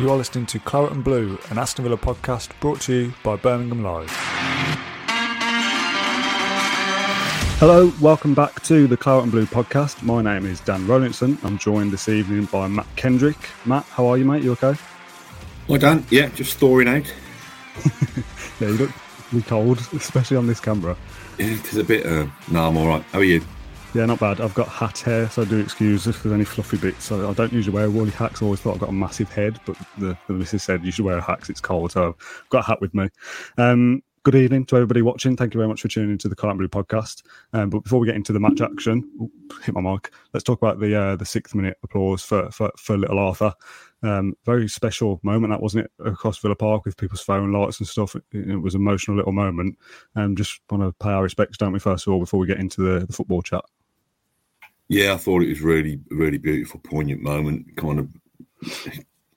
You 0.00 0.10
are 0.10 0.16
listening 0.16 0.46
to 0.46 0.58
Claret 0.58 0.90
and 0.90 1.04
Blue, 1.04 1.38
an 1.50 1.58
Aston 1.58 1.84
Villa 1.84 1.96
podcast 1.96 2.50
brought 2.58 2.80
to 2.80 2.92
you 2.92 3.14
by 3.22 3.36
Birmingham 3.36 3.84
Live. 3.84 4.10
Hello, 7.60 7.92
welcome 8.00 8.34
back 8.34 8.60
to 8.64 8.88
the 8.88 8.96
Claret 8.96 9.22
and 9.22 9.30
Blue 9.30 9.46
podcast. 9.46 10.02
My 10.02 10.20
name 10.20 10.46
is 10.46 10.58
Dan 10.58 10.84
Rolinson. 10.88 11.38
I'm 11.44 11.58
joined 11.58 11.92
this 11.92 12.08
evening 12.08 12.46
by 12.46 12.66
Mat 12.66 12.88
Kendrick. 12.96 13.36
Mat, 13.66 13.84
how 13.84 14.08
are 14.08 14.18
you, 14.18 14.24
mate? 14.24 14.42
You 14.42 14.50
okay? 14.52 14.74
Well, 15.68 15.78
Dan, 15.78 16.04
yeah, 16.10 16.26
just 16.30 16.58
thawing 16.58 16.88
out. 16.88 17.14
yeah, 18.60 18.66
you 18.66 18.72
look 18.72 18.90
really 19.30 19.44
cold, 19.44 19.78
especially 19.92 20.36
on 20.36 20.48
this 20.48 20.58
camera. 20.58 20.96
Yeah, 21.38 21.46
it 21.46 21.72
is 21.72 21.76
a 21.76 21.84
bit. 21.84 22.04
Uh, 22.04 22.26
no, 22.50 22.66
I'm 22.66 22.76
all 22.76 22.88
right. 22.88 23.02
How 23.12 23.20
are 23.20 23.24
you? 23.24 23.42
Yeah, 23.94 24.06
not 24.06 24.18
bad. 24.18 24.40
I've 24.40 24.54
got 24.54 24.66
hat 24.66 24.98
hair, 24.98 25.30
so 25.30 25.42
I 25.42 25.44
do 25.44 25.60
excuse 25.60 26.08
if 26.08 26.20
there's 26.20 26.32
any 26.32 26.44
fluffy 26.44 26.76
bits. 26.78 27.04
So 27.04 27.30
I 27.30 27.32
don't 27.32 27.52
usually 27.52 27.76
wear 27.76 27.88
woolly 27.88 28.10
hats. 28.10 28.42
I 28.42 28.44
always 28.44 28.58
thought 28.58 28.74
I've 28.74 28.80
got 28.80 28.88
a 28.88 28.92
massive 28.92 29.30
head, 29.30 29.60
but 29.64 29.76
the, 29.98 30.18
the 30.26 30.32
missus 30.32 30.64
said 30.64 30.84
you 30.84 30.90
should 30.90 31.04
wear 31.04 31.18
a 31.18 31.22
hat 31.22 31.48
it's 31.48 31.60
cold. 31.60 31.92
So 31.92 32.08
I've 32.08 32.48
got 32.50 32.64
a 32.64 32.66
hat 32.66 32.80
with 32.80 32.92
me. 32.92 33.08
Um, 33.56 34.02
good 34.24 34.34
evening 34.34 34.64
to 34.66 34.76
everybody 34.76 35.00
watching. 35.00 35.36
Thank 35.36 35.54
you 35.54 35.58
very 35.58 35.68
much 35.68 35.82
for 35.82 35.86
tuning 35.86 36.10
into 36.10 36.28
the 36.28 36.34
Claret 36.34 36.58
Blue 36.58 36.66
podcast. 36.66 37.22
Um, 37.52 37.70
but 37.70 37.84
before 37.84 38.00
we 38.00 38.08
get 38.08 38.16
into 38.16 38.32
the 38.32 38.40
match 38.40 38.60
action, 38.60 39.30
hit 39.62 39.76
my 39.76 39.80
mic. 39.80 40.12
Let's 40.32 40.42
talk 40.42 40.60
about 40.60 40.80
the 40.80 40.92
uh, 41.00 41.14
the 41.14 41.24
sixth 41.24 41.54
minute 41.54 41.78
applause 41.84 42.20
for 42.20 42.50
for, 42.50 42.72
for 42.76 42.98
little 42.98 43.20
Arthur. 43.20 43.54
Um, 44.02 44.34
very 44.44 44.66
special 44.66 45.20
moment 45.22 45.52
that 45.52 45.62
wasn't 45.62 45.84
it 45.84 45.92
across 46.04 46.38
Villa 46.38 46.56
Park 46.56 46.84
with 46.84 46.96
people's 46.96 47.20
phone 47.20 47.52
lights 47.52 47.78
and 47.78 47.86
stuff. 47.86 48.16
It, 48.16 48.24
it 48.32 48.56
was 48.56 48.74
an 48.74 48.80
emotional 48.80 49.16
little 49.16 49.32
moment. 49.32 49.78
And 50.16 50.24
um, 50.24 50.36
just 50.36 50.60
want 50.68 50.82
to 50.82 50.92
pay 51.04 51.12
our 51.12 51.22
respects, 51.22 51.58
don't 51.58 51.72
we? 51.72 51.78
First 51.78 52.08
of 52.08 52.12
all, 52.12 52.18
before 52.18 52.40
we 52.40 52.48
get 52.48 52.58
into 52.58 52.82
the, 52.82 53.06
the 53.06 53.12
football 53.12 53.40
chat. 53.40 53.64
Yeah, 54.88 55.14
I 55.14 55.16
thought 55.16 55.42
it 55.42 55.48
was 55.48 55.62
really, 55.62 55.98
really 56.10 56.38
beautiful, 56.38 56.80
poignant 56.80 57.22
moment. 57.22 57.76
Kind 57.76 57.98
of, 57.98 58.08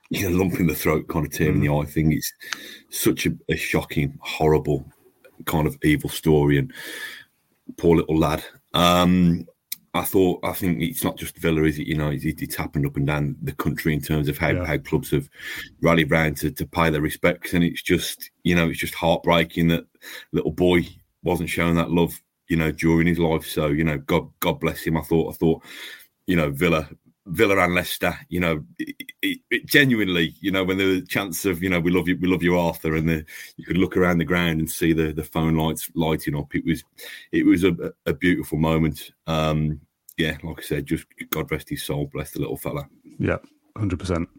you 0.10 0.30
know, 0.30 0.38
lump 0.38 0.60
in 0.60 0.68
the 0.68 0.76
throat, 0.76 1.08
kind 1.08 1.26
of 1.26 1.32
tear 1.32 1.50
in 1.50 1.62
the 1.62 1.68
mm. 1.68 1.84
eye 1.84 1.90
thing. 1.90 2.12
It's 2.12 2.34
such 2.90 3.26
a, 3.26 3.32
a, 3.50 3.56
shocking, 3.56 4.18
horrible, 4.22 4.86
kind 5.46 5.68
of 5.68 5.78
evil 5.84 6.10
story, 6.10 6.58
and 6.58 6.74
poor 7.78 7.98
little 7.98 8.18
lad. 8.18 8.44
Um, 8.74 9.48
I 9.94 10.04
thought, 10.04 10.42
I 10.44 10.52
think 10.52 10.82
it's 10.82 11.04
not 11.04 11.18
just 11.18 11.38
Villa, 11.38 11.64
is 11.64 11.80
it? 11.80 11.88
You 11.88 11.96
know, 11.96 12.10
it's, 12.10 12.26
it's 12.26 12.56
happened 12.56 12.86
up 12.86 12.98
and 12.98 13.08
down 13.08 13.36
the 13.42 13.54
country 13.54 13.94
in 13.94 14.02
terms 14.02 14.28
of 14.28 14.38
how, 14.38 14.50
yeah. 14.50 14.66
how 14.66 14.78
clubs 14.78 15.12
have 15.12 15.30
rallied 15.82 16.12
round 16.12 16.38
to, 16.38 16.52
to 16.52 16.68
pay 16.68 16.90
their 16.90 17.02
respects, 17.02 17.54
and 17.54 17.64
it's 17.64 17.82
just, 17.82 18.30
you 18.44 18.54
know, 18.54 18.70
it's 18.70 18.80
just 18.80 18.94
heartbreaking 18.94 19.70
that 19.70 19.86
little 20.34 20.52
boy 20.52 20.88
wasn't 21.24 21.50
shown 21.50 21.76
that 21.76 21.90
love 21.90 22.22
you 22.48 22.58
know, 22.58 22.72
during 22.72 23.08
his 23.08 23.20
life. 23.20 23.46
So, 23.46 23.68
you 23.68 23.84
know, 23.84 23.98
God, 23.98 24.30
God 24.40 24.60
bless 24.60 24.84
him. 24.84 24.98
I 24.98 25.02
thought, 25.02 25.34
I 25.34 25.38
thought, 25.38 25.64
you 26.26 26.36
know, 26.36 26.50
Villa, 26.52 26.90
Villa 27.26 27.58
and 27.58 27.76
Leicester, 27.76 28.18
you 28.30 28.40
know, 28.40 28.64
it, 28.80 28.96
it, 29.22 29.40
it 29.52 29.66
genuinely, 29.66 30.34
you 30.40 30.50
know, 30.50 30.64
when 30.64 30.78
the 30.78 31.02
chance 31.02 31.44
of, 31.44 31.62
you 31.62 31.70
know, 31.70 31.80
we 31.80 31.92
love 31.92 32.08
you, 32.08 32.18
we 32.22 32.28
love 32.28 32.42
you, 32.42 32.58
Arthur, 32.58 32.96
and 32.96 33.10
the, 33.10 33.26
you 33.58 33.66
could 33.66 33.78
look 33.78 33.98
around 33.98 34.18
the 34.18 34.26
ground 34.26 34.62
and 34.62 34.72
see 34.72 34.94
the 34.94 35.12
the 35.12 35.26
phone 35.26 35.56
lights 35.56 35.92
lighting 35.94 36.36
up. 36.36 36.56
It 36.56 36.64
was, 36.66 36.84
it 37.34 37.46
was 37.46 37.66
a, 37.66 37.76
a 38.06 38.14
beautiful 38.14 38.58
moment. 38.58 39.12
Um, 39.26 39.82
yeah, 40.18 40.38
like 40.42 40.60
I 40.60 40.64
said, 40.64 40.86
just 40.86 41.06
God 41.30 41.52
rest 41.52 41.70
his 41.70 41.84
soul, 41.84 42.10
bless 42.14 42.32
the 42.32 42.40
little 42.40 42.56
fella. 42.56 42.88
Yeah, 43.20 43.38
hundred 43.76 44.00
percent. 44.00 44.30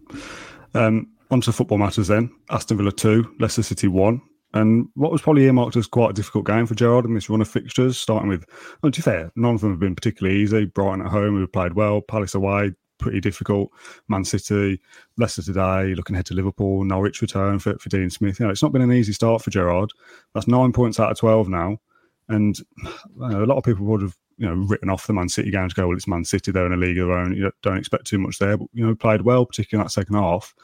Um, 0.73 1.09
on 1.31 1.43
to 1.43 1.53
football 1.53 1.79
matters 1.79 2.09
then. 2.09 2.31
Aston 2.49 2.79
Villa 2.79 2.93
two, 2.93 3.35
Leicester 3.39 3.63
City 3.63 3.89
one. 3.89 4.23
And 4.55 4.89
what 4.95 5.13
was 5.13 5.21
probably 5.21 5.45
earmarked 5.45 5.77
as 5.77 5.87
quite 5.87 6.11
a 6.11 6.15
difficult 6.15 6.47
game 6.47 6.67
for 6.67 6.75
Gerrard 6.75 7.05
in 7.05 7.15
this 7.15 7.29
run 7.29 7.43
of 7.43 7.49
fixtures, 7.49 7.99
starting 7.99 8.29
with, 8.29 8.47
well, 8.83 8.91
to 8.91 8.99
be 8.99 9.03
fair, 9.03 9.31
none 9.37 9.55
of 9.55 9.61
them 9.61 9.71
have 9.71 9.81
been 9.81 9.95
particularly 9.95 10.39
easy. 10.39 10.65
Brighton 10.65 11.05
at 11.05 11.13
home, 11.13 11.37
who 11.37 11.47
played 11.47 11.75
well, 11.75 12.01
Palace 12.01 12.35
away, 12.35 12.73
pretty 12.99 13.21
difficult. 13.21 13.71
Man 14.09 14.25
City, 14.25 14.81
Leicester 15.19 15.43
today, 15.43 15.95
looking 15.95 16.17
ahead 16.17 16.27
to 16.27 16.35
Liverpool, 16.35 16.85
Norwich 16.85 17.21
return 17.21 17.59
for, 17.59 17.79
for 17.79 17.89
Dean 17.91 18.09
Smith. 18.09 18.41
You 18.41 18.47
know, 18.47 18.53
it's 18.53 18.63
not 18.63 18.73
been 18.73 18.83
an 18.83 18.93
easy 18.93 19.13
start 19.13 19.43
for 19.43 19.51
Gerrard. 19.51 19.91
That's 20.35 20.49
nine 20.49 20.73
points 20.73 20.99
out 20.99 21.11
of 21.11 21.19
12 21.19 21.49
now. 21.49 21.79
And 22.29 22.59
a 23.23 23.47
lot 23.47 23.57
of 23.57 23.65
people 23.65 23.87
would 23.87 24.03
have, 24.03 24.17
you 24.37 24.47
know, 24.47 24.55
written 24.55 24.91
off 24.91 25.07
the 25.07 25.15
Man 25.15 25.29
City 25.29 25.51
game 25.51 25.69
to 25.69 25.75
go, 25.75 25.89
well, 25.89 25.97
it's 25.97 26.09
Man 26.09 26.25
City, 26.25 26.53
they're 26.53 26.67
in 26.67 26.73
a 26.73 26.77
league 26.77 26.99
of 26.99 27.09
their 27.09 27.19
own. 27.19 27.35
You 27.35 27.51
don't 27.63 27.79
expect 27.79 28.07
too 28.07 28.19
much 28.19 28.39
there. 28.39 28.57
But, 28.57 28.69
you 28.73 28.87
know, 28.87 28.95
played 28.95 29.23
well, 29.23 29.47
particularly 29.47 29.83
in 29.83 29.87
that 29.87 29.93
second 29.93 30.15
half. 30.15 30.55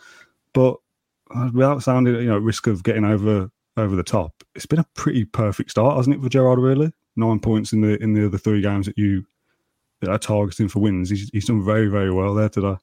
But 0.53 0.77
uh, 1.34 1.51
without 1.53 1.83
sounding, 1.83 2.16
you 2.16 2.27
know, 2.27 2.39
risk 2.39 2.66
of 2.66 2.83
getting 2.83 3.05
over 3.05 3.51
over 3.76 3.96
the 3.96 4.02
top. 4.02 4.32
It's 4.54 4.66
been 4.66 4.80
a 4.80 4.86
pretty 4.94 5.24
perfect 5.24 5.70
start, 5.70 5.96
hasn't 5.96 6.16
it, 6.16 6.22
for 6.22 6.28
Gerrard? 6.28 6.58
Really, 6.58 6.92
nine 7.16 7.40
points 7.40 7.72
in 7.72 7.80
the 7.80 8.02
in 8.02 8.14
the 8.14 8.26
other 8.26 8.38
three 8.38 8.60
games 8.60 8.86
that 8.86 8.98
you 8.98 9.26
that 10.00 10.10
are 10.10 10.18
targeting 10.18 10.68
for 10.68 10.80
wins. 10.80 11.10
He's, 11.10 11.30
he's 11.32 11.46
done 11.46 11.64
very 11.64 11.88
very 11.88 12.12
well 12.12 12.34
there 12.34 12.48
today. 12.48 12.76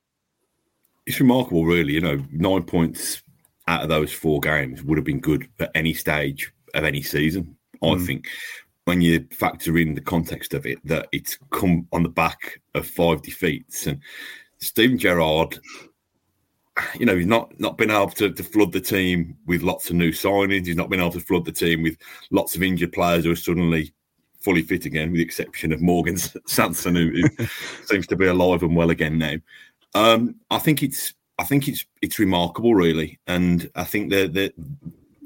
It's 1.06 1.20
remarkable, 1.20 1.66
really. 1.66 1.94
You 1.94 2.02
know, 2.02 2.24
nine 2.32 2.64
points 2.64 3.24
out 3.68 3.84
of 3.84 3.90
those 3.90 4.12
four 4.12 4.40
games 4.40 4.84
would 4.84 4.98
have 4.98 5.06
been 5.06 5.20
good 5.20 5.48
at 5.60 5.72
any 5.76 5.94
stage 5.94 6.52
of 6.74 6.84
any 6.84 7.02
season. 7.02 7.56
I 7.82 7.88
mm. 7.88 8.06
think 8.06 8.28
when 8.86 9.02
you 9.02 9.28
factor 9.32 9.78
in 9.78 9.94
the 9.94 10.02
context 10.02 10.54
of 10.54 10.66
it, 10.66 10.80
that 10.86 11.08
it's 11.12 11.38
come 11.52 11.88
on 11.92 12.04
the 12.04 12.10
back 12.10 12.62
of 12.76 12.88
five 12.88 13.22
defeats 13.22 13.88
and 13.88 14.00
Steven 14.60 14.98
Gerrard 14.98 15.60
you 17.00 17.06
know, 17.06 17.16
he's 17.16 17.28
not 17.28 17.58
not 17.60 17.78
been 17.78 17.92
able 17.92 18.10
to, 18.12 18.32
to 18.32 18.44
flood 18.44 18.72
the 18.72 18.82
team 18.82 19.36
with 19.46 19.62
lots 19.62 19.90
of 19.90 19.96
new 19.96 20.12
signings. 20.12 20.66
He's 20.66 20.76
not 20.76 20.90
been 20.90 21.00
able 21.00 21.12
to 21.12 21.20
flood 21.20 21.46
the 21.46 21.52
team 21.52 21.84
with 21.84 21.98
lots 22.32 22.56
of 22.56 22.64
injured 22.64 22.94
players 22.94 23.26
who 23.26 23.32
are 23.32 23.36
suddenly 23.36 23.94
fully 24.42 24.62
fit 24.64 24.86
again, 24.86 25.12
with 25.12 25.20
the 25.20 25.24
exception 25.24 25.72
of 25.72 25.82
Morgan 25.82 26.18
Sanson, 26.46 26.96
who, 26.96 27.12
who 27.12 27.46
seems 27.86 28.08
to 28.08 28.16
be 28.16 28.28
alive 28.28 28.64
and 28.64 28.76
well 28.76 28.90
again 28.90 29.18
now. 29.18 29.36
Um, 29.94 30.36
I 30.50 30.60
think 30.60 30.84
it's 30.84 31.14
I 31.40 31.44
think 31.44 31.68
it's 31.68 31.86
it's 32.02 32.20
remarkable, 32.20 32.76
really, 32.76 33.20
and 33.28 33.70
I 33.76 33.84
think 33.84 34.10
the 34.10 34.28
the 34.28 34.54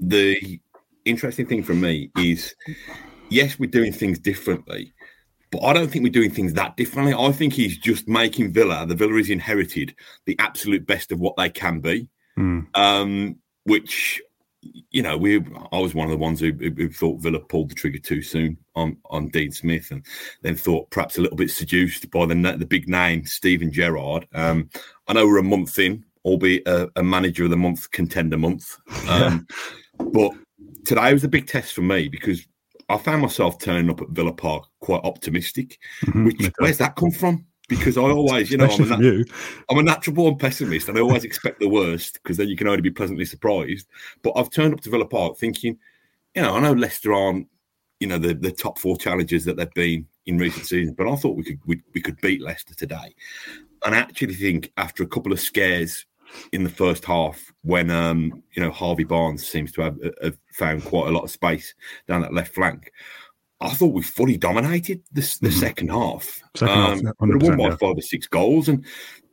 the 0.01 0.59
interesting 1.05 1.45
thing 1.45 1.63
for 1.63 1.73
me 1.73 2.09
is, 2.17 2.55
yes, 3.29 3.59
we're 3.59 3.69
doing 3.69 3.93
things 3.93 4.19
differently, 4.19 4.93
but 5.55 5.65
I 5.65 5.73
don't 5.73 5.89
think 5.89 6.03
we're 6.03 6.11
doing 6.11 6.31
things 6.31 6.53
that 6.53 6.75
differently. 6.75 7.13
I 7.13 7.31
think 7.31 7.53
he's 7.53 7.77
just 7.77 8.07
making 8.07 8.51
Villa, 8.51 8.85
the 8.85 8.95
Villa 8.95 9.15
is 9.15 9.29
inherited, 9.29 9.95
the 10.25 10.35
absolute 10.39 10.85
best 10.85 11.11
of 11.13 11.19
what 11.19 11.37
they 11.37 11.49
can 11.49 11.79
be. 11.79 12.09
Mm. 12.37 12.67
Um, 12.75 13.37
which, 13.63 14.21
you 14.91 15.01
know, 15.01 15.17
we 15.17 15.37
I 15.71 15.79
was 15.79 15.95
one 15.95 16.05
of 16.05 16.11
the 16.11 16.17
ones 16.17 16.41
who, 16.41 16.51
who, 16.51 16.89
thought 16.89 17.21
Villa 17.21 17.39
pulled 17.39 17.71
the 17.71 17.75
trigger 17.75 17.99
too 17.99 18.21
soon 18.21 18.57
on, 18.75 18.97
on 19.05 19.29
Dean 19.29 19.51
Smith 19.51 19.91
and 19.91 20.05
then 20.41 20.57
thought 20.57 20.89
perhaps 20.89 21.17
a 21.17 21.21
little 21.21 21.37
bit 21.37 21.51
seduced 21.51 22.11
by 22.11 22.25
the, 22.25 22.35
the 22.57 22.65
big 22.65 22.89
name, 22.89 23.25
Steven 23.25 23.71
Gerrard. 23.71 24.27
Um, 24.33 24.69
I 25.07 25.13
know 25.13 25.25
we're 25.25 25.37
a 25.37 25.43
month 25.43 25.79
in, 25.79 26.03
albeit 26.25 26.67
a, 26.67 26.91
a 26.97 27.03
manager 27.03 27.45
of 27.45 27.51
the 27.51 27.57
month, 27.57 27.89
contender 27.91 28.37
month. 28.37 28.75
Um, 29.07 29.47
but 30.11 30.31
today 30.83 31.13
was 31.13 31.23
a 31.23 31.29
big 31.29 31.47
test 31.47 31.73
for 31.73 31.81
me 31.81 32.09
because 32.09 32.45
I 32.89 32.97
found 32.97 33.21
myself 33.21 33.57
turning 33.59 33.89
up 33.89 34.01
at 34.01 34.09
Villa 34.09 34.33
Park 34.33 34.67
quite 34.79 35.01
optimistic. 35.03 35.79
Mm-hmm, 36.03 36.25
which 36.25 36.51
where's 36.57 36.77
that 36.77 36.95
come 36.95 37.11
from? 37.11 37.45
Because 37.67 37.97
I 37.97 38.01
always, 38.01 38.51
you 38.51 38.57
know, 38.57 38.65
I'm 38.65 38.91
a, 38.91 38.97
nat- 38.97 39.25
I'm 39.69 39.77
a, 39.79 39.83
natural 39.83 40.15
born 40.15 40.37
pessimist, 40.37 40.87
and 40.87 40.97
I 40.97 41.01
always 41.01 41.23
expect 41.23 41.59
the 41.59 41.67
worst 41.67 42.19
because 42.21 42.37
then 42.37 42.47
you 42.47 42.55
can 42.55 42.67
only 42.67 42.81
be 42.81 42.91
pleasantly 42.91 43.25
surprised. 43.25 43.87
But 44.21 44.33
I've 44.35 44.51
turned 44.51 44.75
up 44.75 44.81
to 44.81 44.91
Villa 44.91 45.07
Park 45.07 45.37
thinking, 45.37 45.79
you 46.35 46.43
know, 46.43 46.55
I 46.55 46.59
know 46.59 46.73
Leicester 46.73 47.11
aren't, 47.11 47.47
you 47.99 48.05
know, 48.05 48.19
the, 48.19 48.35
the 48.35 48.51
top 48.51 48.77
four 48.77 48.97
challenges 48.97 49.45
that 49.45 49.57
they've 49.57 49.73
been 49.73 50.05
in 50.27 50.37
recent 50.37 50.67
seasons, 50.67 50.95
but 50.95 51.07
I 51.07 51.15
thought 51.15 51.37
we 51.37 51.43
could 51.43 51.59
we, 51.65 51.81
we 51.95 52.01
could 52.01 52.21
beat 52.21 52.41
Leicester 52.41 52.75
today. 52.75 53.15
And 53.83 53.95
I 53.95 53.97
actually 53.97 54.35
think 54.35 54.71
after 54.77 55.01
a 55.01 55.07
couple 55.07 55.31
of 55.31 55.39
scares 55.39 56.05
in 56.51 56.63
the 56.63 56.69
first 56.69 57.05
half 57.05 57.51
when 57.63 57.89
um, 57.89 58.43
you 58.53 58.61
know 58.61 58.71
Harvey 58.71 59.03
Barnes 59.03 59.47
seems 59.47 59.71
to 59.73 59.81
have, 59.81 59.97
have, 60.21 60.37
found 60.53 60.83
quite 60.83 61.07
a 61.07 61.11
lot 61.11 61.23
of 61.23 61.31
space 61.31 61.73
down 62.07 62.21
that 62.21 62.33
left 62.33 62.53
flank. 62.53 62.91
I 63.61 63.69
thought 63.69 63.93
we 63.93 64.03
fully 64.03 64.37
dominated 64.37 65.01
this, 65.11 65.37
the 65.37 65.47
mm-hmm. 65.47 65.59
second 65.59 65.89
half. 65.89 66.41
Second 66.55 66.77
um, 66.77 67.05
half, 67.05 67.15
we 67.19 67.35
won 67.37 67.57
by 67.57 67.63
yeah. 67.69 67.75
five 67.77 67.97
or 67.97 68.01
six 68.01 68.27
goals, 68.27 68.69
and 68.69 68.85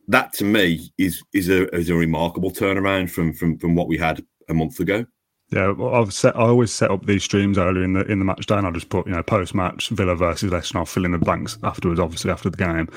that 0.09 0.33
to 0.35 0.44
me 0.44 0.93
is 0.99 1.23
is 1.33 1.49
a 1.49 1.69
is 1.75 1.91
a 1.91 1.94
remarkable 1.94 2.50
turnaround 2.50 3.11
from 3.11 3.33
from 3.33 3.59
from 3.59 3.75
what 3.75 3.88
we 3.88 3.99
had 3.99 4.25
a 4.49 4.55
month 4.55 4.81
ago. 4.81 5.05
Yeah, 5.52 5.75
I've 5.93 6.14
set. 6.14 6.34
I 6.34 6.44
always 6.44 6.72
set 6.72 6.90
up 6.90 7.04
these 7.04 7.25
streams 7.25 7.58
earlier 7.58 7.84
in 7.84 7.93
the 7.93 8.10
in 8.10 8.19
the 8.19 8.25
match 8.25 8.46
day, 8.46 8.56
and 8.56 8.66
I 8.66 8.70
just 8.70 8.88
put 8.88 9.06
you 9.06 9.12
know 9.12 9.22
post 9.22 9.54
match 9.54 9.90
Villa 9.90 10.16
versus 10.16 10.50
Leicester. 10.50 10.78
I'll 10.78 10.87
fill 10.87 11.04
in 11.04 11.12
the 11.12 11.19
blanks 11.19 11.58
afterwards. 11.62 12.00
Obviously, 12.00 12.31
after 12.31 12.49
the 12.49 12.56
game, 12.56 12.88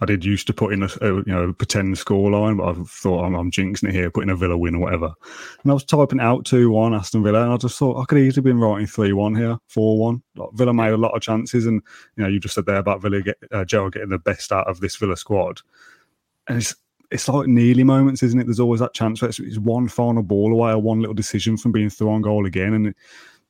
I 0.00 0.06
did 0.06 0.24
used 0.24 0.46
to 0.46 0.52
put 0.52 0.72
in 0.72 0.84
a, 0.84 0.88
a 1.00 1.16
you 1.16 1.24
know 1.26 1.52
pretend 1.52 1.98
score 1.98 2.30
line, 2.30 2.58
but 2.58 2.68
I 2.68 2.74
thought 2.84 3.24
I'm, 3.24 3.34
I'm, 3.34 3.50
jinxing 3.50 3.88
it 3.88 3.94
here, 3.94 4.12
putting 4.12 4.30
a 4.30 4.36
Villa 4.36 4.56
win 4.56 4.76
or 4.76 4.82
whatever. 4.82 5.12
And 5.64 5.72
I 5.72 5.74
was 5.74 5.82
typing 5.82 6.20
out 6.20 6.44
two 6.44 6.70
one 6.70 6.94
Aston 6.94 7.24
Villa, 7.24 7.42
and 7.42 7.52
I 7.52 7.56
just 7.56 7.76
thought 7.76 8.00
I 8.00 8.04
could 8.04 8.18
easily 8.18 8.42
been 8.44 8.60
writing 8.60 8.86
three 8.86 9.12
one 9.12 9.34
here, 9.34 9.58
four 9.66 9.98
one. 9.98 10.22
Like, 10.36 10.50
Villa 10.52 10.72
made 10.72 10.92
a 10.92 10.96
lot 10.96 11.16
of 11.16 11.20
chances, 11.20 11.66
and 11.66 11.82
you 12.16 12.22
know 12.22 12.28
you 12.28 12.38
just 12.38 12.54
said 12.54 12.66
there 12.66 12.76
about 12.76 13.02
Villa 13.02 13.22
get 13.22 13.38
uh, 13.50 13.64
getting 13.64 14.10
the 14.10 14.18
best 14.18 14.52
out 14.52 14.68
of 14.68 14.78
this 14.78 14.94
Villa 14.94 15.16
squad, 15.16 15.62
and 16.46 16.58
it's 16.58 16.76
it's 17.14 17.28
like 17.28 17.46
nearly 17.46 17.84
moments, 17.84 18.24
isn't 18.24 18.40
it? 18.40 18.44
There's 18.44 18.58
always 18.58 18.80
that 18.80 18.92
chance 18.92 19.22
where 19.22 19.28
it's, 19.28 19.38
it's, 19.38 19.56
one 19.56 19.86
final 19.86 20.24
ball 20.24 20.52
away 20.52 20.72
or 20.72 20.82
one 20.82 20.98
little 20.98 21.14
decision 21.14 21.56
from 21.56 21.70
being 21.70 21.88
through 21.88 22.20
goal 22.22 22.44
again. 22.44 22.74
And, 22.74 22.86
it, 22.88 22.96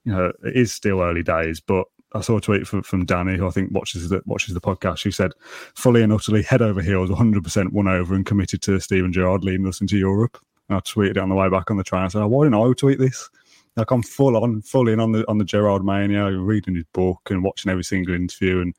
you 0.04 0.12
know, 0.12 0.32
it 0.44 0.54
is 0.54 0.70
still 0.70 1.00
early 1.00 1.22
days, 1.22 1.60
but 1.60 1.86
I 2.12 2.20
saw 2.20 2.36
a 2.36 2.42
tweet 2.42 2.66
from, 2.66 2.82
from 2.82 3.06
Danny, 3.06 3.38
who 3.38 3.46
I 3.46 3.50
think 3.50 3.72
watches 3.72 4.10
the, 4.10 4.20
watches 4.26 4.52
the 4.52 4.60
podcast, 4.60 5.02
who 5.02 5.10
said, 5.10 5.32
fully 5.74 6.02
and 6.02 6.12
utterly 6.12 6.42
head 6.42 6.60
over 6.60 6.82
heels, 6.82 7.08
100% 7.08 7.72
won 7.72 7.88
over 7.88 8.14
and 8.14 8.26
committed 8.26 8.60
to 8.62 8.78
Steven 8.80 9.14
Gerrard 9.14 9.44
leading 9.44 9.66
us 9.66 9.80
into 9.80 9.96
Europe. 9.96 10.38
And 10.68 10.76
I 10.76 10.80
tweeted 10.80 11.12
it 11.12 11.18
on 11.18 11.30
the 11.30 11.34
way 11.34 11.48
back 11.48 11.70
on 11.70 11.78
the 11.78 11.84
train. 11.84 12.02
I 12.02 12.08
said, 12.08 12.20
oh, 12.20 12.28
why 12.28 12.44
didn't 12.44 12.60
I 12.60 12.70
tweet 12.74 12.98
this? 12.98 13.30
Like 13.76 13.90
I'm 13.90 14.02
full 14.02 14.36
on, 14.36 14.60
full 14.60 14.88
in 14.88 15.00
on 15.00 15.12
the 15.12 15.28
on 15.28 15.38
the 15.38 15.44
Gerrard 15.44 15.84
mania, 15.84 16.30
reading 16.30 16.76
his 16.76 16.84
book 16.92 17.20
and 17.30 17.42
watching 17.42 17.72
every 17.72 17.82
single 17.82 18.14
interview 18.14 18.60
and 18.60 18.74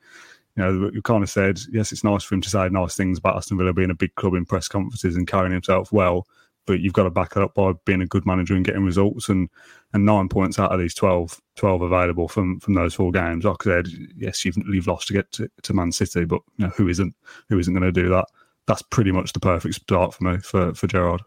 you 0.56 0.64
know, 0.64 0.90
of 1.10 1.30
said, 1.30 1.60
yes, 1.72 1.92
it's 1.92 2.04
nice 2.04 2.24
for 2.24 2.36
him 2.36 2.42
to 2.42 2.50
say 2.50 2.70
nice 2.70 2.96
things 2.96 3.18
about 3.18 3.36
Aston 3.36 3.58
Villa 3.58 3.74
being 3.74 3.90
a 3.90 3.96
big 3.96 4.16
club 4.16 4.36
in 4.36 4.46
press 4.46 4.68
conferences 4.68 5.16
and 5.16 5.28
carrying 5.28 5.52
himself 5.52 5.92
well, 5.92 6.26
but 6.66 6.80
you've 6.80 6.94
got 6.94 7.04
to 7.04 7.10
back 7.10 7.34
it 7.36 7.44
up 7.44 7.54
by 7.54 7.74
being 7.86 8.02
a 8.02 8.08
good 8.08 8.26
manager 8.26 8.56
and 8.56 8.66
getting 8.66 8.86
results. 8.86 9.28
And 9.28 9.50
and 9.94 10.06
nine 10.06 10.30
points 10.30 10.58
out 10.58 10.72
of 10.72 10.80
these 10.80 10.94
12, 10.94 11.42
12 11.56 11.82
available 11.82 12.28
from 12.28 12.60
from 12.60 12.74
those 12.74 12.94
four 12.94 13.12
games. 13.12 13.44
Like 13.44 13.68
I 13.68 13.70
said, 13.70 13.88
yes, 14.16 14.46
you've, 14.46 14.58
you've 14.70 14.88
lost 14.88 15.08
to 15.08 15.14
get 15.14 15.32
to, 15.34 15.50
to 15.64 15.74
Man 15.74 15.92
City, 15.92 16.26
but 16.26 16.42
you 16.58 16.66
know, 16.66 16.74
who 16.76 16.88
isn't 16.88 17.14
who 17.50 17.60
isn't 17.60 17.74
going 17.74 17.84
to 17.84 17.92
do 17.92 18.10
that? 18.10 18.26
That's 18.68 18.82
pretty 18.82 19.12
much 19.12 19.34
the 19.34 19.40
perfect 19.40 19.76
start 19.76 20.14
for 20.14 20.24
me 20.24 20.38
for 20.40 20.74
for 20.74 20.88
Gerrard. 20.88 21.22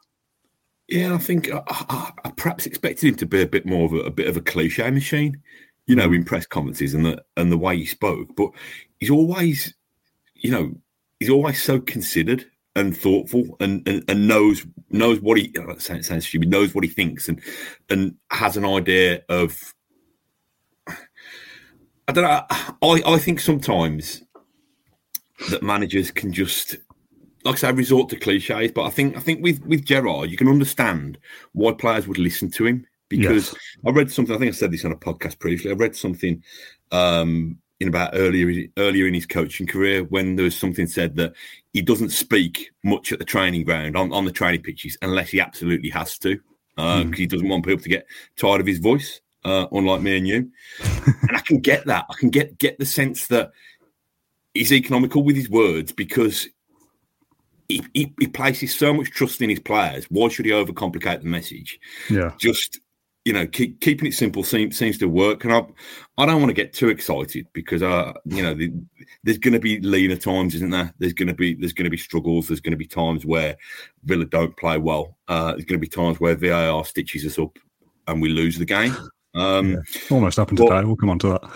Yeah, 0.89 1.15
I 1.15 1.19
think 1.19 1.53
I, 1.53 1.63
I, 1.69 2.13
I 2.25 2.31
perhaps 2.31 2.65
expected 2.65 3.09
him 3.09 3.15
to 3.17 3.27
be 3.27 3.43
a 3.43 3.47
bit 3.47 3.67
more 3.67 3.85
of 3.85 3.93
a, 3.93 4.01
a 4.07 4.11
bit 4.11 4.27
of 4.27 4.39
a 4.39 4.41
cliche 4.41 4.91
machine 4.91 5.43
you 5.89 5.97
know, 5.97 6.13
in 6.13 6.23
press 6.23 6.47
conferences 6.47 6.95
and 6.95 7.05
the 7.05 7.25
and 7.37 7.51
the 7.51 7.59
way 7.59 7.77
he 7.79 7.87
spoke. 7.87 8.29
But 8.37 8.51
he's 9.01 9.11
always, 9.11 9.75
you 10.35 10.51
know, 10.51 10.75
he's 11.21 11.31
always 11.31 11.63
so 11.63 11.81
considered 11.81 12.47
and 12.77 12.97
thoughtful 12.97 13.57
and, 13.61 13.87
and, 13.89 14.05
and 14.09 14.29
knows 14.29 14.65
knows 14.91 15.21
what 15.21 15.37
he 15.39 15.53
oh, 15.59 15.77
sounds, 15.79 16.07
sounds 16.07 16.27
stupid 16.27 16.49
knows 16.49 16.75
what 16.75 16.85
he 16.85 16.91
thinks 16.91 17.29
and 17.29 17.43
and 17.91 18.15
has 18.31 18.57
an 18.57 18.65
idea 18.65 19.23
of 19.29 19.75
I 20.87 22.13
don't 22.13 22.25
know 22.25 22.45
I, 22.49 23.03
I 23.05 23.19
think 23.19 23.41
sometimes 23.41 24.23
that 25.51 25.63
managers 25.63 26.11
can 26.11 26.33
just 26.33 26.77
like 27.45 27.57
I 27.57 27.59
say 27.59 27.73
resort 27.73 28.11
to 28.11 28.17
cliches 28.17 28.71
but 28.73 28.85
I 28.85 28.91
think 28.91 29.17
I 29.17 29.21
think 29.21 29.43
with 29.43 29.65
with 29.67 29.85
Gerrard 29.85 30.31
you 30.31 30.37
can 30.37 30.49
understand 30.49 31.19
why 31.53 31.73
players 31.73 32.07
would 32.07 32.19
listen 32.19 32.51
to 32.53 32.67
him 32.67 32.87
because 33.09 33.53
yes. 33.53 33.57
I 33.87 33.91
read 33.91 34.13
something. 34.13 34.35
I 34.35 34.39
think 34.39 34.51
I 34.51 34.57
said 34.57 34.71
this 34.71 34.85
on 34.85 34.93
a 34.93 34.97
podcast 34.97 35.39
previously. 35.39 35.71
I 35.71 35.75
read 35.75 35.97
something 35.97 36.43
um, 36.93 37.59
about 37.87 38.11
earlier 38.15 38.67
earlier 38.77 39.07
in 39.07 39.15
his 39.15 39.27
coaching 39.27 39.67
career 39.67 40.03
when 40.03 40.35
there 40.35 40.45
was 40.45 40.57
something 40.57 40.89
said 40.89 41.15
that 41.15 41.33
he 41.73 41.81
doesn't 41.81 42.11
speak 42.11 42.73
much 42.83 43.13
at 43.13 43.21
the 43.21 43.25
training 43.25 43.63
ground 43.63 43.97
on, 43.97 44.13
on 44.13 44.25
the 44.25 44.33
training 44.33 44.63
pitches 44.63 44.99
unless 45.01 45.29
he 45.29 45.41
absolutely 45.41 45.91
has 45.91 46.19
to 46.19 46.41
because 46.75 47.03
uh, 47.03 47.05
mm. 47.05 47.15
he 47.15 47.27
doesn't 47.27 47.49
want 47.49 47.65
people 47.65 47.83
to 47.83 47.89
get 47.89 48.07
tired 48.37 48.61
of 48.61 48.67
his 48.67 48.79
voice. 48.79 49.21
Uh, 49.45 49.67
unlike 49.71 50.01
me 50.01 50.19
and 50.19 50.27
you, 50.27 50.51
and 50.83 51.37
I 51.37 51.41
can 51.41 51.59
get 51.59 51.87
that. 51.87 52.07
I 52.11 52.15
can 52.19 52.29
get 52.29 52.59
get 52.59 52.77
the 52.79 52.85
sense 52.85 53.29
that 53.29 53.53
he's 54.53 54.73
economical 54.73 55.23
with 55.23 55.37
his 55.37 55.49
words 55.49 55.93
because 55.93 56.49
he, 57.69 57.85
he, 57.95 58.13
he, 58.19 58.27
places 58.27 58.75
so 58.75 58.93
much 58.93 59.11
trust 59.11 59.41
in 59.41 59.49
his 59.49 59.61
players. 59.61 60.07
Why 60.11 60.29
should 60.29 60.45
he 60.45 60.51
overcomplicate 60.51 61.23
the 61.23 61.29
message? 61.29 61.79
Yeah, 62.11 62.33
just 62.39 62.81
you 63.29 63.35
know, 63.35 63.47
keep, 63.47 63.79
keeping 63.83 64.09
it 64.09 64.15
simple 64.15 64.43
seems 64.43 64.79
seems 64.79 64.97
to 64.97 65.07
work. 65.07 65.45
And 65.45 65.53
I, 65.53 65.63
I 66.17 66.25
don't 66.25 66.41
want 66.41 66.49
to 66.49 66.55
get 66.55 66.73
too 66.73 66.89
excited 66.89 67.47
because, 67.53 67.83
uh, 67.83 68.15
you 68.25 68.43
know, 68.43 68.55
the, 68.55 68.73
there's 69.23 69.37
going 69.37 69.53
to 69.53 69.61
be 69.61 69.81
leaner 69.81 70.17
times, 70.17 70.55
isn't 70.55 70.71
there? 70.71 70.95
There's 70.99 71.13
going 71.13 71.29
to 71.29 71.35
be 71.35 71.53
there's 71.53 71.75
going 71.75 71.85
to 71.85 71.91
be 71.91 71.99
struggles. 71.99 72.49
There's 72.49 72.63
going 72.63 72.71
to 72.71 72.79
be 72.79 72.87
times 72.87 73.27
where 73.27 73.59
Villa 74.05 74.25
don't 74.25 74.57
play 74.57 74.79
well. 74.79 75.19
Uh, 75.29 75.51
there's 75.51 75.67
going 75.67 75.79
to 75.79 75.87
be 75.87 75.89
times 75.89 76.19
where 76.21 76.37
VAR 76.37 76.87
stitches 76.87 77.27
us 77.27 77.39
up 77.39 77.59
and 78.07 78.23
we 78.23 78.31
lose 78.31 78.57
the 78.57 78.65
game. 78.65 78.97
Um, 79.35 79.73
yeah, 79.73 79.81
almost 80.11 80.39
happened 80.39 80.57
today. 80.57 80.83
We'll 80.85 80.97
come 80.97 81.11
on 81.11 81.19
to 81.19 81.29
that. 81.29 81.53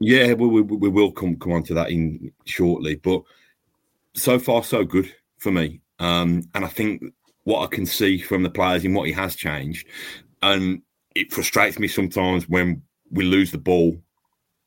Yeah, 0.00 0.32
we, 0.32 0.48
we, 0.48 0.62
we 0.62 0.88
will 0.88 1.12
come 1.12 1.36
come 1.36 1.52
on 1.52 1.62
to 1.64 1.74
that 1.74 1.90
in 1.90 2.32
shortly. 2.46 2.96
But 2.96 3.22
so 4.14 4.40
far, 4.40 4.64
so 4.64 4.82
good 4.82 5.14
for 5.38 5.52
me. 5.52 5.82
Um, 6.00 6.42
and 6.56 6.64
I 6.64 6.68
think 6.68 7.04
what 7.44 7.62
I 7.62 7.68
can 7.68 7.86
see 7.86 8.18
from 8.18 8.42
the 8.42 8.50
players 8.50 8.84
in 8.84 8.92
what 8.92 9.06
he 9.06 9.12
has 9.12 9.36
changed, 9.36 9.86
and 10.42 10.82
it 11.14 11.32
frustrates 11.32 11.78
me 11.78 11.88
sometimes 11.88 12.48
when 12.48 12.82
we 13.10 13.24
lose 13.24 13.50
the 13.50 13.58
ball 13.58 13.96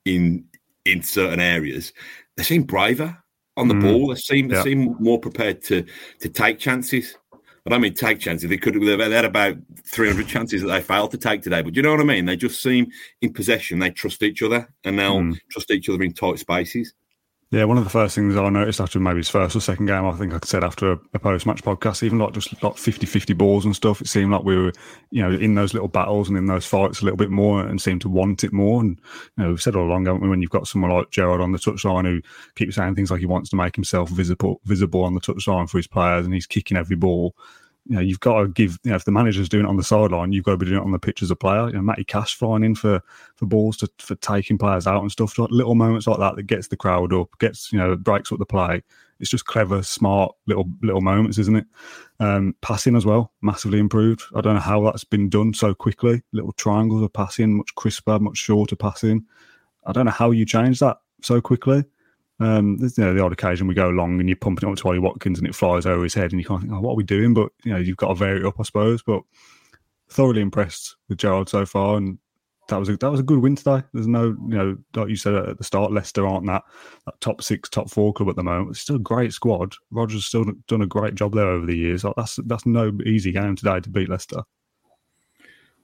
in 0.05 0.45
in 0.85 1.01
certain 1.01 1.39
areas. 1.39 1.93
They 2.37 2.43
seem 2.43 2.63
braver 2.63 3.17
on 3.57 3.67
the 3.67 3.73
mm. 3.73 3.81
ball. 3.81 4.07
They 4.09 4.15
seem 4.15 4.47
they 4.47 4.61
seem 4.61 4.95
more 4.99 5.19
prepared 5.19 5.61
to 5.63 5.85
to 6.19 6.29
take 6.29 6.59
chances. 6.59 7.17
I 7.33 7.71
don't 7.71 7.81
mean 7.81 7.95
take 7.95 8.19
chances. 8.19 8.47
They 8.47 8.57
could 8.57 8.75
have 8.75 8.83
they 8.83 9.09
had 9.11 9.25
about 9.25 9.57
300 9.87 10.27
chances 10.27 10.61
that 10.61 10.67
they 10.67 10.81
failed 10.81 11.09
to 11.11 11.17
take 11.17 11.41
today. 11.41 11.63
But 11.63 11.75
you 11.75 11.81
know 11.81 11.91
what 11.91 11.99
I 11.99 12.03
mean? 12.03 12.25
They 12.25 12.35
just 12.35 12.61
seem 12.61 12.91
in 13.21 13.33
possession. 13.33 13.79
They 13.79 13.89
trust 13.89 14.21
each 14.21 14.43
other 14.43 14.71
and 14.83 14.99
they'll 14.99 15.21
mm. 15.21 15.39
trust 15.49 15.71
each 15.71 15.89
other 15.89 16.03
in 16.03 16.13
tight 16.13 16.37
spaces. 16.37 16.93
Yeah, 17.55 17.63
one 17.63 17.77
of 17.77 17.85
the 17.85 17.89
first 17.89 18.15
things 18.15 18.35
I 18.35 18.49
noticed 18.49 18.81
after 18.81 18.99
maybe 18.99 19.19
his 19.19 19.29
first 19.29 19.55
or 19.55 19.61
second 19.61 19.85
game, 19.85 20.05
I 20.05 20.11
think 20.11 20.33
I 20.33 20.39
said 20.43 20.61
after 20.61 20.91
a, 20.91 20.99
a 21.13 21.19
post 21.19 21.45
match 21.45 21.63
podcast, 21.63 22.03
even 22.03 22.19
like 22.19 22.33
just 22.33 22.61
like 22.61 22.77
50 22.77 23.05
50 23.05 23.31
balls 23.31 23.63
and 23.63 23.73
stuff, 23.73 24.01
it 24.01 24.09
seemed 24.09 24.33
like 24.33 24.43
we 24.43 24.57
were, 24.57 24.73
you 25.11 25.21
know, 25.21 25.31
in 25.31 25.55
those 25.55 25.73
little 25.73 25.87
battles 25.87 26.27
and 26.27 26.37
in 26.37 26.47
those 26.47 26.65
fights 26.65 26.99
a 26.99 27.05
little 27.05 27.15
bit 27.15 27.29
more 27.29 27.65
and 27.65 27.81
seemed 27.81 28.01
to 28.01 28.09
want 28.09 28.43
it 28.43 28.51
more. 28.51 28.81
And, 28.81 28.99
you 29.37 29.43
know, 29.45 29.49
we've 29.51 29.61
said 29.61 29.77
all 29.77 29.85
along, 29.85 30.05
haven't 30.05 30.21
we, 30.21 30.27
when 30.27 30.41
you've 30.41 30.51
got 30.51 30.67
someone 30.67 30.91
like 30.91 31.11
Gerrard 31.11 31.39
on 31.39 31.53
the 31.53 31.57
touchline 31.57 32.03
who 32.03 32.21
keeps 32.55 32.75
saying 32.75 32.93
things 32.93 33.09
like 33.09 33.21
he 33.21 33.25
wants 33.25 33.49
to 33.51 33.55
make 33.55 33.73
himself 33.73 34.09
visible 34.09 34.59
visible 34.65 35.05
on 35.05 35.13
the 35.13 35.21
touchline 35.21 35.69
for 35.69 35.77
his 35.77 35.87
players 35.87 36.25
and 36.25 36.33
he's 36.33 36.47
kicking 36.47 36.75
every 36.75 36.97
ball, 36.97 37.37
you 37.87 37.95
know, 37.95 38.01
you've 38.01 38.19
got 38.19 38.41
to 38.41 38.47
give, 38.47 38.79
you 38.83 38.89
know, 38.89 38.95
if 38.95 39.05
the 39.05 39.11
manager's 39.11 39.49
doing 39.49 39.65
it 39.65 39.69
on 39.69 39.77
the 39.77 39.83
sideline, 39.83 40.31
you've 40.31 40.43
got 40.43 40.51
to 40.51 40.57
be 40.57 40.65
doing 40.65 40.79
it 40.79 40.83
on 40.83 40.91
the 40.91 40.99
pitch 40.99 41.21
as 41.21 41.29
a 41.29 41.35
player. 41.35 41.67
You 41.67 41.73
know, 41.73 41.81
Matty 41.81 42.03
Cash 42.03 42.35
flying 42.35 42.63
in 42.63 42.73
for, 42.73 43.01
for 43.35 43.45
balls 43.45 43.77
to, 43.77 43.89
for 43.99 44.15
taking 44.15 44.57
players 44.57 44.87
out 44.87 45.01
and 45.01 45.11
stuff. 45.11 45.37
Like 45.37 45.51
little 45.51 45.75
moments 45.75 46.07
like 46.07 46.17
that 46.19 46.35
that 46.35 46.43
gets 46.43 46.67
the 46.67 46.77
crowd 46.77 47.13
up, 47.13 47.37
gets, 47.39 47.71
you 47.71 47.77
know, 47.77 47.95
breaks 47.95 48.31
up 48.31 48.39
the 48.39 48.45
play. 48.45 48.81
It's 49.19 49.29
just 49.29 49.45
clever, 49.45 49.81
smart 49.83 50.35
little 50.45 50.65
little 50.81 51.01
moments, 51.01 51.37
isn't 51.37 51.55
it? 51.55 51.65
Um, 52.19 52.55
passing 52.61 52.95
as 52.95 53.05
well, 53.05 53.31
massively 53.41 53.79
improved. 53.79 54.23
I 54.35 54.41
don't 54.41 54.55
know 54.55 54.61
how 54.61 54.83
that's 54.83 55.05
been 55.05 55.29
done 55.29 55.53
so 55.53 55.73
quickly. 55.73 56.21
Little 56.33 56.51
triangles 56.53 57.03
of 57.03 57.13
passing, 57.13 57.57
much 57.57 57.73
crisper, 57.75 58.19
much 58.19 58.37
shorter 58.37 58.75
passing. 58.75 59.25
I 59.85 59.91
don't 59.91 60.05
know 60.05 60.11
how 60.11 60.31
you 60.31 60.45
change 60.45 60.79
that 60.79 60.97
so 61.21 61.39
quickly. 61.39 61.85
Um, 62.39 62.77
there's 62.77 62.97
you 62.97 63.05
know, 63.05 63.13
the 63.13 63.23
odd 63.23 63.31
occasion 63.31 63.67
we 63.67 63.73
go 63.73 63.89
along 63.89 64.19
and 64.19 64.27
you're 64.27 64.35
pumping 64.35 64.67
it 64.67 64.71
up 64.71 64.77
to 64.77 64.87
Ollie 64.87 64.99
Watkins 64.99 65.39
and 65.39 65.47
it 65.47 65.55
flies 65.55 65.85
over 65.85 66.03
his 66.03 66.13
head 66.13 66.31
and 66.31 66.41
you 66.41 66.45
can't 66.45 66.61
think, 66.61 66.73
oh, 66.73 66.81
what 66.81 66.91
are 66.91 66.97
we 66.97 67.03
doing? 67.03 67.33
But 67.33 67.51
you 67.63 67.71
know, 67.71 67.79
you've 67.79 67.97
got 67.97 68.09
to 68.09 68.15
vary 68.15 68.41
it 68.41 68.45
up, 68.45 68.59
I 68.59 68.63
suppose. 68.63 69.01
But 69.01 69.21
thoroughly 70.09 70.41
impressed 70.41 70.95
with 71.07 71.17
Gerrard 71.17 71.49
so 71.49 71.65
far, 71.65 71.97
and 71.97 72.17
that 72.67 72.77
was 72.77 72.89
a 72.89 72.97
that 72.97 73.11
was 73.11 73.19
a 73.19 73.23
good 73.23 73.39
win 73.39 73.55
today. 73.55 73.83
There's 73.93 74.07
no, 74.07 74.25
you 74.47 74.57
know, 74.57 74.77
like 74.95 75.09
you 75.09 75.15
said 75.15 75.35
at 75.35 75.57
the 75.57 75.63
start, 75.63 75.91
Leicester 75.91 76.27
aren't 76.27 76.47
that, 76.47 76.63
that 77.05 77.19
top 77.21 77.41
six, 77.41 77.69
top 77.69 77.89
four 77.89 78.13
club 78.13 78.29
at 78.29 78.35
the 78.35 78.43
moment. 78.43 78.71
It's 78.71 78.81
still 78.81 78.95
a 78.95 78.99
great 78.99 79.33
squad. 79.33 79.75
Rodgers 79.91 80.25
still 80.25 80.45
done 80.67 80.81
a 80.81 80.87
great 80.87 81.15
job 81.15 81.33
there 81.33 81.47
over 81.47 81.65
the 81.65 81.77
years. 81.77 82.03
Like 82.03 82.15
that's 82.17 82.39
that's 82.45 82.65
no 82.65 82.91
easy 83.05 83.31
game 83.31 83.55
today 83.55 83.79
to 83.79 83.89
beat 83.89 84.09
Leicester. 84.09 84.43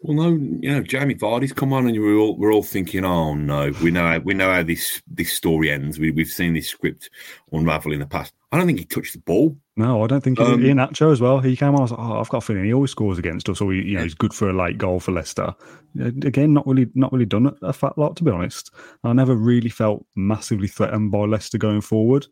Well, 0.03 0.17
no, 0.17 0.29
you 0.29 0.71
know, 0.71 0.81
Jamie 0.81 1.13
Vardy's 1.13 1.53
come 1.53 1.73
on, 1.73 1.87
and 1.87 1.99
we're 1.99 2.17
all 2.17 2.35
we're 2.35 2.51
all 2.51 2.63
thinking, 2.63 3.05
oh 3.05 3.35
no, 3.35 3.71
we 3.83 3.91
know 3.91 4.07
how, 4.07 4.17
we 4.19 4.33
know 4.33 4.51
how 4.51 4.63
this 4.63 4.99
this 5.05 5.31
story 5.31 5.69
ends. 5.69 5.99
We, 5.99 6.09
we've 6.09 6.27
seen 6.27 6.53
this 6.53 6.69
script 6.69 7.11
unravel 7.51 7.93
in 7.93 7.99
the 7.99 8.07
past. 8.07 8.33
I 8.51 8.57
don't 8.57 8.65
think 8.65 8.79
he 8.79 8.85
touched 8.85 9.13
the 9.13 9.19
ball. 9.19 9.55
No, 9.77 10.03
I 10.03 10.07
don't 10.07 10.23
think 10.23 10.39
um, 10.39 10.59
Iheanacho 10.59 11.11
as 11.11 11.21
well. 11.21 11.39
He 11.39 11.55
came 11.55 11.75
on. 11.75 11.79
I 11.79 11.81
was 11.83 11.91
like, 11.91 11.99
oh, 11.99 12.19
I've 12.19 12.29
got 12.29 12.39
a 12.39 12.41
feeling 12.41 12.65
he 12.65 12.73
always 12.73 12.91
scores 12.91 13.19
against 13.19 13.47
us, 13.47 13.61
or 13.61 13.71
he, 13.71 13.81
you 13.83 13.97
know, 13.97 14.03
he's 14.03 14.15
good 14.15 14.33
for 14.33 14.49
a 14.49 14.53
late 14.53 14.79
goal 14.79 14.99
for 14.99 15.11
Leicester. 15.11 15.53
Again, 15.99 16.51
not 16.51 16.65
really, 16.65 16.87
not 16.95 17.13
really 17.13 17.25
done 17.25 17.55
a 17.61 17.71
fat 17.71 17.95
lot 17.95 18.15
to 18.17 18.23
be 18.23 18.31
honest. 18.31 18.71
I 19.03 19.13
never 19.13 19.35
really 19.35 19.69
felt 19.69 20.03
massively 20.15 20.67
threatened 20.67 21.11
by 21.11 21.19
Leicester 21.25 21.59
going 21.59 21.81
forward. 21.81 22.25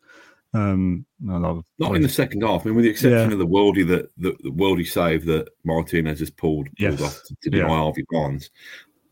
Um, 0.53 1.05
no, 1.19 1.63
not 1.77 1.95
in 1.95 2.01
the 2.01 2.09
second 2.09 2.41
half. 2.41 2.63
I 2.63 2.69
mean, 2.69 2.75
with 2.75 2.85
the 2.85 2.91
exception 2.91 3.29
yeah. 3.29 3.33
of 3.33 3.39
the 3.39 3.47
worldy 3.47 3.87
that 3.87 4.09
the, 4.17 4.35
the 4.41 4.49
worldy 4.49 4.87
save 4.87 5.25
that 5.25 5.49
Martinez 5.63 6.19
has 6.19 6.31
pulled, 6.31 6.67
pulled 6.77 6.99
yes. 6.99 7.01
off 7.01 7.21
to, 7.25 7.35
to 7.43 7.49
deny 7.51 7.67
yeah. 7.67 7.77
Harvey 7.77 8.05
Barnes. 8.09 8.49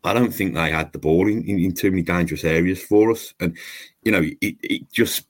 I 0.04 0.14
don't 0.14 0.32
think 0.32 0.54
they 0.54 0.70
had 0.70 0.92
the 0.92 0.98
ball 0.98 1.28
in, 1.28 1.44
in, 1.44 1.58
in, 1.58 1.74
too 1.74 1.90
many 1.90 2.02
dangerous 2.02 2.44
areas 2.44 2.82
for 2.82 3.10
us. 3.10 3.34
And, 3.40 3.56
you 4.02 4.12
know, 4.12 4.22
it, 4.40 4.56
it 4.62 4.90
just, 4.92 5.26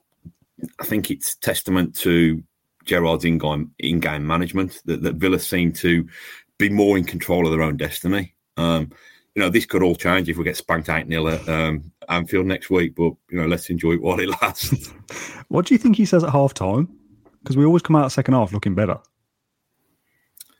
I 0.79 0.85
think 0.85 1.11
it's 1.11 1.35
testament 1.35 1.95
to 1.97 2.41
Gerrard's 2.85 3.25
in-game, 3.25 3.71
in-game 3.79 4.25
management 4.25 4.81
that, 4.85 5.03
that 5.03 5.15
Villa 5.15 5.39
seem 5.39 5.73
to 5.73 6.07
be 6.57 6.69
more 6.69 6.97
in 6.97 7.03
control 7.03 7.45
of 7.45 7.51
their 7.51 7.61
own 7.61 7.77
destiny. 7.77 8.33
Um, 8.57 8.91
you 9.39 9.45
know, 9.45 9.49
this 9.49 9.65
could 9.65 9.81
all 9.81 9.95
change 9.95 10.27
if 10.27 10.35
we 10.35 10.43
get 10.43 10.57
spanked 10.57 10.89
8 10.89 11.07
0 11.07 11.27
at 11.29 11.47
um, 11.47 11.93
Anfield 12.09 12.45
next 12.45 12.69
week. 12.69 12.93
But, 12.93 13.13
you 13.31 13.39
know, 13.39 13.47
let's 13.47 13.69
enjoy 13.69 13.93
it 13.93 14.01
while 14.01 14.19
it 14.19 14.27
lasts. 14.41 14.87
what 15.47 15.65
do 15.65 15.73
you 15.73 15.77
think 15.77 15.95
he 15.95 16.03
says 16.03 16.25
at 16.25 16.31
half 16.31 16.53
time? 16.53 16.89
Because 17.41 17.55
we 17.55 17.63
always 17.63 17.81
come 17.81 17.95
out 17.95 18.11
second 18.11 18.33
half 18.33 18.51
looking 18.51 18.75
better. 18.75 18.97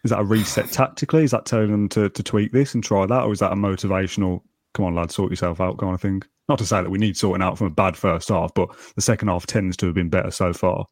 Is 0.05 0.11
that 0.11 0.21
a 0.21 0.23
reset 0.23 0.71
tactically? 0.71 1.25
Is 1.25 1.31
that 1.31 1.45
telling 1.45 1.71
them 1.71 1.89
to, 1.89 2.07
to 2.07 2.23
tweak 2.23 2.53
this 2.53 2.73
and 2.73 2.81
try 2.81 3.05
that? 3.05 3.23
Or 3.23 3.33
is 3.33 3.39
that 3.39 3.51
a 3.51 3.55
motivational, 3.55 4.43
come 4.73 4.85
on, 4.85 4.95
lad, 4.95 5.11
sort 5.11 5.29
yourself 5.29 5.59
out 5.59 5.77
kind 5.77 5.93
of 5.93 5.99
thing? 5.99 6.23
Not 6.47 6.57
to 6.59 6.65
say 6.65 6.81
that 6.81 6.89
we 6.89 6.99
need 6.99 7.17
sorting 7.17 7.43
out 7.43 7.57
from 7.57 7.67
a 7.67 7.71
bad 7.71 7.97
first 7.97 8.29
half, 8.29 8.53
but 8.53 8.69
the 8.95 9.01
second 9.01 9.27
half 9.27 9.45
tends 9.45 9.75
to 9.75 9.87
have 9.87 9.95
been 9.95 10.07
better 10.07 10.31
so 10.31 10.53
far. 10.53 10.85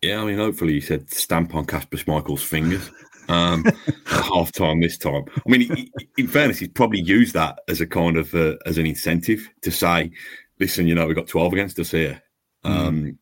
Yeah, 0.00 0.22
I 0.22 0.24
mean, 0.24 0.38
hopefully 0.38 0.72
he 0.72 0.80
said 0.80 1.10
stamp 1.10 1.54
on 1.54 1.66
Kasper 1.66 1.98
Schmeichel's 1.98 2.42
fingers 2.42 2.90
um, 3.28 3.66
at 3.66 3.74
half 4.06 4.52
time 4.52 4.80
this 4.80 4.96
time. 4.96 5.24
I 5.34 5.48
mean, 5.48 5.60
he, 5.62 5.92
in 6.16 6.28
fairness, 6.28 6.58
he's 6.58 6.68
probably 6.68 7.00
used 7.00 7.34
that 7.34 7.60
as 7.68 7.80
a 7.80 7.86
kind 7.86 8.16
of 8.16 8.34
uh, 8.34 8.56
as 8.66 8.78
an 8.78 8.86
incentive 8.86 9.48
to 9.62 9.70
say, 9.70 10.10
listen, 10.58 10.86
you 10.86 10.94
know, 10.94 11.06
we've 11.06 11.16
got 11.16 11.28
12 11.28 11.52
against 11.52 11.78
us 11.78 11.90
here. 11.90 12.22
Hmm. 12.64 12.72
Um, 12.72 13.02
mm. 13.04 13.16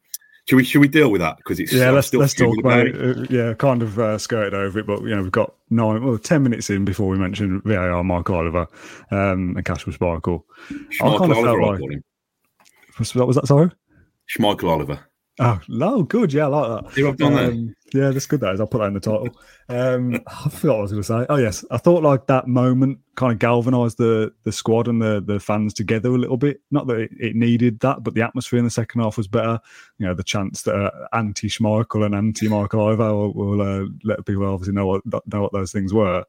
Should 0.46 0.56
we 0.56 0.64
should 0.64 0.80
we 0.80 0.88
deal 0.88 1.10
with 1.10 1.22
that 1.22 1.38
because 1.38 1.58
it's 1.58 1.72
yeah 1.72 1.90
let's 1.90 2.12
let's 2.12 2.34
talk 2.34 2.58
about 2.58 2.86
it. 2.86 2.94
it. 2.94 3.18
Uh, 3.18 3.26
yeah 3.30 3.54
kind 3.54 3.82
of 3.82 3.98
uh, 3.98 4.18
skirted 4.18 4.52
over 4.52 4.78
it 4.78 4.86
but 4.86 5.00
you 5.00 5.16
know 5.16 5.22
we've 5.22 5.32
got 5.32 5.54
nine 5.70 6.04
well 6.04 6.18
ten 6.18 6.42
minutes 6.42 6.68
in 6.68 6.84
before 6.84 7.08
we 7.08 7.16
mentioned 7.16 7.62
VAR 7.64 8.04
Michael 8.04 8.34
Oliver 8.34 8.66
um, 9.10 9.56
and 9.56 9.64
Kasper 9.64 9.92
Schmeichel. 9.92 10.42
Schmeichel 10.68 11.18
kind 11.18 11.32
of 11.32 11.38
Oliver, 11.38 11.62
like, 11.62 12.02
what 13.14 13.26
was 13.26 13.36
that 13.36 13.46
sorry? 13.46 13.70
Schmeichel 14.36 14.68
Oliver. 14.68 15.00
Oh 15.40 15.60
no, 15.68 16.04
good. 16.04 16.32
Yeah, 16.32 16.44
I 16.44 16.46
like 16.46 16.84
that. 16.84 16.96
You 16.96 17.06
have 17.06 17.16
done 17.16 17.32
um, 17.32 17.66
that. 17.66 17.74
Yeah, 17.92 18.10
that's 18.10 18.26
good. 18.26 18.38
That 18.38 18.54
is. 18.54 18.60
I'll 18.60 18.68
put 18.68 18.78
that 18.78 18.86
in 18.86 18.94
the 18.94 19.00
title. 19.00 19.28
Um, 19.68 20.14
I 20.28 20.48
forgot 20.48 20.74
what 20.74 20.78
I 20.78 20.82
was 20.82 20.92
going 20.92 21.02
to 21.02 21.06
say. 21.08 21.26
Oh 21.28 21.36
yes, 21.36 21.64
I 21.72 21.76
thought 21.76 22.04
like 22.04 22.28
that 22.28 22.46
moment 22.46 23.00
kind 23.16 23.32
of 23.32 23.40
galvanised 23.40 23.98
the 23.98 24.32
the 24.44 24.52
squad 24.52 24.86
and 24.86 25.02
the 25.02 25.24
the 25.26 25.40
fans 25.40 25.74
together 25.74 26.10
a 26.10 26.18
little 26.18 26.36
bit. 26.36 26.60
Not 26.70 26.86
that 26.86 27.00
it, 27.00 27.10
it, 27.18 27.34
needed 27.34 27.80
that, 27.80 28.04
but 28.04 28.14
the 28.14 28.22
atmosphere 28.22 28.60
in 28.60 28.64
the 28.64 28.70
second 28.70 29.00
half 29.00 29.16
was 29.16 29.26
better. 29.26 29.58
You 29.98 30.06
know, 30.06 30.14
the 30.14 30.22
chance 30.22 30.62
that 30.62 30.74
uh, 30.76 31.08
anti 31.12 31.48
Schmeichel 31.48 32.06
and 32.06 32.14
anti 32.14 32.46
Michael 32.46 32.80
Oliver 32.80 33.12
will, 33.12 33.32
will 33.32 33.62
uh, 33.62 33.86
let 34.04 34.24
people 34.26 34.46
obviously 34.46 34.74
know 34.74 34.86
what 34.86 35.02
know 35.04 35.42
what 35.42 35.52
those 35.52 35.72
things 35.72 35.92
were. 35.92 36.24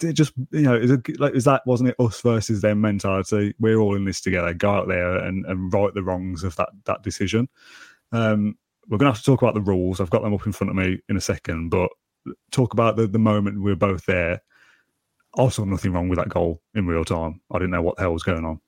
It 0.00 0.12
just 0.12 0.32
you 0.52 0.62
know, 0.62 0.76
is, 0.76 0.92
it, 0.92 1.18
like 1.18 1.34
is 1.34 1.44
that 1.44 1.66
wasn't 1.66 1.90
it 1.90 1.96
us 1.98 2.20
versus 2.20 2.60
them 2.60 2.80
mentality? 2.80 3.54
We're 3.58 3.78
all 3.78 3.96
in 3.96 4.04
this 4.04 4.20
together. 4.20 4.54
Go 4.54 4.70
out 4.70 4.88
there 4.88 5.16
and, 5.16 5.44
and 5.46 5.72
right 5.72 5.92
the 5.92 6.04
wrongs 6.04 6.44
of 6.44 6.54
that 6.56 6.68
that 6.84 7.02
decision. 7.02 7.48
Um, 8.12 8.56
we're 8.88 8.98
going 8.98 9.10
to 9.10 9.14
have 9.14 9.22
to 9.22 9.24
talk 9.24 9.42
about 9.42 9.54
the 9.54 9.60
rules. 9.60 10.00
I've 10.00 10.10
got 10.10 10.22
them 10.22 10.34
up 10.34 10.46
in 10.46 10.52
front 10.52 10.70
of 10.70 10.76
me 10.76 10.98
in 11.08 11.16
a 11.16 11.20
second, 11.20 11.70
but 11.70 11.90
talk 12.50 12.72
about 12.72 12.96
the, 12.96 13.06
the 13.06 13.18
moment 13.18 13.62
we 13.62 13.70
were 13.70 13.76
both 13.76 14.04
there. 14.06 14.40
I 15.38 15.48
saw 15.48 15.64
nothing 15.64 15.92
wrong 15.92 16.08
with 16.08 16.18
that 16.18 16.28
goal 16.28 16.60
in 16.74 16.86
real 16.86 17.04
time. 17.04 17.40
I 17.50 17.58
didn't 17.58 17.70
know 17.70 17.82
what 17.82 17.96
the 17.96 18.02
hell 18.02 18.12
was 18.12 18.22
going 18.22 18.44
on. 18.44 18.60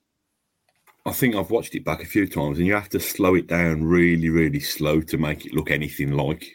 I 1.06 1.12
think 1.12 1.34
I've 1.34 1.50
watched 1.50 1.74
it 1.74 1.84
back 1.84 2.02
a 2.02 2.06
few 2.06 2.26
times, 2.26 2.58
and 2.58 2.66
you 2.66 2.72
have 2.72 2.88
to 2.90 3.00
slow 3.00 3.34
it 3.34 3.46
down 3.46 3.84
really, 3.84 4.30
really 4.30 4.60
slow 4.60 5.02
to 5.02 5.18
make 5.18 5.44
it 5.44 5.52
look 5.52 5.70
anything 5.70 6.12
like 6.12 6.46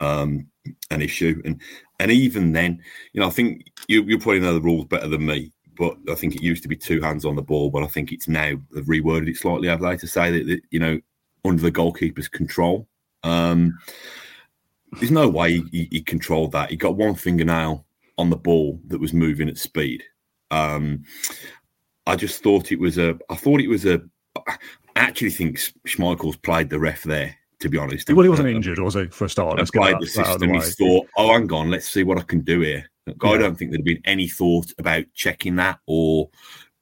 um, 0.00 0.46
an 0.90 1.02
issue. 1.02 1.42
And 1.44 1.60
and 2.00 2.10
even 2.10 2.52
then, 2.52 2.82
you 3.12 3.20
know, 3.20 3.26
I 3.26 3.30
think 3.30 3.66
you 3.86 4.02
you 4.04 4.18
probably 4.18 4.40
know 4.40 4.54
the 4.54 4.62
rules 4.62 4.86
better 4.86 5.08
than 5.08 5.26
me. 5.26 5.52
But 5.76 5.96
I 6.10 6.14
think 6.14 6.34
it 6.34 6.42
used 6.42 6.62
to 6.62 6.68
be 6.68 6.76
two 6.76 7.00
hands 7.00 7.24
on 7.24 7.36
the 7.36 7.42
ball, 7.42 7.70
but 7.70 7.84
I 7.84 7.86
think 7.86 8.10
it's 8.10 8.26
now 8.26 8.54
they've 8.72 8.84
reworded 8.84 9.28
it 9.28 9.36
slightly. 9.36 9.68
Have 9.68 9.80
they 9.80 9.96
to 9.96 10.08
say 10.08 10.30
that, 10.32 10.46
that 10.46 10.60
you 10.70 10.80
know 10.80 10.98
under 11.44 11.62
the 11.62 11.70
goalkeeper's 11.70 12.28
control. 12.28 12.88
Um, 13.22 13.78
there's 14.92 15.10
no 15.10 15.28
way 15.28 15.60
he, 15.70 15.88
he, 15.90 16.00
controlled 16.00 16.52
that. 16.52 16.70
He 16.70 16.76
got 16.76 16.96
one 16.96 17.14
fingernail 17.14 17.84
on 18.16 18.30
the 18.30 18.36
ball 18.36 18.80
that 18.86 19.00
was 19.00 19.12
moving 19.12 19.48
at 19.48 19.58
speed. 19.58 20.02
Um, 20.50 21.04
I 22.06 22.16
just 22.16 22.42
thought 22.42 22.72
it 22.72 22.80
was 22.80 22.96
a. 22.98 23.18
I 23.28 23.36
thought 23.36 23.60
it 23.60 23.68
was 23.68 23.84
a. 23.84 24.00
I 24.46 24.56
actually 24.96 25.30
think 25.30 25.58
Schmeichel's 25.86 26.36
played 26.36 26.70
the 26.70 26.78
ref 26.78 27.02
there. 27.02 27.34
To 27.60 27.68
be 27.68 27.76
honest, 27.76 28.08
well, 28.08 28.22
he 28.22 28.28
wasn't 28.28 28.48
uh, 28.48 28.52
injured, 28.52 28.78
was 28.78 28.94
he? 28.94 29.06
For 29.08 29.24
a 29.24 29.28
start, 29.28 29.58
let's 29.58 29.72
played 29.72 29.94
that, 29.94 30.00
the 30.00 30.06
system. 30.06 30.54
He 30.54 30.60
thought, 30.60 31.08
"Oh, 31.16 31.32
hang 31.32 31.52
on, 31.52 31.70
let's 31.70 31.88
see 31.88 32.04
what 32.04 32.16
I 32.16 32.22
can 32.22 32.40
do 32.42 32.60
here." 32.60 32.88
I 33.08 33.36
don't 33.36 33.58
think 33.58 33.72
there'd 33.72 33.84
been 33.84 34.02
any 34.04 34.28
thought 34.28 34.72
about 34.78 35.04
checking 35.14 35.56
that, 35.56 35.80
or 35.86 36.30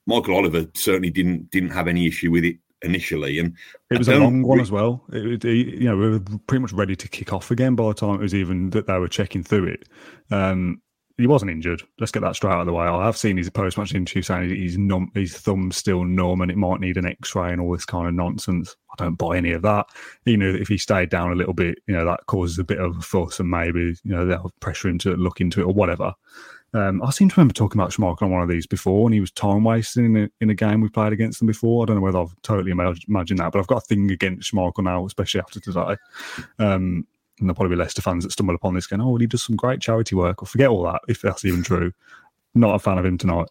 Michael 0.05 0.35
Oliver 0.35 0.67
certainly 0.75 1.09
didn't 1.09 1.49
didn't 1.49 1.71
have 1.71 1.87
any 1.87 2.05
issue 2.05 2.29
with 2.29 2.45
it 2.45 2.57
initially, 2.81 3.39
and 3.39 3.55
it 3.89 3.97
was 3.97 4.07
a 4.07 4.15
long 4.15 4.43
one 4.43 4.59
as 4.59 4.71
well. 4.71 5.03
It, 5.11 5.43
it, 5.43 5.79
you 5.79 5.85
know, 5.85 5.97
we 5.97 6.09
were 6.09 6.19
pretty 6.47 6.61
much 6.61 6.73
ready 6.73 6.95
to 6.95 7.07
kick 7.07 7.33
off 7.33 7.51
again 7.51 7.75
by 7.75 7.87
the 7.87 7.93
time 7.93 8.15
it 8.15 8.21
was 8.21 8.35
even 8.35 8.69
that 8.71 8.87
they 8.87 8.97
were 8.97 9.07
checking 9.07 9.43
through 9.43 9.67
it. 9.67 9.89
Um, 10.31 10.81
he 11.17 11.25
wasn't 11.25 11.49
injured. 11.49 11.81
Let's 11.99 12.11
get 12.11 12.19
that 12.21 12.35
straight 12.35 12.51
out 12.51 12.59
of 12.59 12.67
the 12.67 12.73
way. 12.73 12.85
I 12.85 13.05
have 13.05 13.17
seen 13.17 13.37
his 13.37 13.49
post-match 13.49 13.95
interview 13.95 14.21
saying 14.21 14.49
he's 14.51 14.77
num- 14.77 15.11
his 15.15 15.35
thumb's 15.35 15.75
still 15.75 16.03
numb 16.03 16.41
and 16.41 16.51
it 16.51 16.57
might 16.57 16.79
need 16.79 16.97
an 16.97 17.07
X-ray 17.07 17.51
and 17.51 17.59
all 17.59 17.71
this 17.71 17.85
kind 17.85 18.07
of 18.07 18.13
nonsense. 18.13 18.75
I 18.91 19.03
don't 19.03 19.15
buy 19.15 19.37
any 19.37 19.51
of 19.51 19.63
that. 19.63 19.87
He 20.25 20.37
knew 20.37 20.51
that 20.53 20.61
if 20.61 20.67
he 20.67 20.77
stayed 20.77 21.09
down 21.09 21.31
a 21.31 21.35
little 21.35 21.55
bit, 21.55 21.79
you 21.87 21.95
know, 21.95 22.05
that 22.05 22.27
causes 22.27 22.59
a 22.59 22.63
bit 22.63 22.77
of 22.77 22.97
a 22.97 23.01
fuss 23.01 23.39
and 23.39 23.49
maybe 23.49 23.95
you 24.03 24.11
know 24.11 24.27
they'll 24.27 24.53
pressure 24.59 24.89
him 24.89 24.99
to 24.99 25.15
look 25.15 25.41
into 25.41 25.61
it 25.61 25.65
or 25.65 25.73
whatever. 25.73 26.13
Um, 26.73 27.01
I 27.01 27.11
seem 27.11 27.29
to 27.29 27.35
remember 27.37 27.53
talking 27.53 27.79
about 27.79 27.91
Schmeichel 27.91 28.23
on 28.23 28.31
one 28.31 28.41
of 28.41 28.49
these 28.49 28.67
before, 28.67 29.07
and 29.07 29.13
he 29.13 29.21
was 29.21 29.31
time 29.31 29.63
wasting 29.63 30.05
in 30.05 30.17
a, 30.17 30.29
in 30.41 30.49
a 30.49 30.53
game 30.53 30.81
we 30.81 30.89
played 30.89 31.13
against 31.13 31.39
them 31.39 31.47
before. 31.47 31.83
I 31.83 31.85
don't 31.85 31.95
know 31.95 32.01
whether 32.01 32.19
I've 32.19 32.35
totally 32.41 32.71
imagined 32.71 33.39
that, 33.39 33.51
but 33.51 33.59
I've 33.59 33.67
got 33.67 33.83
a 33.83 33.85
thing 33.85 34.11
against 34.11 34.51
Schmeichel 34.51 34.83
now, 34.83 35.05
especially 35.05 35.41
after 35.41 35.59
today. 35.59 35.95
Um, 36.59 37.07
and 37.39 37.47
there'll 37.47 37.55
probably 37.55 37.75
be 37.75 37.79
Leicester 37.79 38.01
fans 38.01 38.23
that 38.23 38.31
stumble 38.31 38.55
upon 38.55 38.73
this 38.73 38.87
going, 38.87 39.01
oh, 39.01 39.09
well, 39.09 39.17
he 39.17 39.27
does 39.27 39.43
some 39.43 39.55
great 39.55 39.79
charity 39.79 40.15
work. 40.15 40.41
Or 40.41 40.45
forget 40.45 40.69
all 40.69 40.83
that, 40.83 41.01
if 41.07 41.21
that's 41.21 41.45
even 41.45 41.63
true. 41.63 41.93
Not 42.55 42.73
a 42.73 42.79
fan 42.79 42.97
of 42.97 43.05
him 43.05 43.19
tonight. 43.19 43.47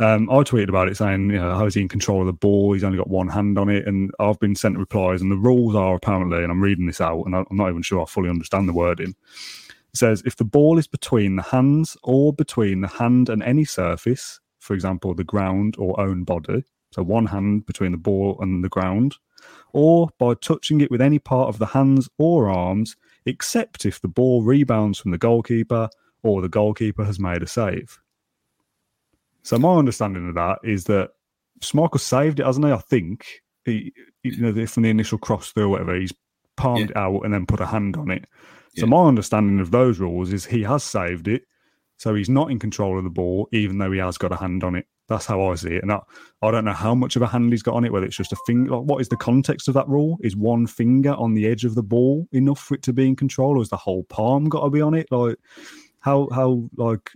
Um, 0.00 0.28
I 0.28 0.42
tweeted 0.42 0.68
about 0.68 0.88
it 0.88 0.96
saying, 0.96 1.30
you 1.30 1.38
know, 1.38 1.54
how 1.54 1.66
is 1.66 1.74
he 1.74 1.80
in 1.80 1.88
control 1.88 2.20
of 2.20 2.26
the 2.26 2.32
ball? 2.32 2.72
He's 2.72 2.82
only 2.82 2.98
got 2.98 3.08
one 3.08 3.28
hand 3.28 3.56
on 3.56 3.68
it. 3.68 3.86
And 3.86 4.10
I've 4.18 4.40
been 4.40 4.56
sent 4.56 4.76
replies, 4.76 5.22
and 5.22 5.30
the 5.30 5.36
rules 5.36 5.76
are 5.76 5.94
apparently, 5.94 6.42
and 6.42 6.50
I'm 6.50 6.60
reading 6.60 6.86
this 6.86 7.00
out, 7.00 7.22
and 7.24 7.36
I'm 7.36 7.46
not 7.52 7.70
even 7.70 7.82
sure 7.82 8.02
I 8.02 8.06
fully 8.06 8.28
understand 8.28 8.68
the 8.68 8.72
wording 8.72 9.14
says 9.94 10.22
if 10.24 10.36
the 10.36 10.44
ball 10.44 10.78
is 10.78 10.86
between 10.86 11.36
the 11.36 11.42
hands 11.42 11.96
or 12.02 12.32
between 12.32 12.80
the 12.80 12.88
hand 12.88 13.28
and 13.28 13.42
any 13.42 13.64
surface, 13.64 14.40
for 14.58 14.74
example, 14.74 15.14
the 15.14 15.24
ground 15.24 15.76
or 15.78 15.98
own 16.00 16.24
body, 16.24 16.64
so 16.92 17.02
one 17.02 17.26
hand 17.26 17.66
between 17.66 17.92
the 17.92 17.98
ball 17.98 18.38
and 18.40 18.64
the 18.64 18.68
ground, 18.68 19.16
or 19.72 20.08
by 20.18 20.34
touching 20.34 20.80
it 20.80 20.90
with 20.90 21.00
any 21.00 21.18
part 21.18 21.48
of 21.48 21.58
the 21.58 21.66
hands 21.66 22.08
or 22.18 22.48
arms, 22.48 22.96
except 23.26 23.84
if 23.84 24.00
the 24.00 24.08
ball 24.08 24.42
rebounds 24.42 24.98
from 24.98 25.10
the 25.10 25.18
goalkeeper 25.18 25.88
or 26.22 26.42
the 26.42 26.48
goalkeeper 26.48 27.04
has 27.04 27.18
made 27.18 27.42
a 27.42 27.46
save. 27.46 27.98
So 29.42 29.58
my 29.58 29.76
understanding 29.76 30.28
of 30.28 30.34
that 30.34 30.58
is 30.64 30.84
that 30.84 31.10
Schmeichel 31.60 32.00
saved 32.00 32.40
it, 32.40 32.46
hasn't 32.46 32.66
he? 32.66 32.72
I 32.72 32.78
think 32.78 33.42
he, 33.64 33.92
you 34.22 34.40
know, 34.40 34.66
from 34.66 34.82
the 34.82 34.90
initial 34.90 35.18
cross 35.18 35.50
through, 35.52 35.70
whatever, 35.70 35.98
he's 35.98 36.12
palmed 36.56 36.90
yeah. 36.90 36.90
it 36.90 36.96
out 36.96 37.20
and 37.22 37.32
then 37.32 37.46
put 37.46 37.60
a 37.60 37.66
hand 37.66 37.96
on 37.96 38.10
it. 38.10 38.24
So 38.80 38.86
my 38.86 39.06
understanding 39.06 39.60
of 39.60 39.70
those 39.70 39.98
rules 39.98 40.32
is 40.32 40.44
he 40.44 40.62
has 40.62 40.84
saved 40.84 41.28
it, 41.28 41.42
so 41.96 42.14
he's 42.14 42.28
not 42.28 42.50
in 42.50 42.58
control 42.58 42.98
of 42.98 43.04
the 43.04 43.10
ball, 43.10 43.48
even 43.52 43.78
though 43.78 43.92
he 43.92 43.98
has 43.98 44.18
got 44.18 44.32
a 44.32 44.36
hand 44.36 44.64
on 44.64 44.74
it. 44.74 44.86
That's 45.08 45.26
how 45.26 45.50
I 45.50 45.54
see 45.54 45.74
it. 45.74 45.82
And 45.82 45.90
I, 45.90 46.00
I 46.42 46.50
don't 46.50 46.66
know 46.66 46.72
how 46.72 46.94
much 46.94 47.16
of 47.16 47.22
a 47.22 47.26
hand 47.26 47.50
he's 47.50 47.62
got 47.62 47.74
on 47.74 47.84
it, 47.84 47.92
whether 47.92 48.04
it's 48.04 48.16
just 48.16 48.32
a 48.32 48.36
finger. 48.46 48.76
Like, 48.76 48.84
what 48.84 49.00
is 49.00 49.08
the 49.08 49.16
context 49.16 49.66
of 49.66 49.74
that 49.74 49.88
rule? 49.88 50.18
Is 50.22 50.36
one 50.36 50.66
finger 50.66 51.14
on 51.14 51.34
the 51.34 51.46
edge 51.46 51.64
of 51.64 51.74
the 51.74 51.82
ball 51.82 52.28
enough 52.32 52.60
for 52.60 52.74
it 52.74 52.82
to 52.82 52.92
be 52.92 53.06
in 53.06 53.16
control, 53.16 53.58
or 53.58 53.62
is 53.62 53.70
the 53.70 53.76
whole 53.76 54.04
palm 54.04 54.48
got 54.48 54.64
to 54.64 54.70
be 54.70 54.82
on 54.82 54.94
it? 54.94 55.10
Like, 55.10 55.38
how 56.00 56.28
how 56.32 56.68
like 56.76 57.10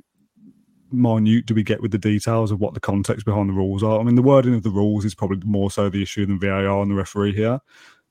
minute 0.91 1.47
do 1.47 1.55
we 1.55 1.63
get 1.63 1.81
with 1.81 1.91
the 1.91 1.99
details 1.99 2.51
of 2.51 2.61
what 2.61 2.75
the 2.75 2.81
context 2.81 3.27
behind 3.27 3.51
the 3.51 3.55
rules 3.55 3.83
are? 3.83 4.01
I 4.01 4.03
mean, 4.03 4.15
the 4.15 4.23
wording 4.23 4.55
of 4.55 4.63
the 4.63 4.71
rules 4.71 5.05
is 5.05 5.15
probably 5.15 5.41
more 5.45 5.71
so 5.71 5.89
the 5.89 6.03
issue 6.03 6.27
than 6.27 6.41
VAR 6.41 6.83
and 6.83 6.91
the 6.91 6.95
referee 6.95 7.35
here, 7.35 7.61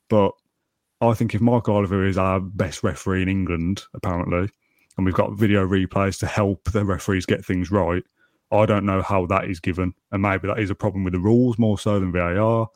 but 0.10 0.32
I 1.02 1.14
think 1.14 1.34
if 1.34 1.42
Michael 1.42 1.76
Oliver 1.76 2.06
is 2.06 2.18
our 2.18 2.40
best 2.40 2.84
referee 2.84 3.24
in 3.24 3.30
England, 3.30 3.84
apparently, 3.94 4.50
and 4.98 5.06
we've 5.06 5.16
got 5.16 5.34
video 5.34 5.66
replays 5.66 6.20
to 6.20 6.28
help 6.28 6.72
the 6.72 6.86
referees 6.86 7.26
get 7.26 7.44
things 7.44 7.72
right, 7.72 8.04
I 8.52 8.66
don't 8.66 8.86
know 8.86 9.02
how 9.02 9.26
that 9.28 9.46
is 9.46 9.60
given. 9.60 9.94
And 10.12 10.22
maybe 10.22 10.48
that 10.48 10.60
is 10.60 10.70
a 10.70 10.76
problem 10.76 11.04
with 11.04 11.14
the 11.14 11.20
rules 11.20 11.58
more 11.58 11.80
so 11.80 12.00
than 12.00 12.12
VAR. 12.12 12.70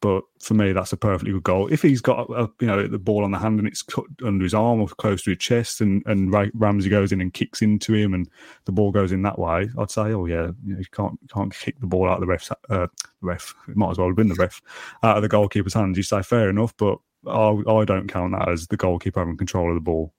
But 0.00 0.22
for 0.38 0.54
me, 0.54 0.70
that's 0.70 0.92
a 0.92 0.96
perfectly 0.96 1.32
good 1.32 1.42
goal. 1.42 1.66
If 1.72 1.82
he's 1.82 2.00
got 2.00 2.30
a, 2.30 2.48
you 2.60 2.68
know 2.68 2.86
the 2.86 3.00
ball 3.00 3.24
on 3.24 3.32
the 3.32 3.38
hand 3.38 3.58
and 3.58 3.66
it's 3.66 3.82
cut 3.82 4.04
under 4.24 4.44
his 4.44 4.54
arm 4.54 4.80
or 4.80 4.86
close 4.86 5.24
to 5.24 5.30
his 5.30 5.40
chest, 5.40 5.80
and 5.80 6.04
and 6.06 6.32
Ramsey 6.54 6.88
goes 6.88 7.10
in 7.10 7.20
and 7.20 7.34
kicks 7.34 7.62
into 7.62 7.94
him, 7.94 8.14
and 8.14 8.30
the 8.66 8.70
ball 8.70 8.92
goes 8.92 9.10
in 9.10 9.22
that 9.22 9.40
way, 9.40 9.68
I'd 9.76 9.90
say, 9.90 10.12
oh 10.12 10.26
yeah, 10.26 10.52
you, 10.64 10.74
know, 10.74 10.78
you 10.78 10.84
can't 10.92 11.18
can't 11.34 11.52
kick 11.52 11.80
the 11.80 11.88
ball 11.88 12.08
out 12.08 12.14
of 12.14 12.20
the 12.20 12.28
ref's 12.28 12.52
uh, 12.70 12.86
ref. 13.22 13.56
It 13.68 13.76
might 13.76 13.90
as 13.90 13.98
well 13.98 14.06
have 14.06 14.16
been 14.16 14.28
the 14.28 14.36
ref 14.36 14.62
out 15.02 15.16
of 15.16 15.22
the 15.24 15.28
goalkeeper's 15.28 15.74
hands. 15.74 15.96
You 15.96 16.04
say 16.04 16.22
fair 16.22 16.48
enough, 16.48 16.76
but 16.76 16.98
I, 17.28 17.80
I 17.80 17.84
don't 17.84 18.08
count 18.08 18.32
that 18.32 18.48
as 18.48 18.66
the 18.66 18.76
goalkeeper 18.76 19.20
having 19.20 19.36
control 19.36 19.68
of 19.68 19.74
the 19.74 19.80
ball 19.80 20.12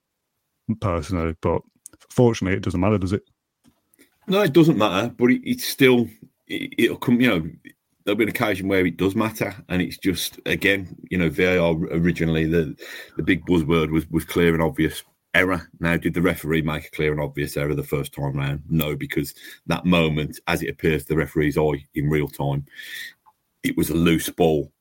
personally. 0.80 1.34
But 1.40 1.62
fortunately, 2.08 2.56
it 2.56 2.62
doesn't 2.62 2.80
matter, 2.80 2.98
does 2.98 3.12
it? 3.12 3.22
No, 4.26 4.42
it 4.42 4.52
doesn't 4.52 4.78
matter. 4.78 5.12
But 5.16 5.30
it, 5.30 5.42
it's 5.48 5.66
still 5.66 6.08
it, 6.46 6.90
will 6.90 6.98
come. 6.98 7.20
You 7.20 7.28
know, 7.28 7.50
there'll 8.04 8.18
be 8.18 8.24
an 8.24 8.30
occasion 8.30 8.68
where 8.68 8.86
it 8.86 8.96
does 8.96 9.14
matter, 9.14 9.54
and 9.68 9.82
it's 9.82 9.98
just 9.98 10.40
again, 10.46 10.96
you 11.10 11.18
know, 11.18 11.30
VAR 11.30 11.72
originally 11.92 12.46
the 12.46 12.76
the 13.16 13.22
big 13.22 13.44
buzzword 13.46 13.90
was 13.90 14.08
was 14.10 14.24
clear 14.24 14.54
and 14.54 14.62
obvious 14.62 15.02
error. 15.34 15.68
Now, 15.78 15.96
did 15.96 16.14
the 16.14 16.22
referee 16.22 16.62
make 16.62 16.86
a 16.86 16.90
clear 16.90 17.12
and 17.12 17.20
obvious 17.20 17.56
error 17.56 17.74
the 17.74 17.82
first 17.82 18.12
time 18.12 18.36
round? 18.36 18.62
No, 18.68 18.96
because 18.96 19.34
that 19.66 19.84
moment, 19.84 20.40
as 20.46 20.62
it 20.62 20.70
appears 20.70 21.04
to 21.04 21.10
the 21.10 21.16
referee's 21.16 21.58
eye 21.58 21.86
in 21.94 22.10
real 22.10 22.28
time, 22.28 22.66
it 23.62 23.76
was 23.76 23.90
a 23.90 23.94
loose 23.94 24.28
ball 24.28 24.72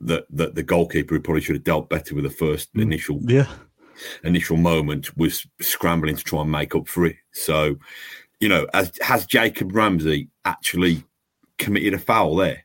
that, 0.00 0.26
that 0.30 0.54
the 0.54 0.62
goalkeeper 0.62 1.14
who 1.14 1.20
probably 1.20 1.40
should 1.40 1.56
have 1.56 1.64
dealt 1.64 1.88
better 1.88 2.14
with 2.14 2.24
the 2.24 2.30
first 2.30 2.72
mm. 2.74 2.82
initial 2.82 3.20
yeah. 3.22 3.48
initial 4.22 4.56
moment 4.56 5.16
was 5.16 5.46
scrambling 5.60 6.16
to 6.16 6.24
try 6.24 6.42
and 6.42 6.50
make 6.50 6.74
up 6.74 6.88
for 6.88 7.06
it. 7.06 7.16
So, 7.32 7.76
you 8.40 8.48
know, 8.48 8.66
as, 8.74 8.92
has 9.00 9.26
Jacob 9.26 9.74
Ramsey 9.74 10.28
actually 10.44 11.04
committed 11.58 11.94
a 11.94 11.98
foul 11.98 12.36
there? 12.36 12.64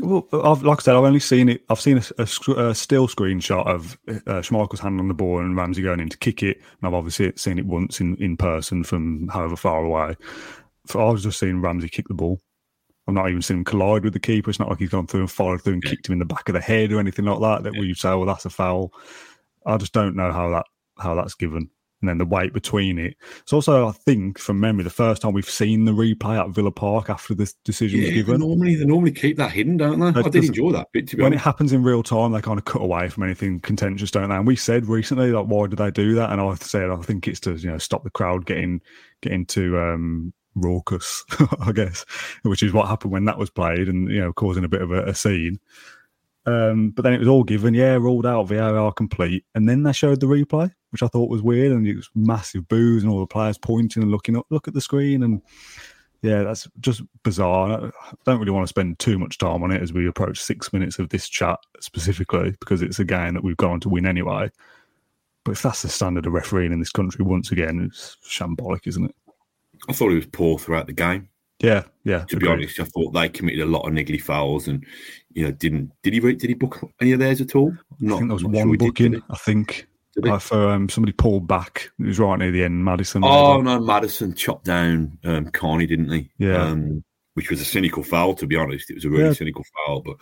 Well, 0.00 0.26
I've, 0.32 0.62
like 0.62 0.80
I 0.80 0.82
said, 0.82 0.96
I've 0.96 1.04
only 1.04 1.20
seen 1.20 1.50
it. 1.50 1.62
I've 1.68 1.80
seen 1.80 1.98
a, 1.98 2.02
a, 2.18 2.68
a 2.68 2.74
still 2.74 3.08
screenshot 3.08 3.66
of 3.66 3.98
uh, 4.08 4.40
Schmeichel's 4.40 4.80
hand 4.80 4.98
on 4.98 5.08
the 5.08 5.14
ball 5.14 5.40
and 5.40 5.56
Ramsey 5.56 5.82
going 5.82 6.00
in 6.00 6.08
to 6.08 6.16
kick 6.16 6.42
it, 6.42 6.56
and 6.58 6.88
I've 6.88 6.94
obviously 6.94 7.32
seen 7.36 7.58
it 7.58 7.66
once 7.66 8.00
in, 8.00 8.16
in 8.16 8.36
person 8.38 8.84
from 8.84 9.28
however 9.28 9.54
far 9.54 9.84
away. 9.84 10.16
So 10.86 11.00
I 11.00 11.10
was 11.12 11.22
just 11.22 11.38
seeing 11.38 11.60
Ramsey 11.60 11.90
kick 11.90 12.08
the 12.08 12.14
ball. 12.14 12.40
I've 13.06 13.14
not 13.14 13.28
even 13.28 13.42
seen 13.42 13.58
him 13.58 13.64
collide 13.64 14.04
with 14.04 14.12
the 14.12 14.20
keeper. 14.20 14.50
It's 14.50 14.58
not 14.58 14.68
like 14.68 14.78
he's 14.78 14.90
gone 14.90 15.06
through 15.06 15.20
and 15.20 15.30
followed 15.30 15.62
through 15.62 15.74
and 15.74 15.84
kicked 15.84 16.08
him 16.08 16.12
in 16.12 16.18
the 16.18 16.24
back 16.24 16.48
of 16.48 16.52
the 16.52 16.60
head 16.60 16.92
or 16.92 17.00
anything 17.00 17.24
like 17.24 17.40
that. 17.40 17.64
That 17.64 17.74
yeah. 17.74 17.82
you 17.82 17.94
say, 17.94 18.10
well, 18.10 18.26
that's 18.26 18.44
a 18.44 18.50
foul. 18.50 18.92
I 19.66 19.76
just 19.76 19.92
don't 19.92 20.16
know 20.16 20.32
how 20.32 20.50
that 20.50 20.66
how 20.98 21.14
that's 21.14 21.34
given 21.34 21.70
and 22.02 22.08
then 22.08 22.18
the 22.18 22.26
wait 22.26 22.52
between 22.52 22.98
it. 22.98 23.16
It's 23.40 23.52
also, 23.52 23.88
I 23.88 23.92
think, 23.92 24.38
from 24.38 24.58
memory, 24.58 24.82
the 24.82 24.90
first 24.90 25.22
time 25.22 25.32
we've 25.32 25.48
seen 25.48 25.84
the 25.84 25.92
replay 25.92 26.38
at 26.38 26.50
Villa 26.50 26.72
Park 26.72 27.08
after 27.08 27.32
this 27.32 27.54
decision 27.64 28.00
yeah, 28.00 28.06
was 28.06 28.14
given. 28.14 28.40
They 28.40 28.46
normally, 28.46 28.74
they 28.74 28.84
normally 28.84 29.12
keep 29.12 29.36
that 29.36 29.52
hidden, 29.52 29.76
don't 29.76 30.00
they? 30.00 30.20
I 30.20 30.28
did 30.28 30.44
enjoy 30.44 30.72
that 30.72 30.88
bit. 30.92 31.14
when 31.14 31.26
honest. 31.26 31.40
it 31.40 31.44
happens 31.44 31.72
in 31.72 31.84
real 31.84 32.02
time, 32.02 32.32
they 32.32 32.40
kind 32.40 32.58
of 32.58 32.64
cut 32.64 32.82
away 32.82 33.08
from 33.08 33.22
anything 33.22 33.60
contentious, 33.60 34.10
don't 34.10 34.28
they? 34.28 34.34
And 34.34 34.46
we 34.46 34.56
said 34.56 34.86
recently, 34.86 35.30
like, 35.30 35.46
why 35.46 35.68
did 35.68 35.78
they 35.78 35.92
do 35.92 36.14
that? 36.16 36.32
And 36.32 36.40
I 36.40 36.54
said, 36.56 36.90
I 36.90 36.96
think 36.96 37.28
it's 37.28 37.40
to 37.40 37.54
you 37.54 37.70
know 37.70 37.78
stop 37.78 38.02
the 38.02 38.10
crowd 38.10 38.46
getting 38.46 38.82
getting 39.20 39.46
too 39.46 39.78
um, 39.78 40.32
raucous, 40.54 41.24
I 41.60 41.72
guess, 41.72 42.04
which 42.42 42.62
is 42.62 42.72
what 42.72 42.88
happened 42.88 43.12
when 43.12 43.24
that 43.26 43.38
was 43.38 43.50
played, 43.50 43.88
and 43.88 44.10
you 44.10 44.20
know, 44.20 44.32
causing 44.32 44.64
a 44.64 44.68
bit 44.68 44.82
of 44.82 44.92
a, 44.92 45.04
a 45.04 45.14
scene. 45.14 45.58
Um, 46.44 46.90
but 46.90 47.02
then 47.02 47.12
it 47.12 47.20
was 47.20 47.28
all 47.28 47.44
given, 47.44 47.74
yeah, 47.74 47.94
ruled 47.94 48.26
out, 48.26 48.48
VAR 48.48 48.92
complete. 48.92 49.44
And 49.54 49.68
then 49.68 49.82
they 49.82 49.92
showed 49.92 50.20
the 50.20 50.26
replay, 50.26 50.72
which 50.90 51.02
I 51.02 51.06
thought 51.06 51.30
was 51.30 51.42
weird. 51.42 51.72
And 51.72 51.86
it 51.86 51.96
was 51.96 52.10
massive 52.14 52.66
boos 52.68 53.02
and 53.02 53.12
all 53.12 53.20
the 53.20 53.26
players 53.26 53.58
pointing 53.58 54.02
and 54.02 54.10
looking 54.10 54.36
up, 54.36 54.46
look 54.50 54.66
at 54.66 54.74
the 54.74 54.80
screen. 54.80 55.22
And 55.22 55.40
yeah, 56.22 56.42
that's 56.42 56.68
just 56.80 57.02
bizarre. 57.22 57.86
I 57.86 58.14
don't 58.24 58.40
really 58.40 58.50
want 58.50 58.64
to 58.64 58.68
spend 58.68 58.98
too 58.98 59.18
much 59.18 59.38
time 59.38 59.62
on 59.62 59.70
it 59.70 59.82
as 59.82 59.92
we 59.92 60.06
approach 60.06 60.40
six 60.40 60.72
minutes 60.72 60.98
of 60.98 61.10
this 61.10 61.28
chat 61.28 61.58
specifically, 61.80 62.54
because 62.58 62.82
it's 62.82 62.98
a 62.98 63.04
game 63.04 63.34
that 63.34 63.44
we've 63.44 63.56
gone 63.56 63.80
to 63.80 63.88
win 63.88 64.06
anyway. 64.06 64.50
But 65.44 65.52
if 65.52 65.62
that's 65.62 65.82
the 65.82 65.88
standard 65.88 66.26
of 66.26 66.32
refereeing 66.32 66.72
in 66.72 66.78
this 66.78 66.92
country, 66.92 67.24
once 67.24 67.50
again, 67.50 67.80
it's 67.84 68.16
shambolic, 68.24 68.86
isn't 68.86 69.06
it? 69.06 69.14
I 69.88 69.92
thought 69.92 70.10
he 70.10 70.16
was 70.16 70.26
poor 70.26 70.58
throughout 70.58 70.86
the 70.86 70.92
game. 70.92 71.28
Yeah, 71.60 71.84
yeah. 72.04 72.24
To 72.24 72.36
agreed. 72.36 72.40
be 72.40 72.48
honest, 72.48 72.80
I 72.80 72.84
thought 72.84 73.12
they 73.12 73.28
committed 73.28 73.60
a 73.60 73.66
lot 73.66 73.86
of 73.86 73.92
niggly 73.92 74.20
fouls, 74.20 74.66
and 74.66 74.84
you 75.32 75.44
know, 75.44 75.52
didn't 75.52 75.92
did 76.02 76.12
he 76.12 76.20
did 76.20 76.42
he 76.42 76.54
book 76.54 76.80
any 77.00 77.12
of 77.12 77.20
theirs 77.20 77.40
at 77.40 77.54
all? 77.54 77.76
Not, 78.00 78.16
I 78.16 78.18
think 78.18 78.28
there 78.28 78.34
was 78.34 78.44
one 78.44 78.54
sure 78.54 78.76
booking. 78.76 79.12
Did, 79.12 79.22
I 79.30 79.36
think 79.36 79.86
uh, 80.24 80.38
for 80.38 80.70
um, 80.70 80.88
somebody 80.88 81.12
pulled 81.12 81.46
back. 81.46 81.90
It 82.00 82.06
was 82.06 82.18
right 82.18 82.38
near 82.38 82.50
the 82.50 82.64
end. 82.64 82.84
Maddison. 82.84 83.24
Oh 83.24 83.60
no, 83.60 83.78
Maddison 83.80 84.34
chopped 84.34 84.64
down 84.64 85.18
um, 85.24 85.50
Carney, 85.50 85.86
didn't 85.86 86.10
he? 86.10 86.30
Yeah. 86.38 86.62
Um, 86.62 87.04
which 87.34 87.48
was 87.48 87.60
a 87.62 87.64
cynical 87.64 88.02
foul, 88.02 88.34
to 88.34 88.46
be 88.46 88.56
honest. 88.56 88.90
It 88.90 88.94
was 88.94 89.06
a 89.06 89.10
really 89.10 89.24
yeah. 89.24 89.32
cynical 89.32 89.64
foul, 89.86 90.02
but 90.02 90.16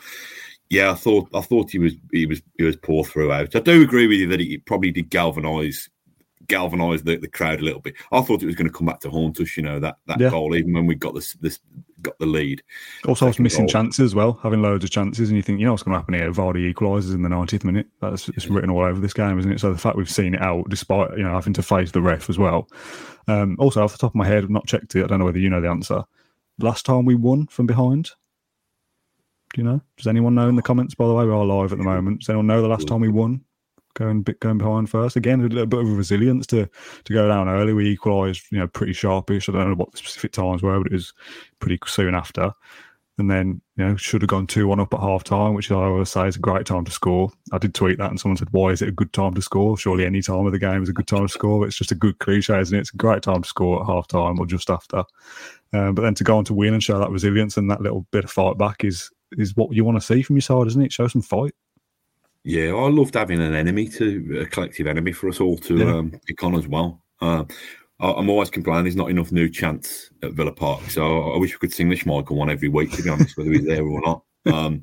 yeah, 0.69 0.93
I 0.93 0.95
thought 0.95 1.29
I 1.35 1.41
thought 1.41 1.71
he 1.71 1.79
was 1.79 1.95
he 2.13 2.27
was 2.27 2.41
he 2.57 2.65
was 2.65 2.77
poor 2.77 3.05
throughout. 3.05 3.57
I 3.57 3.61
do 3.61 3.83
agree 3.83 4.07
with 4.07 4.19
you 4.19 4.29
that 4.29 4.41
he 4.41 4.59
probably 4.59 4.93
did 4.93 5.11
galvanise 5.11 5.89
galvanised 6.51 7.05
the, 7.05 7.17
the 7.17 7.29
crowd 7.29 7.61
a 7.61 7.65
little 7.65 7.81
bit. 7.81 7.95
I 8.11 8.21
thought 8.21 8.43
it 8.43 8.47
was 8.47 8.57
going 8.57 8.67
to 8.67 8.77
come 8.77 8.87
back 8.87 9.01
to 9.01 9.11
haunt 9.11 9.41
us, 9.41 9.57
you 9.57 9.63
know, 9.63 9.79
that, 9.79 9.99
that 10.07 10.21
yeah. 10.21 10.31
goal, 10.31 10.55
even 10.57 10.75
when 10.75 10.85
we 10.85 10.97
got 10.97 11.15
this 11.15 11.35
this 11.35 11.61
got 12.03 12.19
the 12.19 12.27
lead. 12.27 12.63
Also, 13.07 13.27
I 13.27 13.29
was 13.29 13.39
missing 13.39 13.67
goal. 13.67 13.73
chances 13.73 14.01
as 14.01 14.15
well, 14.15 14.39
having 14.43 14.61
loads 14.61 14.85
of 14.85 14.91
chances, 14.91 15.29
and 15.29 15.37
you 15.37 15.43
think, 15.43 15.61
you 15.61 15.67
know, 15.67 15.73
what's 15.73 15.85
going 15.85 15.95
to 15.95 15.99
happen 15.99 16.15
here? 16.15 16.31
Vardy 16.33 16.73
equalises 16.73 17.15
in 17.15 17.23
the 17.23 17.29
90th 17.29 17.65
minute. 17.65 17.87
That's 18.01 18.29
it's 18.31 18.49
written 18.49 18.71
all 18.71 18.85
over 18.85 19.01
this 19.01 19.15
game, 19.15 19.39
isn't 19.39 19.53
it? 19.53 19.61
So 19.61 19.73
the 19.73 19.79
fact 19.79 19.97
we've 19.97 20.11
seen 20.11 20.35
it 20.35 20.43
out, 20.43 20.69
despite 20.69 21.17
you 21.17 21.23
know 21.23 21.33
having 21.33 21.55
to 21.55 21.63
face 21.63 21.93
the 21.93 22.03
ref 22.03 22.29
as 22.29 22.39
well. 22.39 22.69
Um, 23.29 23.57
also, 23.59 23.83
off 23.85 23.93
the 23.93 23.99
top 23.99 24.11
of 24.11 24.17
my 24.17 24.27
head, 24.27 24.43
I've 24.43 24.51
not 24.51 24.67
checked 24.67 24.97
it. 24.97 25.05
I 25.05 25.07
don't 25.07 25.21
know 25.21 25.25
whether 25.25 25.39
you 25.39 25.51
know 25.51 25.61
the 25.61 25.69
answer. 25.69 26.05
Last 26.59 26.85
time 26.85 27.05
we 27.05 27.15
won 27.15 27.47
from 27.47 27.67
behind. 27.67 28.11
Do 29.55 29.63
you 29.63 29.65
know? 29.65 29.81
Does 29.97 30.07
anyone 30.07 30.35
know 30.35 30.49
in 30.49 30.57
the 30.57 30.63
comments? 30.63 30.95
By 30.95 31.07
the 31.07 31.15
way, 31.15 31.25
we 31.25 31.33
are 31.33 31.45
live 31.45 31.73
at 31.73 31.79
the 31.79 31.85
moment. 31.85 32.21
Does 32.21 32.29
anyone 32.29 32.47
know 32.47 32.63
the 32.63 32.69
last 32.69 32.87
time 32.87 33.01
we 33.01 33.09
won 33.09 33.45
going 33.95 34.23
going 34.41 34.59
behind 34.59 34.91
first. 34.91 35.17
Again, 35.17 35.41
a 35.41 35.45
little 35.45 35.67
bit 35.67 35.81
of 35.81 35.97
resilience 35.97 36.47
to 36.49 36.69
to 37.05 37.13
go 37.13 37.29
down 37.29 37.49
early. 37.49 37.73
We 37.73 37.89
equalised, 37.89 38.45
you 38.51 38.59
know, 38.59 38.69
pretty 38.69 38.93
sharpish. 38.93 39.49
I 39.49 39.53
don't 39.53 39.69
know 39.69 39.77
what 39.77 39.93
the 39.93 39.99
specific 39.99 40.33
times 40.33 40.63
were, 40.63 40.79
but 40.79 40.93
it 40.93 40.95
was 40.95 41.13
pretty 41.59 41.79
soon 41.87 42.15
after. 42.15 42.53
And 43.19 43.31
then, 43.31 43.61
you 43.77 43.85
know, 43.85 43.97
should 43.97 44.23
have 44.23 44.31
gone 44.31 44.47
2 44.47 44.67
1 44.67 44.81
up 44.81 44.95
at 44.95 45.01
half 45.01 45.25
time, 45.25 45.53
which 45.53 45.71
I 45.71 45.75
always 45.75 46.09
say 46.09 46.27
is 46.27 46.37
a 46.37 46.41
great 46.41 46.65
time 46.65 46.87
to 46.87 46.91
score. 46.91 47.31
I 47.53 47.59
did 47.59 47.75
tweet 47.75 47.99
that, 47.99 48.09
and 48.09 48.19
someone 48.19 48.39
said, 48.39 48.49
Why 48.51 48.71
is 48.71 48.81
it 48.81 48.89
a 48.89 48.93
good 48.93 49.13
time 49.13 49.35
to 49.35 49.43
score? 49.43 49.77
Surely 49.77 50.07
any 50.07 50.23
time 50.23 50.47
of 50.47 50.53
the 50.53 50.59
game 50.59 50.83
is 50.83 50.89
a 50.89 50.95
good 50.95 51.07
time 51.07 51.27
to 51.27 51.33
score. 51.33 51.67
It's 51.67 51.77
just 51.77 51.93
a 51.93 51.97
good 51.97 52.19
cliche, 52.19 52.59
isn't 52.59 52.75
it? 52.75 52.81
It's 52.81 52.95
a 52.95 52.97
great 52.97 53.23
time 53.23 53.43
to 53.43 53.49
score 53.49 53.81
at 53.81 53.87
half 53.87 54.09
time 54.09 54.41
or 54.41 54.47
just 54.47 54.71
after. 54.71 55.05
Um, 55.75 55.95
but 55.95 56.01
then 56.03 56.15
to 56.15 56.25
go 56.25 56.39
on 56.39 56.47
to 56.47 56.55
win 56.55 56.73
and 56.73 56.83
show 56.83 56.99
that 56.99 57.11
resilience 57.11 57.59
and 57.59 57.71
that 57.71 57.83
little 57.83 58.07
bit 58.11 58.25
of 58.25 58.31
fight 58.31 58.57
back 58.57 58.85
is 58.85 59.11
is 59.33 59.55
what 59.55 59.75
you 59.75 59.85
want 59.85 59.97
to 59.97 60.07
see 60.07 60.23
from 60.23 60.37
your 60.37 60.43
side, 60.43 60.67
isn't 60.67 60.83
it? 60.83 60.93
Show 60.93 61.07
some 61.09 61.23
fight. 61.23 61.55
Yeah, 62.45 62.75
I 62.75 62.89
loved 62.89 63.15
having 63.15 63.41
an 63.41 63.55
enemy 63.55 63.87
to 63.89 64.41
a 64.43 64.47
collective 64.47 64.87
enemy 64.87 65.13
for 65.13 65.29
us 65.29 65.41
all 65.41 65.59
to 65.59 65.77
yeah. 65.77 65.97
um, 65.97 66.13
pick 66.27 66.43
on 66.43 66.55
as 66.55 66.67
well. 66.67 67.03
Uh, 67.21 67.45
I'm 68.01 68.31
always 68.31 68.49
complaining 68.49 68.85
there's 68.85 68.97
not 68.97 69.11
enough 69.11 69.31
new 69.31 69.49
chants 69.49 70.11
at 70.23 70.33
Villa 70.33 70.53
Park, 70.53 70.91
so 70.91 71.33
I 71.33 71.39
wish 71.39 71.53
we 71.53 71.59
could 71.59 71.73
sing 71.73 71.91
the 71.91 71.97
Schmeichel 71.97 72.31
one 72.31 72.49
every 72.49 72.69
week. 72.69 72.93
To 72.93 73.03
be 73.03 73.11
honest, 73.11 73.37
whether 73.37 73.53
he's 73.53 73.67
there 73.67 73.85
or 73.87 74.01
not. 74.01 74.23
Um, 74.47 74.83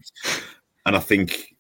and 0.86 0.96
I 0.96 1.00
think 1.00 1.57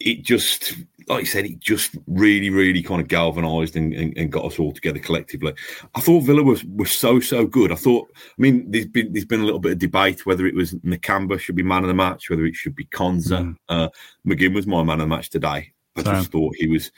it 0.00 0.22
just, 0.22 0.74
like 1.08 1.22
I 1.22 1.24
said, 1.24 1.44
it 1.44 1.60
just 1.60 1.96
really, 2.06 2.50
really 2.50 2.82
kind 2.82 3.00
of 3.00 3.08
galvanised 3.08 3.76
and, 3.76 3.92
and, 3.92 4.16
and, 4.16 4.32
got 4.32 4.46
us 4.46 4.58
all 4.58 4.72
together 4.72 4.98
collectively. 4.98 5.52
I 5.94 6.00
thought 6.00 6.22
Villa 6.22 6.42
was 6.42 6.64
was 6.64 6.90
so 6.90 7.20
so 7.20 7.46
good. 7.46 7.70
I 7.70 7.76
thought, 7.76 8.08
I 8.16 8.42
mean, 8.42 8.70
there's 8.70 8.86
been 8.86 9.12
there's 9.12 9.26
been 9.26 9.40
a 9.40 9.44
little 9.44 9.60
bit 9.60 9.72
of 9.72 9.78
debate 9.78 10.24
whether 10.24 10.46
it 10.46 10.54
was 10.54 10.72
Nakamba 10.74 11.38
should 11.38 11.56
be 11.56 11.62
man 11.62 11.84
of 11.84 11.88
the 11.88 11.94
match, 11.94 12.30
whether 12.30 12.46
it 12.46 12.54
should 12.54 12.74
be 12.74 12.86
Konsa. 12.86 13.42
Mm. 13.42 13.56
Uh, 13.68 13.88
McGinn 14.26 14.54
was 14.54 14.66
my 14.66 14.82
man 14.82 15.00
of 15.00 15.08
the 15.08 15.14
match 15.14 15.30
today. 15.30 15.72
I 15.96 16.02
Same. 16.02 16.14
just 16.14 16.32
thought 16.32 16.54
he 16.56 16.68
was, 16.68 16.90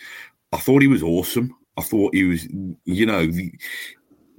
I 0.53 0.59
thought 0.59 0.83
he 0.83 0.88
was 0.88 1.03
awesome. 1.03 1.55
I 1.77 1.83
thought 1.83 2.15
he 2.15 2.25
was, 2.25 2.47
you 2.85 3.07
know, 3.07 3.27
the, 3.27 3.53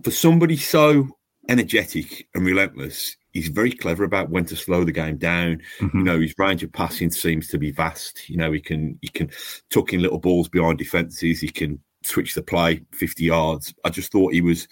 for 0.03 0.11
somebody 0.11 0.55
so 0.57 1.07
energetic 1.49 2.27
and 2.35 2.45
relentless, 2.45 3.17
he's 3.33 3.49
very 3.49 3.71
clever 3.71 4.03
about 4.03 4.29
when 4.29 4.45
to 4.45 4.55
slow 4.55 4.83
the 4.83 4.91
game 4.91 5.17
down. 5.17 5.61
Mm-hmm. 5.79 5.97
You 5.97 6.03
know, 6.03 6.19
his 6.19 6.35
range 6.37 6.63
of 6.63 6.71
passing 6.71 7.11
seems 7.11 7.47
to 7.49 7.57
be 7.57 7.71
vast. 7.71 8.29
You 8.29 8.37
know, 8.37 8.51
he 8.51 8.61
can 8.61 8.97
he 9.01 9.09
can 9.09 9.29
tuck 9.69 9.91
in 9.91 10.01
little 10.01 10.19
balls 10.19 10.47
behind 10.47 10.77
defences. 10.77 11.41
He 11.41 11.49
can 11.49 11.79
switch 12.03 12.35
the 12.35 12.43
play 12.43 12.81
fifty 12.93 13.25
yards. 13.25 13.73
I 13.83 13.89
just 13.89 14.11
thought 14.11 14.33
he 14.33 14.41
was 14.41 14.67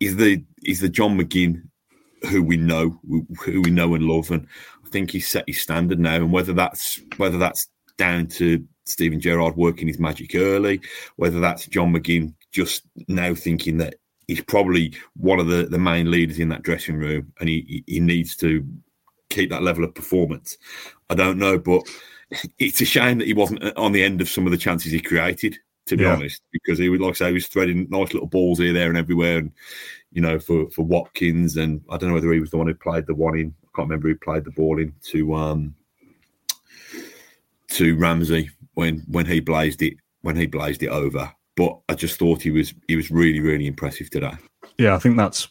is 0.00 0.16
the 0.16 0.42
is 0.64 0.80
the 0.80 0.88
John 0.88 1.18
McGinn 1.18 1.62
who 2.30 2.42
we 2.42 2.56
know 2.56 2.98
who 3.44 3.62
we 3.62 3.70
know 3.70 3.94
and 3.94 4.04
love, 4.04 4.30
and 4.30 4.46
I 4.84 4.88
think 4.88 5.10
he's 5.10 5.28
set 5.28 5.44
his 5.46 5.60
standard 5.60 6.00
now. 6.00 6.16
And 6.16 6.32
whether 6.32 6.52
that's 6.52 7.00
whether 7.18 7.38
that's 7.38 7.68
down 7.98 8.26
to 8.26 8.66
Steven 8.84 9.20
Gerrard 9.20 9.56
working 9.56 9.88
his 9.88 9.98
magic 9.98 10.34
early, 10.34 10.80
whether 11.16 11.40
that's 11.40 11.66
John 11.66 11.92
McGinn 11.92 12.34
just 12.52 12.82
now 13.08 13.34
thinking 13.34 13.78
that 13.78 13.96
he's 14.28 14.42
probably 14.42 14.94
one 15.16 15.38
of 15.38 15.46
the, 15.46 15.64
the 15.64 15.78
main 15.78 16.10
leaders 16.10 16.38
in 16.38 16.48
that 16.50 16.62
dressing 16.62 16.96
room, 16.96 17.32
and 17.40 17.48
he 17.48 17.84
he 17.86 18.00
needs 18.00 18.36
to 18.36 18.66
keep 19.30 19.50
that 19.50 19.62
level 19.62 19.84
of 19.84 19.94
performance. 19.94 20.58
I 21.10 21.14
don't 21.14 21.38
know, 21.38 21.58
but 21.58 21.82
it's 22.58 22.80
a 22.80 22.84
shame 22.84 23.18
that 23.18 23.26
he 23.26 23.34
wasn't 23.34 23.76
on 23.76 23.92
the 23.92 24.02
end 24.02 24.20
of 24.20 24.28
some 24.28 24.46
of 24.46 24.52
the 24.52 24.58
chances 24.58 24.92
he 24.92 25.00
created. 25.00 25.58
To 25.86 25.96
be 25.96 26.02
yeah. 26.02 26.14
honest, 26.14 26.42
because 26.50 26.80
he 26.80 26.88
would 26.88 27.00
like 27.00 27.12
I 27.12 27.14
say 27.14 27.26
he 27.28 27.34
was 27.34 27.46
threading 27.46 27.86
nice 27.90 28.12
little 28.12 28.26
balls 28.26 28.58
here, 28.58 28.72
there, 28.72 28.88
and 28.88 28.98
everywhere, 28.98 29.38
and 29.38 29.52
you 30.10 30.20
know 30.20 30.40
for 30.40 30.68
for 30.70 30.82
Watkins, 30.82 31.56
and 31.56 31.80
I 31.88 31.96
don't 31.96 32.08
know 32.08 32.14
whether 32.14 32.32
he 32.32 32.40
was 32.40 32.50
the 32.50 32.56
one 32.56 32.66
who 32.66 32.74
played 32.74 33.06
the 33.06 33.14
one 33.14 33.38
in. 33.38 33.54
I 33.62 33.68
can't 33.76 33.88
remember 33.88 34.08
who 34.08 34.16
played 34.16 34.44
the 34.44 34.50
ball 34.50 34.80
in 34.80 34.92
to 35.04 35.34
um 35.36 35.76
to 37.68 37.96
Ramsey 37.96 38.50
when 38.74 39.04
when 39.06 39.26
he 39.26 39.38
blazed 39.38 39.80
it 39.80 39.94
when 40.22 40.34
he 40.34 40.46
blazed 40.46 40.82
it 40.82 40.88
over. 40.88 41.32
But 41.56 41.78
I 41.88 41.94
just 41.94 42.18
thought 42.18 42.42
he 42.42 42.50
was 42.50 42.74
he 42.88 42.96
was 42.96 43.10
really 43.10 43.40
really 43.40 43.66
impressive 43.66 44.10
today. 44.10 44.34
Yeah, 44.78 44.94
I 44.94 44.98
think 44.98 45.16
that's 45.16 45.48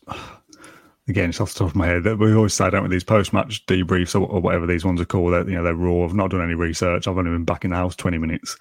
again 1.08 1.30
it's 1.30 1.42
off 1.42 1.54
the 1.54 1.60
top 1.60 1.70
of 1.70 1.76
my 1.76 1.88
head 1.88 2.04
that 2.04 2.18
we 2.18 2.34
always 2.34 2.54
say 2.54 2.70
don't 2.70 2.84
with 2.84 2.92
these 2.92 3.04
post 3.04 3.34
match 3.34 3.66
debriefs 3.66 4.16
or, 4.16 4.26
or, 4.28 4.40
whatever 4.40 4.68
these 4.68 4.86
ones 4.86 5.02
are 5.02 5.06
called. 5.06 5.34
That 5.34 5.48
you 5.48 5.56
know 5.56 5.64
they're 5.64 5.76
raw. 5.76 6.06
I've 6.06 6.14
not 6.14 6.32
done 6.32 6.44
any 6.44 6.54
research. 6.54 7.08
I've 7.08 7.18
only 7.18 7.32
been 7.32 7.46
back 7.46 7.66
in 7.66 7.72
the 7.72 7.78
house 7.78 7.96
twenty 7.96 8.18
minutes. 8.18 8.58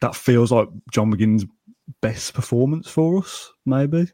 That 0.00 0.14
feels 0.14 0.52
like 0.52 0.68
John 0.92 1.12
McGinn's 1.12 1.44
best 2.00 2.34
performance 2.34 2.88
for 2.88 3.18
us. 3.18 3.50
Maybe 3.66 4.08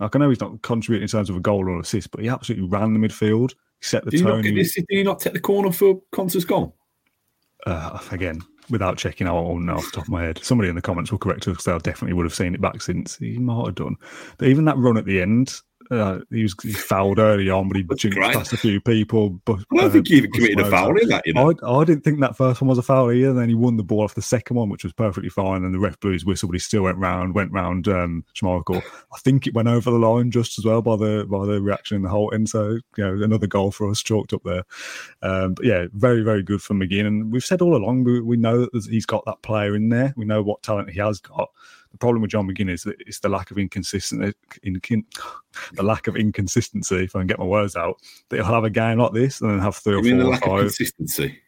like 0.00 0.16
I 0.16 0.18
know 0.18 0.30
he's 0.30 0.40
not 0.40 0.62
contributing 0.62 1.04
in 1.04 1.08
terms 1.08 1.30
of 1.30 1.36
a 1.36 1.40
goal 1.40 1.68
or 1.68 1.78
assist, 1.78 2.10
but 2.10 2.22
he 2.22 2.28
absolutely 2.28 2.68
ran 2.68 2.94
the 2.94 3.06
midfield. 3.06 3.50
He 3.80 3.86
set 3.86 4.04
the 4.04 4.10
did 4.10 4.22
tone. 4.22 4.42
He 4.42 4.50
not, 4.50 4.64
did 4.64 4.86
he 4.88 5.02
not 5.02 5.20
take 5.20 5.34
the 5.34 5.40
corner 5.40 5.70
for 5.70 6.00
Konsa's 6.10 6.46
goal? 6.46 6.74
Uh, 7.66 7.98
again, 8.10 8.40
without 8.70 8.98
checking 8.98 9.26
out 9.26 9.36
on 9.36 9.68
off 9.68 9.84
the 9.84 9.90
top 9.92 10.04
of 10.04 10.10
my 10.10 10.22
head. 10.22 10.38
Somebody 10.42 10.68
in 10.68 10.76
the 10.76 10.82
comments 10.82 11.10
will 11.10 11.18
correct 11.18 11.48
us 11.48 11.52
because 11.52 11.64
they 11.64 11.78
definitely 11.78 12.14
would 12.14 12.26
have 12.26 12.34
seen 12.34 12.54
it 12.54 12.60
back 12.60 12.80
since 12.82 13.16
he 13.16 13.38
might 13.38 13.66
have 13.66 13.74
done. 13.74 13.96
But 14.38 14.48
even 14.48 14.64
that 14.66 14.78
run 14.78 14.96
at 14.96 15.04
the 15.04 15.20
end, 15.20 15.60
uh, 15.90 16.20
he 16.30 16.42
was 16.42 16.54
he 16.62 16.72
fouled 16.72 17.18
early 17.18 17.50
on, 17.50 17.68
but 17.68 17.76
he 17.76 17.82
That's 17.82 18.02
jumped 18.02 18.18
past 18.18 18.52
a 18.52 18.56
few 18.56 18.80
people. 18.80 19.30
But 19.44 19.58
I 19.72 19.76
don't 19.76 19.90
think 19.90 20.08
he 20.08 20.16
even 20.16 20.30
committed 20.30 20.60
a 20.60 20.70
foul 20.70 20.96
in 20.96 21.08
that, 21.08 21.26
you 21.26 21.32
know. 21.32 21.52
I, 21.62 21.80
I 21.80 21.84
didn't 21.84 22.04
think 22.04 22.20
that 22.20 22.36
first 22.36 22.60
one 22.60 22.68
was 22.68 22.78
a 22.78 22.82
foul 22.82 23.10
either. 23.10 23.30
And 23.30 23.38
Then 23.38 23.48
he 23.48 23.54
won 23.56 23.76
the 23.76 23.82
ball 23.82 24.04
off 24.04 24.14
the 24.14 24.22
second 24.22 24.56
one, 24.56 24.68
which 24.68 24.84
was 24.84 24.92
perfectly 24.92 25.30
fine. 25.30 25.64
And 25.64 25.74
the 25.74 25.80
ref 25.80 25.98
blew 25.98 26.12
his 26.12 26.24
whistle, 26.24 26.48
but 26.48 26.54
he 26.54 26.60
still 26.60 26.82
went 26.82 26.98
round, 26.98 27.34
went 27.34 27.50
round 27.50 27.88
um, 27.88 28.24
Schmeichel. 28.34 28.82
I 29.12 29.18
think 29.18 29.46
it 29.46 29.54
went 29.54 29.68
over 29.68 29.90
the 29.90 29.98
line 29.98 30.30
just 30.30 30.58
as 30.58 30.64
well 30.64 30.80
by 30.80 30.96
the 30.96 31.26
by 31.28 31.44
the 31.44 31.60
reaction 31.60 31.96
in 31.96 32.02
the 32.02 32.08
whole 32.08 32.32
end. 32.32 32.48
So 32.48 32.78
you 32.96 33.04
know, 33.04 33.22
another 33.22 33.48
goal 33.48 33.72
for 33.72 33.90
us 33.90 34.02
chalked 34.02 34.32
up 34.32 34.42
there. 34.44 34.62
Um, 35.22 35.54
but 35.54 35.66
yeah, 35.66 35.86
very 35.92 36.22
very 36.22 36.42
good 36.42 36.62
from 36.62 36.80
McGinn. 36.80 37.06
And 37.06 37.32
we've 37.32 37.44
said 37.44 37.62
all 37.62 37.74
along 37.74 38.04
we, 38.04 38.20
we 38.20 38.36
know 38.36 38.60
that 38.60 38.86
he's 38.88 39.06
got 39.06 39.24
that 39.26 39.42
player 39.42 39.74
in 39.74 39.88
there. 39.88 40.14
We 40.16 40.24
know 40.24 40.42
what 40.42 40.62
talent 40.62 40.90
he 40.90 41.00
has 41.00 41.20
got. 41.20 41.50
The 41.92 41.98
problem 41.98 42.22
with 42.22 42.30
John 42.30 42.48
McGinn 42.48 42.70
is 42.70 42.84
that 42.84 42.96
it's 43.00 43.20
the 43.20 43.28
lack 43.28 43.50
of 43.50 43.58
inconsistency, 43.58 44.32
in, 44.62 44.80
in, 44.90 45.04
the 45.72 45.82
lack 45.82 46.06
of 46.06 46.16
inconsistency. 46.16 47.04
If 47.04 47.16
I 47.16 47.20
can 47.20 47.26
get 47.26 47.38
my 47.38 47.44
words 47.44 47.76
out, 47.76 47.96
that 48.28 48.36
he'll 48.36 48.44
have 48.44 48.64
a 48.64 48.70
game 48.70 48.98
like 48.98 49.12
this 49.12 49.40
and 49.40 49.50
then 49.50 49.58
have 49.58 49.76
three 49.76 49.94
I 49.94 49.98
or 49.98 50.02
mean, 50.02 50.16
four 50.16 50.22
the 50.22 50.28
or 50.28 50.32
lack 50.32 50.46
of 50.46 50.58
consistency. 50.58 51.38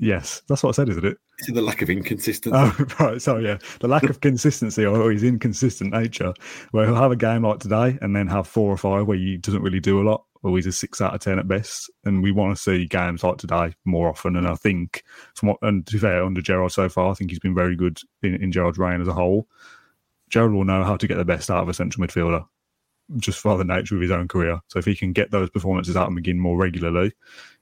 Yes, 0.00 0.42
that's 0.48 0.62
what 0.62 0.70
I 0.70 0.72
said, 0.72 0.88
isn't 0.90 1.04
it? 1.04 1.18
It's 1.38 1.52
the 1.52 1.60
lack 1.60 1.82
of 1.82 1.90
inconsistency. 1.90 2.56
Oh, 2.56 2.86
right. 3.00 3.20
So, 3.20 3.38
yeah, 3.38 3.58
the 3.80 3.88
lack 3.88 4.04
of 4.04 4.20
consistency 4.20 4.84
or 4.84 5.10
his 5.10 5.24
inconsistent 5.24 5.92
nature, 5.92 6.32
where 6.70 6.86
he'll 6.86 6.94
have 6.94 7.10
a 7.10 7.16
game 7.16 7.42
like 7.42 7.58
today 7.58 7.98
and 8.00 8.14
then 8.14 8.28
have 8.28 8.46
four 8.46 8.72
or 8.72 8.76
five 8.76 9.06
where 9.06 9.16
he 9.16 9.36
doesn't 9.36 9.62
really 9.62 9.80
do 9.80 10.00
a 10.00 10.08
lot, 10.08 10.24
he's 10.42 10.66
a 10.66 10.72
six 10.72 11.00
out 11.00 11.14
of 11.14 11.20
10 11.20 11.38
at 11.38 11.48
best. 11.48 11.90
And 12.04 12.22
we 12.22 12.30
want 12.30 12.56
to 12.56 12.62
see 12.62 12.86
games 12.86 13.22
like 13.22 13.38
today 13.38 13.74
more 13.84 14.08
often. 14.08 14.36
And 14.36 14.46
I 14.46 14.54
think, 14.54 15.02
from 15.34 15.50
what, 15.50 15.58
and 15.62 15.86
to 15.86 15.92
be 15.92 15.98
fair, 15.98 16.24
under 16.24 16.40
Gerrard 16.40 16.72
so 16.72 16.88
far, 16.88 17.10
I 17.10 17.14
think 17.14 17.30
he's 17.30 17.40
been 17.40 17.54
very 17.54 17.76
good 17.76 18.00
in, 18.22 18.34
in 18.36 18.52
Gerrard's 18.52 18.78
reign 18.78 19.00
as 19.00 19.08
a 19.08 19.12
whole. 19.12 19.48
Gerrard 20.30 20.52
will 20.52 20.64
know 20.64 20.84
how 20.84 20.96
to 20.96 21.06
get 21.06 21.16
the 21.16 21.24
best 21.24 21.50
out 21.50 21.62
of 21.62 21.68
a 21.68 21.74
central 21.74 22.06
midfielder 22.06 22.46
just 23.16 23.42
by 23.42 23.56
the 23.56 23.64
nature 23.64 23.94
of 23.94 24.02
his 24.02 24.10
own 24.10 24.28
career. 24.28 24.60
So 24.68 24.78
if 24.78 24.84
he 24.84 24.94
can 24.94 25.12
get 25.12 25.30
those 25.30 25.50
performances 25.50 25.96
out 25.96 26.08
of 26.08 26.12
McGinn 26.12 26.36
more 26.36 26.58
regularly, 26.58 27.12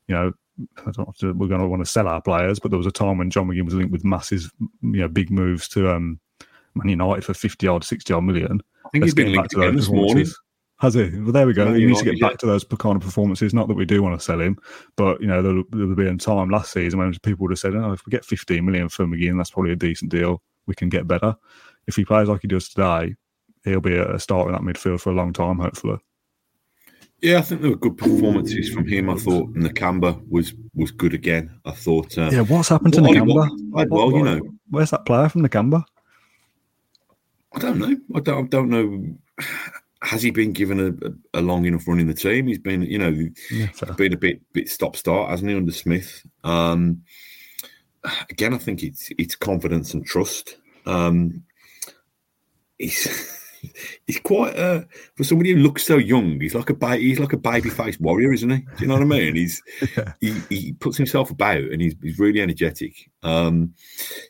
you 0.09 0.15
know, 0.15 0.33
I 0.79 0.91
don't 0.91 1.17
to, 1.19 1.33
we're 1.33 1.49
going 1.49 1.61
to 1.61 1.69
want 1.69 1.85
to 1.85 1.91
sell 1.91 2.09
our 2.09 2.23
players, 2.23 2.59
but 2.59 2.71
there 2.71 2.79
was 2.79 2.87
a 2.87 2.93
time 2.93 3.19
when 3.19 3.31
John 3.31 3.47
McGinn 3.47 3.65
was 3.65 3.75
linked 3.75 3.93
with 3.93 4.05
massive, 4.05 4.51
you 4.61 5.01
know, 5.01 5.09
big 5.09 5.31
moves 5.31 5.69
to 5.69 5.91
um, 5.91 6.19
Man 6.75 6.89
United 6.89 7.25
for 7.25 7.35
50 7.35 7.67
odd, 7.67 7.85
60 7.85 8.13
odd 8.13 8.25
million. 8.25 8.63
I 8.85 8.89
think 8.91 9.03
Let's 9.03 9.13
he's 9.13 9.15
been 9.15 9.33
linked 9.33 9.55
again 9.55 9.77
this 9.77 9.89
morning. 9.89 10.27
Has 10.79 10.93
he? 10.93 11.09
Well, 11.09 11.33
there 11.33 11.47
we 11.47 11.55
go. 11.55 11.73
He 11.73 11.87
needs 11.87 12.03
to 12.03 12.11
get 12.11 12.21
back 12.21 12.37
to 12.39 12.47
those 12.47 12.63
kind 12.65 12.97
of 12.97 13.03
performances. 13.03 13.55
Not 13.55 13.67
that 13.69 13.75
we 13.75 13.87
do 13.87 14.03
want 14.03 14.19
to 14.19 14.25
sell 14.25 14.41
him, 14.41 14.59
but 14.97 15.21
you 15.23 15.27
know 15.27 15.41
there'll, 15.41 15.65
there'll 15.71 15.95
be 15.95 16.07
a 16.07 16.17
time 16.17 16.51
last 16.51 16.73
season 16.73 16.99
when 16.99 17.13
people 17.21 17.45
would 17.45 17.53
have 17.53 17.59
said, 17.59 17.75
"Oh, 17.75 17.93
if 17.93 18.05
we 18.05 18.11
get 18.11 18.27
15 18.27 18.65
million 18.65 18.89
for 18.91 19.07
McGinn, 19.07 19.39
that's 19.39 19.51
probably 19.51 19.73
a 19.73 19.77
decent 19.77 20.11
deal. 20.11 20.43
We 20.67 20.75
can 20.75 20.91
get 20.91 21.09
better." 21.09 21.35
If 21.87 21.97
he 21.97 22.05
plays 22.05 22.29
like 22.29 22.43
he 22.43 22.49
does 22.49 22.69
today, 22.69 23.15
he'll 23.65 23.81
be 23.81 23.97
a 23.97 24.19
starter 24.19 24.51
in 24.51 24.55
that 24.55 24.75
midfield 24.75 25.01
for 25.01 25.11
a 25.11 25.15
long 25.15 25.33
time, 25.33 25.59
hopefully. 25.59 25.99
Yeah, 27.23 27.39
I 27.39 27.43
think 27.43 27.63
there 27.63 27.71
were 27.71 27.77
good 27.77 27.97
performances 27.97 28.69
from 28.69 28.87
him. 28.87 29.09
I 29.09 29.15
thought 29.15 29.55
Nakamba 29.55 30.21
was 30.29 30.53
was 30.75 30.91
good 30.91 31.15
again. 31.15 31.59
I 31.65 31.71
thought. 31.71 32.19
Uh, 32.19 32.29
Yeah, 32.31 32.43
what's 32.43 32.69
happened 32.69 32.93
to 32.95 33.01
Nakamba? 33.01 33.89
Well, 33.89 34.13
you 34.13 34.23
know. 34.23 34.41
Where's 34.69 34.91
that 34.91 35.07
player 35.07 35.31
from 35.31 35.43
Nakamba? 35.43 35.85
I 37.55 37.59
don't 37.61 37.79
know. 37.79 37.97
I 38.15 38.21
don't, 38.21 38.45
I 38.45 38.49
don't 38.49 38.69
know. 38.69 39.17
Has 40.03 40.23
he 40.23 40.31
been 40.31 40.53
given 40.53 40.79
a, 41.35 41.39
a, 41.39 41.41
long 41.41 41.65
enough 41.65 41.89
run 41.89 42.01
in 42.01 42.07
the 42.07 42.15
team? 42.15 42.47
He's 42.49 42.59
been, 42.59 42.83
you 42.83 42.99
know, 42.99 43.17
Yeah, 43.51 43.69
been 43.97 44.13
a 44.13 44.19
bit 44.19 44.41
bit 44.53 44.69
stop 44.69 44.95
start, 44.95 45.31
hasn't 45.31 45.51
he, 45.51 45.57
under 45.57 45.73
Smith? 45.73 46.25
Um, 46.45 47.03
again, 48.31 48.55
I 48.55 48.59
think 48.59 48.83
it's 48.83 49.11
it's 49.19 49.35
confidence 49.35 49.95
and 49.95 50.05
trust. 50.05 50.57
Um, 50.85 51.43
he's 52.79 53.33
he's 54.07 54.21
quite 54.21 54.57
uh, 54.57 54.83
for 55.17 55.25
somebody 55.25 55.53
who 55.53 55.59
looks 55.59 55.85
so 55.85 55.97
young. 55.97 56.41
He's 56.41 56.55
like 56.55 56.71
a 56.71 56.75
ba- 56.75 56.97
he's 56.99 57.19
like 57.19 57.33
a 57.33 57.39
baby 57.39 57.71
faced 57.71 58.01
warrior, 58.01 58.33
isn't 58.33 58.51
he? 58.51 58.59
Do 58.59 58.67
you 58.81 58.87
know 58.87 58.95
what 58.95 59.03
I 59.03 59.07
mean? 59.07 59.35
He's 59.37 59.63
Yeah. 59.97 60.13
he, 60.21 60.35
he 60.49 60.73
puts 60.75 60.97
himself 60.97 61.31
about 61.31 61.59
and 61.63 61.81
he's 61.81 61.95
he's 62.03 62.19
really 62.19 62.41
energetic. 62.41 63.11
Um, 63.23 63.75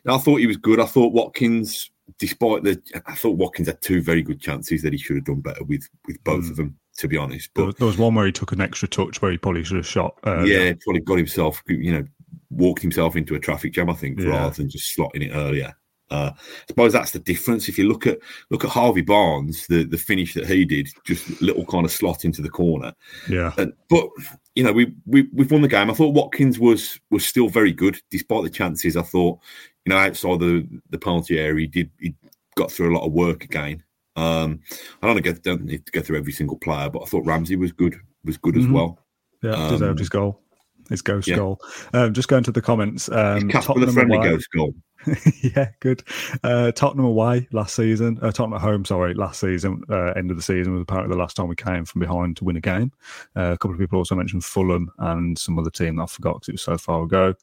I 0.07 0.17
thought 0.17 0.37
he 0.39 0.47
was 0.47 0.57
good. 0.57 0.79
I 0.79 0.85
thought 0.85 1.13
Watkins, 1.13 1.91
despite 2.19 2.63
the, 2.63 2.81
I 3.05 3.15
thought 3.15 3.37
Watkins 3.37 3.67
had 3.67 3.81
two 3.81 4.01
very 4.01 4.21
good 4.21 4.39
chances 4.41 4.81
that 4.81 4.93
he 4.93 4.97
should 4.99 5.17
have 5.17 5.25
done 5.25 5.41
better 5.41 5.63
with 5.63 5.87
with 6.07 6.23
both 6.23 6.45
Mm. 6.45 6.49
of 6.51 6.55
them. 6.57 6.77
To 6.99 7.07
be 7.07 7.15
honest, 7.15 7.51
There 7.53 7.63
but 7.63 7.65
was, 7.67 7.75
there 7.75 7.85
was 7.87 7.97
one 7.99 8.15
where 8.15 8.25
he 8.25 8.31
took 8.31 8.53
an 8.53 8.59
extra 8.61 8.87
touch 8.87 9.21
where 9.21 9.29
he 9.31 9.37
probably 9.37 9.63
should 9.63 9.77
have 9.77 9.85
shot. 9.85 10.17
Uh, 10.25 10.41
yeah, 10.45 10.73
probably 10.83 11.01
got 11.01 11.17
himself, 11.19 11.61
you 11.67 11.91
know, 11.91 12.03
walked 12.49 12.81
himself 12.81 13.15
into 13.15 13.35
a 13.35 13.39
traffic 13.39 13.71
jam. 13.73 13.87
I 13.87 13.93
think 13.93 14.19
Yeah. 14.19 14.29
rather 14.29 14.55
than 14.55 14.67
just 14.67 14.97
slotting 14.97 15.21
it 15.21 15.31
earlier. 15.31 15.75
Uh, 16.09 16.31
I 16.35 16.41
suppose 16.67 16.93
that's 16.93 17.11
the 17.11 17.19
difference. 17.19 17.69
If 17.69 17.77
you 17.77 17.87
look 17.87 18.07
at 18.07 18.17
look 18.49 18.63
at 18.63 18.71
Harvey 18.71 19.01
Barnes, 19.01 19.67
the 19.67 19.83
the 19.83 19.97
finish 19.97 20.33
that 20.33 20.47
he 20.47 20.65
did, 20.65 20.87
just 21.05 21.39
little 21.39 21.65
kind 21.65 21.85
of 21.85 21.91
slot 21.91 22.25
into 22.25 22.41
the 22.41 22.49
corner. 22.49 22.93
yeah. 23.29 23.53
And, 23.59 23.73
but 23.89 24.07
you 24.57 24.63
know, 24.63 24.73
we, 24.73 24.91
we 25.05 25.27
we've 25.31 25.51
won 25.51 25.61
the 25.61 25.67
game. 25.67 25.91
I 25.91 25.93
thought 25.93 26.15
Watkins 26.15 26.57
was 26.57 26.99
was 27.11 27.23
still 27.23 27.47
very 27.47 27.71
good 27.71 28.01
despite 28.09 28.41
the 28.43 28.49
chances. 28.49 28.97
I 28.97 29.03
thought, 29.03 29.37
you 29.85 29.91
know, 29.91 29.97
outside 29.99 30.39
the 30.39 30.67
the 30.89 30.97
penalty 30.97 31.37
area, 31.39 31.61
he 31.61 31.67
did 31.67 31.91
he 31.99 32.15
got 32.55 32.71
through 32.71 32.91
a 32.91 32.95
lot 32.97 33.05
of 33.05 33.13
work 33.13 33.43
again. 33.43 33.83
Um, 34.15 34.61
I 35.03 35.05
don't, 35.13 35.21
get, 35.21 35.43
don't 35.43 35.63
need 35.63 35.85
to 35.85 35.91
go 35.91 36.01
through 36.01 36.17
every 36.17 36.31
single 36.33 36.57
player, 36.57 36.89
but 36.89 37.03
I 37.03 37.05
thought 37.05 37.23
Ramsey 37.23 37.55
was 37.55 37.71
good 37.71 37.99
was 38.25 38.37
good 38.37 38.57
as 38.57 38.65
Mhm. 38.65 38.71
well. 38.71 38.97
Yeah, 39.43 39.51
Um, 39.51 39.73
deserved 39.73 39.99
his 39.99 40.09
goal. 40.09 40.41
His 40.89 41.03
ghost 41.03 41.27
yeah. 41.27 41.35
goal. 41.35 41.61
Um, 41.93 42.13
just 42.15 42.27
going 42.27 42.43
to 42.45 42.51
the 42.51 42.61
comments. 42.61 43.09
Um, 43.09 43.47
Casper 43.49 43.79
the 43.79 43.91
friendly 43.91 44.17
ghost 44.17 44.47
goal. 44.55 44.73
yeah, 45.41 45.69
good. 45.79 46.03
Uh, 46.43 46.71
Tottenham 46.71 47.05
away 47.05 47.47
last 47.51 47.75
season. 47.75 48.19
Uh, 48.21 48.31
Tottenham 48.31 48.55
at 48.55 48.61
home, 48.61 48.85
sorry, 48.85 49.13
last 49.13 49.39
season. 49.39 49.83
Uh, 49.89 50.11
end 50.11 50.31
of 50.31 50.37
the 50.37 50.43
season 50.43 50.73
was 50.73 50.81
apparently 50.81 51.13
the 51.13 51.19
last 51.19 51.35
time 51.35 51.47
we 51.47 51.55
came 51.55 51.85
from 51.85 51.99
behind 51.99 52.37
to 52.37 52.43
win 52.43 52.57
a 52.57 52.61
game. 52.61 52.91
Uh, 53.35 53.53
a 53.53 53.57
couple 53.57 53.73
of 53.73 53.79
people 53.79 53.97
also 53.97 54.15
mentioned 54.15 54.43
Fulham 54.43 54.91
and 54.99 55.37
some 55.37 55.57
other 55.57 55.69
team 55.69 55.95
that 55.95 56.03
I 56.03 56.07
forgot 56.07 56.35
because 56.35 56.49
it 56.49 56.53
was 56.53 56.61
so 56.61 56.77
far 56.77 57.03
ago. 57.03 57.33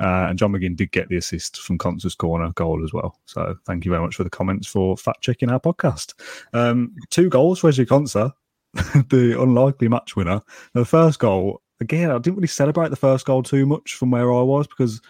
Uh, 0.00 0.26
and 0.28 0.38
John 0.38 0.52
McGinn 0.52 0.76
did 0.76 0.92
get 0.92 1.08
the 1.08 1.16
assist 1.16 1.60
from 1.60 1.78
Konsa's 1.78 2.14
corner 2.14 2.50
goal 2.52 2.82
as 2.84 2.92
well. 2.92 3.18
So 3.26 3.56
thank 3.64 3.84
you 3.84 3.90
very 3.90 4.02
much 4.02 4.16
for 4.16 4.24
the 4.24 4.30
comments 4.30 4.66
for 4.66 4.96
fact 4.96 5.22
checking 5.22 5.50
our 5.50 5.60
podcast. 5.60 6.14
Um, 6.52 6.94
two 7.10 7.28
goals 7.28 7.60
for 7.60 7.68
Reggie 7.68 7.86
Konsa, 7.86 8.32
the 8.74 9.40
unlikely 9.40 9.88
match 9.88 10.16
winner. 10.16 10.42
The 10.72 10.84
first 10.84 11.18
goal, 11.20 11.62
again, 11.80 12.10
I 12.10 12.18
didn't 12.18 12.36
really 12.36 12.48
celebrate 12.48 12.90
the 12.90 12.96
first 12.96 13.26
goal 13.26 13.42
too 13.42 13.66
much 13.66 13.94
from 13.94 14.10
where 14.10 14.32
I 14.32 14.40
was 14.42 14.66
because 14.66 15.00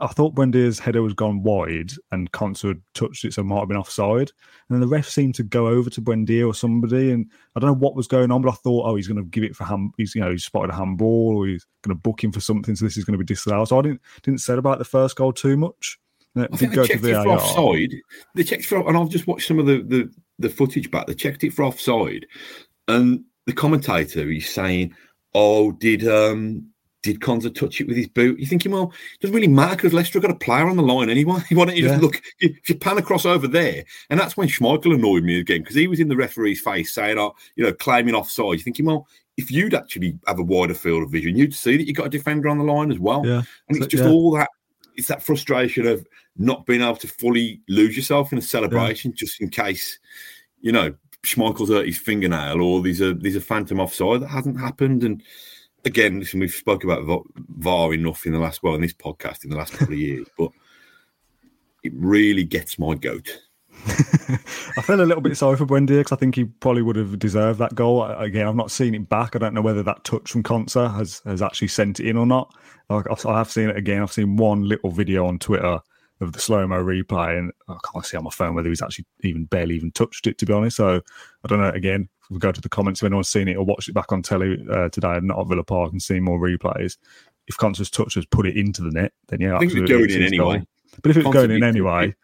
I 0.00 0.08
thought 0.08 0.34
Buendia's 0.34 0.78
header 0.78 1.02
was 1.02 1.14
gone 1.14 1.42
wide 1.42 1.92
and 2.10 2.30
Konsa 2.32 2.68
had 2.68 2.82
touched 2.94 3.24
it, 3.24 3.34
so 3.34 3.42
it 3.42 3.46
might 3.46 3.60
have 3.60 3.68
been 3.68 3.76
offside. 3.76 4.30
And 4.68 4.70
then 4.70 4.80
the 4.80 4.86
ref 4.86 5.08
seemed 5.08 5.34
to 5.36 5.42
go 5.42 5.68
over 5.68 5.88
to 5.90 6.02
Buendia 6.02 6.46
or 6.46 6.54
somebody, 6.54 7.12
and 7.12 7.30
I 7.54 7.60
don't 7.60 7.68
know 7.68 7.86
what 7.86 7.96
was 7.96 8.06
going 8.06 8.30
on, 8.30 8.42
but 8.42 8.50
I 8.50 8.56
thought, 8.56 8.86
oh, 8.86 8.96
he's 8.96 9.08
going 9.08 9.22
to 9.22 9.30
give 9.30 9.44
it 9.44 9.56
for 9.56 9.64
hand. 9.64 9.92
He's 9.96 10.14
you 10.14 10.20
know 10.20 10.30
he's 10.30 10.44
spotted 10.44 10.70
a 10.70 10.76
handball, 10.76 11.38
or 11.38 11.46
he's 11.46 11.66
going 11.82 11.96
to 11.96 12.00
book 12.00 12.22
him 12.22 12.32
for 12.32 12.40
something, 12.40 12.76
so 12.76 12.84
this 12.84 12.96
is 12.96 13.04
going 13.04 13.18
to 13.18 13.24
be 13.24 13.34
disallowed. 13.34 13.68
So 13.68 13.78
I 13.78 13.82
didn't 13.82 14.02
didn't 14.22 14.40
say 14.40 14.54
about 14.54 14.78
the 14.78 14.84
first 14.84 15.16
goal 15.16 15.32
too 15.32 15.56
much. 15.56 15.98
I 16.36 16.46
think 16.56 16.74
go 16.74 16.82
they 16.82 16.88
to 16.88 16.92
checked 16.94 17.04
it 17.04 17.22
for 17.22 17.28
offside. 17.30 17.94
They 18.34 18.44
checked 18.44 18.66
for, 18.66 18.86
and 18.86 18.96
I've 18.96 19.08
just 19.08 19.26
watched 19.26 19.48
some 19.48 19.58
of 19.58 19.66
the, 19.66 19.82
the, 19.82 20.12
the 20.38 20.50
footage 20.50 20.90
back. 20.90 21.06
They 21.06 21.14
checked 21.14 21.44
it 21.44 21.54
for 21.54 21.64
offside, 21.64 22.26
and 22.88 23.24
the 23.46 23.54
commentator 23.54 24.30
is 24.30 24.48
saying, 24.48 24.94
"Oh, 25.34 25.72
did 25.72 26.06
um 26.06 26.70
did 27.06 27.20
Konsa 27.20 27.54
touch 27.54 27.80
it 27.80 27.86
with 27.86 27.96
his 27.96 28.08
boot?" 28.08 28.38
You're 28.38 28.48
thinking, 28.48 28.72
well, 28.72 28.92
it 29.14 29.20
doesn't 29.20 29.34
really 29.34 29.48
matter 29.48 29.76
because 29.76 29.92
Leicester 29.92 30.18
have 30.18 30.22
got 30.22 30.36
a 30.36 30.38
player 30.38 30.68
on 30.68 30.76
the 30.76 30.82
line 30.82 31.10
anyway. 31.10 31.40
Why 31.50 31.64
don't 31.64 31.76
you 31.76 31.88
just 31.88 32.02
look? 32.02 32.20
If 32.40 32.68
you 32.68 32.76
pan 32.76 32.98
across 32.98 33.24
over 33.24 33.48
there, 33.48 33.84
and 34.10 34.20
that's 34.20 34.36
when 34.36 34.48
Schmeichel 34.48 34.94
annoyed 34.94 35.24
me 35.24 35.40
again 35.40 35.60
because 35.62 35.76
he 35.76 35.86
was 35.86 36.00
in 36.00 36.08
the 36.08 36.16
referee's 36.16 36.60
face 36.60 36.94
saying, 36.94 37.18
"Oh, 37.18 37.34
you 37.56 37.64
know, 37.64 37.72
claiming 37.72 38.14
offside." 38.14 38.44
You're 38.44 38.58
thinking, 38.58 38.86
well. 38.86 39.06
If 39.38 39.50
you'd 39.50 39.74
actually 39.74 40.18
have 40.26 40.38
a 40.38 40.42
wider 40.42 40.72
field 40.72 41.02
of 41.02 41.10
vision, 41.10 41.36
you'd 41.36 41.54
see 41.54 41.76
that 41.76 41.86
you've 41.86 41.94
got 41.94 42.06
a 42.06 42.08
defender 42.08 42.48
on 42.48 42.56
the 42.56 42.64
line 42.64 42.90
as 42.90 42.98
well. 42.98 43.22
Yeah, 43.22 43.42
And 43.68 43.76
it's 43.76 43.88
just 43.88 44.02
yeah. 44.02 44.08
all 44.08 44.30
that 44.30 44.48
it's 44.96 45.08
that 45.08 45.22
frustration 45.22 45.86
of 45.86 46.06
not 46.36 46.66
being 46.66 46.80
able 46.80 46.96
to 46.96 47.08
fully 47.08 47.60
lose 47.68 47.96
yourself 47.96 48.32
in 48.32 48.38
a 48.38 48.42
celebration 48.42 49.12
just 49.14 49.40
in 49.40 49.48
case, 49.48 49.98
you 50.60 50.72
know, 50.72 50.94
Schmeichel's 51.22 51.70
hurt 51.70 51.86
his 51.86 51.98
fingernail 51.98 52.62
or 52.62 52.82
there's 52.82 53.00
a 53.00 53.14
there's 53.14 53.36
a 53.36 53.40
phantom 53.40 53.80
offside 53.80 54.22
that 54.22 54.28
hasn't 54.28 54.60
happened. 54.60 55.02
And 55.04 55.22
again, 55.86 56.18
listen, 56.18 56.40
we've 56.40 56.50
spoke 56.50 56.84
about 56.84 57.24
VAR 57.36 57.94
enough 57.94 58.26
in 58.26 58.32
the 58.32 58.38
last 58.38 58.62
well 58.62 58.74
in 58.74 58.82
this 58.82 58.92
podcast 58.92 59.44
in 59.44 59.50
the 59.50 59.56
last 59.56 59.72
couple 59.72 59.94
of 59.94 60.00
years, 60.00 60.26
but 60.36 60.50
it 61.82 61.92
really 61.94 62.44
gets 62.44 62.78
my 62.78 62.94
goat. 62.94 63.40
I 63.86 64.82
feel 64.82 65.00
a 65.00 65.04
little 65.04 65.20
bit 65.20 65.36
sorry 65.36 65.56
for 65.56 65.66
Buendia 65.66 65.98
because 65.98 66.12
I 66.12 66.16
think 66.16 66.34
he 66.34 66.44
probably 66.44 66.82
would 66.82 66.96
have 66.96 67.18
deserved 67.18 67.60
that 67.60 67.74
goal. 67.74 68.02
Again, 68.04 68.48
I've 68.48 68.56
not 68.56 68.70
seen 68.70 68.94
it 68.94 69.08
back. 69.08 69.36
I 69.36 69.38
don't 69.38 69.54
know 69.54 69.62
whether 69.62 69.82
that 69.84 70.02
touch 70.02 70.30
from 70.30 70.42
Konsa 70.42 70.92
has, 70.96 71.22
has 71.24 71.40
actually 71.40 71.68
sent 71.68 72.00
it 72.00 72.06
in 72.06 72.16
or 72.16 72.26
not. 72.26 72.52
I 72.90 73.02
have 73.26 73.50
seen 73.50 73.68
it 73.68 73.76
again. 73.76 74.02
I've 74.02 74.12
seen 74.12 74.36
one 74.36 74.68
little 74.68 74.90
video 74.90 75.26
on 75.26 75.38
Twitter 75.38 75.80
of 76.20 76.32
the 76.32 76.40
slow 76.40 76.66
mo 76.66 76.82
replay, 76.82 77.38
and 77.38 77.52
I 77.68 77.76
can't 77.92 78.04
see 78.04 78.16
on 78.16 78.24
my 78.24 78.30
phone 78.30 78.54
whether 78.54 78.68
he's 78.68 78.82
actually 78.82 79.06
even 79.22 79.44
barely 79.44 79.76
even 79.76 79.92
touched 79.92 80.26
it, 80.26 80.38
to 80.38 80.46
be 80.46 80.52
honest. 80.52 80.76
So 80.76 81.00
I 81.44 81.48
don't 81.48 81.60
know. 81.60 81.70
Again, 81.70 82.08
we'll 82.30 82.38
go 82.38 82.52
to 82.52 82.60
the 82.60 82.68
comments 82.68 83.02
if 83.02 83.06
anyone's 83.06 83.28
seen 83.28 83.48
it 83.48 83.56
or 83.56 83.64
watched 83.64 83.88
it 83.88 83.94
back 83.94 84.12
on 84.12 84.22
telly 84.22 84.64
uh, 84.70 84.88
today, 84.88 85.18
not 85.22 85.40
at 85.40 85.48
Villa 85.48 85.64
Park, 85.64 85.92
and 85.92 86.02
seen 86.02 86.22
more 86.22 86.38
replays. 86.38 86.96
If 87.48 87.56
Konsa's 87.58 87.90
touch 87.90 88.14
has 88.14 88.26
put 88.26 88.46
it 88.46 88.56
into 88.56 88.82
the 88.82 88.90
net, 88.90 89.12
then 89.28 89.40
yeah, 89.40 89.56
I 89.56 89.58
think 89.60 89.72
absolutely. 89.72 89.94
it's 89.94 90.12
going 90.12 90.22
in 90.22 90.26
anyway. 90.26 90.58
goal. 90.58 90.66
But 91.02 91.10
if 91.10 91.16
it's 91.18 91.30
going 91.30 91.50
in 91.50 91.62
anyway, 91.62 92.14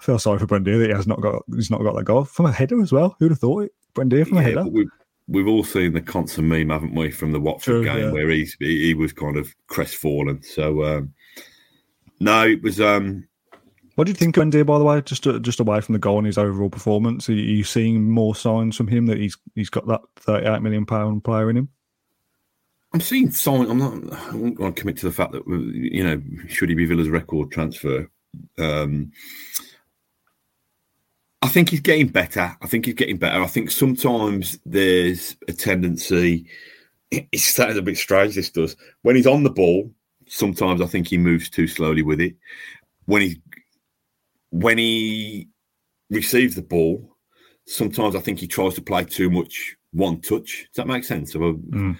I 0.00 0.02
feel 0.02 0.18
sorry 0.18 0.38
for 0.38 0.46
Brendan 0.46 0.80
that 0.80 0.88
he 0.88 0.94
has 0.94 1.06
not 1.06 1.20
got 1.20 1.42
he's 1.54 1.70
not 1.70 1.82
got 1.82 1.94
that 1.96 2.04
goal 2.04 2.24
from 2.24 2.46
a 2.46 2.52
header 2.52 2.80
as 2.80 2.92
well. 2.92 3.16
Who'd 3.18 3.30
have 3.30 3.38
thought 3.38 3.64
it? 3.64 3.72
Buendia 3.94 4.26
from 4.26 4.38
yeah, 4.38 4.42
a 4.42 4.44
header. 4.44 4.64
We've, 4.64 4.88
we've 5.28 5.46
all 5.46 5.62
seen 5.62 5.92
the 5.92 6.00
constant 6.00 6.48
meme, 6.48 6.70
haven't 6.70 6.94
we, 6.94 7.10
from 7.10 7.32
the 7.32 7.40
Watford 7.40 7.64
True, 7.64 7.84
game 7.84 8.06
yeah. 8.06 8.10
where 8.10 8.28
he's 8.30 8.56
he, 8.58 8.86
he, 8.86 8.94
was 8.94 9.12
kind 9.12 9.36
of 9.36 9.54
crestfallen. 9.68 10.42
So 10.42 10.84
um, 10.84 11.12
no, 12.20 12.46
it 12.46 12.62
was. 12.62 12.80
Um, 12.80 13.28
what 13.94 14.04
do 14.04 14.10
you 14.10 14.14
think, 14.14 14.34
Buendia? 14.34 14.66
By 14.66 14.78
the 14.78 14.84
way, 14.84 15.00
just 15.02 15.22
just 15.42 15.60
away 15.60 15.80
from 15.80 15.92
the 15.92 15.98
goal 15.98 16.18
and 16.18 16.26
his 16.26 16.38
overall 16.38 16.70
performance, 16.70 17.28
are 17.28 17.34
you 17.34 17.64
seeing 17.64 18.10
more 18.10 18.34
signs 18.34 18.76
from 18.76 18.88
him 18.88 19.06
that 19.06 19.18
he's 19.18 19.36
he's 19.54 19.70
got 19.70 19.86
that 19.86 20.00
thirty-eight 20.16 20.62
million 20.62 20.86
pound 20.86 21.24
player 21.24 21.50
in 21.50 21.56
him? 21.56 21.68
I'm 22.92 23.00
seeing 23.00 23.30
signs. 23.30 23.70
I'm 23.70 23.78
not. 23.78 24.12
I 24.12 24.36
won't 24.36 24.58
want 24.58 24.76
to 24.76 24.80
commit 24.80 24.96
to 24.98 25.06
the 25.06 25.12
fact 25.12 25.32
that 25.32 25.46
you 25.46 26.02
know 26.02 26.20
should 26.48 26.68
he 26.68 26.74
be 26.74 26.86
Villa's 26.86 27.08
record 27.08 27.50
transfer. 27.50 28.10
Um, 28.58 29.12
I 31.42 31.48
think 31.48 31.68
he's 31.68 31.80
getting 31.80 32.08
better. 32.08 32.56
I 32.62 32.66
think 32.66 32.86
he's 32.86 32.94
getting 32.94 33.18
better. 33.18 33.42
I 33.42 33.46
think 33.46 33.70
sometimes 33.70 34.58
there's 34.64 35.36
a 35.46 35.52
tendency. 35.52 36.46
It 37.10 37.38
sounds 37.38 37.76
a 37.76 37.82
bit 37.82 37.96
strange. 37.96 38.34
This 38.34 38.50
does 38.50 38.76
when 39.02 39.14
he's 39.14 39.26
on 39.26 39.44
the 39.44 39.50
ball. 39.50 39.90
Sometimes 40.26 40.80
I 40.80 40.86
think 40.86 41.06
he 41.06 41.18
moves 41.18 41.50
too 41.50 41.66
slowly 41.66 42.02
with 42.02 42.20
it. 42.20 42.34
When 43.04 43.22
he 43.22 43.42
when 44.54 44.78
he 44.78 45.48
receives 46.10 46.54
the 46.54 46.62
ball, 46.62 47.16
sometimes 47.66 48.14
I 48.14 48.20
think 48.20 48.38
he 48.38 48.46
tries 48.46 48.74
to 48.74 48.82
play 48.82 49.04
too 49.04 49.28
much 49.28 49.74
one 49.92 50.20
touch. 50.20 50.66
Does 50.68 50.76
that 50.76 50.86
make 50.86 51.02
sense? 51.02 51.32
So, 51.32 51.40
mm. 51.40 51.98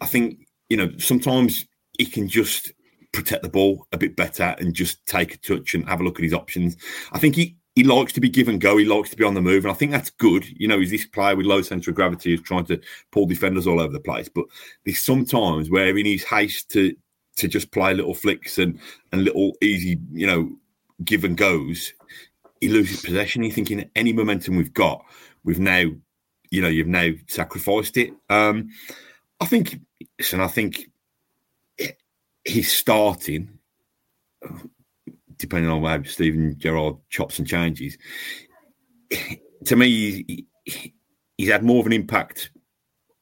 I 0.00 0.06
think 0.06 0.46
you 0.68 0.76
know 0.76 0.92
sometimes 0.98 1.66
he 1.98 2.06
can 2.06 2.28
just 2.28 2.72
protect 3.12 3.42
the 3.42 3.48
ball 3.48 3.88
a 3.92 3.98
bit 3.98 4.14
better 4.14 4.54
and 4.58 4.72
just 4.72 5.04
take 5.06 5.34
a 5.34 5.38
touch 5.38 5.74
and 5.74 5.88
have 5.88 6.00
a 6.00 6.04
look 6.04 6.18
at 6.18 6.24
his 6.24 6.34
options. 6.34 6.76
I 7.10 7.18
think 7.18 7.34
he 7.34 7.56
he 7.74 7.82
likes 7.82 8.12
to 8.12 8.20
be 8.20 8.28
give 8.28 8.46
and 8.46 8.60
go. 8.60 8.76
He 8.76 8.84
likes 8.84 9.10
to 9.10 9.16
be 9.16 9.24
on 9.24 9.34
the 9.34 9.42
move, 9.42 9.64
and 9.64 9.72
I 9.72 9.74
think 9.74 9.90
that's 9.90 10.10
good. 10.10 10.46
You 10.60 10.68
know, 10.68 10.78
he's 10.78 10.92
this 10.92 11.06
player 11.06 11.34
with 11.34 11.46
low 11.46 11.60
centre 11.60 11.90
of 11.90 11.96
gravity 11.96 12.30
who's 12.30 12.42
trying 12.42 12.66
to 12.66 12.80
pull 13.10 13.26
defenders 13.26 13.66
all 13.66 13.80
over 13.80 13.92
the 13.92 13.98
place. 13.98 14.28
But 14.28 14.44
there's 14.84 15.02
sometimes 15.02 15.70
where 15.70 15.94
he 15.96 16.04
needs 16.04 16.22
haste 16.22 16.70
to 16.70 16.94
to 17.38 17.48
just 17.48 17.72
play 17.72 17.94
little 17.94 18.14
flicks 18.14 18.58
and 18.58 18.78
and 19.10 19.24
little 19.24 19.54
easy, 19.60 19.98
you 20.12 20.28
know, 20.28 20.56
give 21.04 21.24
and 21.24 21.36
goes, 21.36 21.92
he 22.60 22.68
loses 22.68 23.02
possession. 23.02 23.42
He's 23.42 23.54
thinking 23.54 23.90
any 23.94 24.12
momentum 24.12 24.56
we've 24.56 24.72
got, 24.74 25.04
we've 25.44 25.58
now, 25.58 25.84
you 26.50 26.62
know, 26.62 26.68
you've 26.68 26.86
now 26.86 27.10
sacrificed 27.26 27.96
it. 27.96 28.12
Um, 28.30 28.70
I 29.40 29.46
think, 29.46 29.80
listen, 30.18 30.40
I 30.40 30.46
think 30.46 30.90
he's 32.44 32.72
starting, 32.72 33.58
depending 35.36 35.70
on 35.70 35.82
how 35.82 36.02
Steven 36.04 36.56
Gerrard 36.58 36.96
chops 37.10 37.38
and 37.38 37.46
changes. 37.46 37.98
To 39.66 39.76
me, 39.76 40.46
he's 41.36 41.50
had 41.50 41.64
more 41.64 41.80
of 41.80 41.86
an 41.86 41.92
impact 41.92 42.50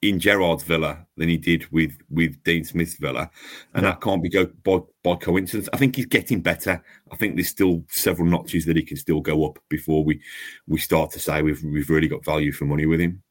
in 0.08 0.20
Gerrard's 0.20 0.62
Villa 0.62 1.06
than 1.16 1.28
he 1.28 1.36
did 1.36 1.70
with 1.72 1.96
with 2.10 2.42
Dean 2.44 2.64
Smith's 2.64 2.94
Villa, 2.94 3.30
and 3.74 3.82
yeah. 3.82 3.90
that 3.90 4.00
can't 4.00 4.22
be 4.22 4.28
go 4.28 4.46
by 4.62 4.78
by 5.02 5.16
coincidence. 5.16 5.68
I 5.72 5.76
think 5.76 5.96
he's 5.96 6.06
getting 6.06 6.40
better. 6.40 6.82
I 7.10 7.16
think 7.16 7.36
there's 7.36 7.48
still 7.48 7.84
several 7.88 8.28
notches 8.28 8.64
that 8.66 8.76
he 8.76 8.82
can 8.82 8.96
still 8.96 9.20
go 9.20 9.46
up 9.46 9.58
before 9.68 10.04
we 10.04 10.20
we 10.66 10.78
start 10.78 11.10
to 11.12 11.18
say 11.18 11.42
we've 11.42 11.62
we've 11.64 11.90
really 11.90 12.08
got 12.08 12.24
value 12.24 12.52
for 12.52 12.64
money 12.64 12.86
with 12.86 13.00
him 13.00 13.22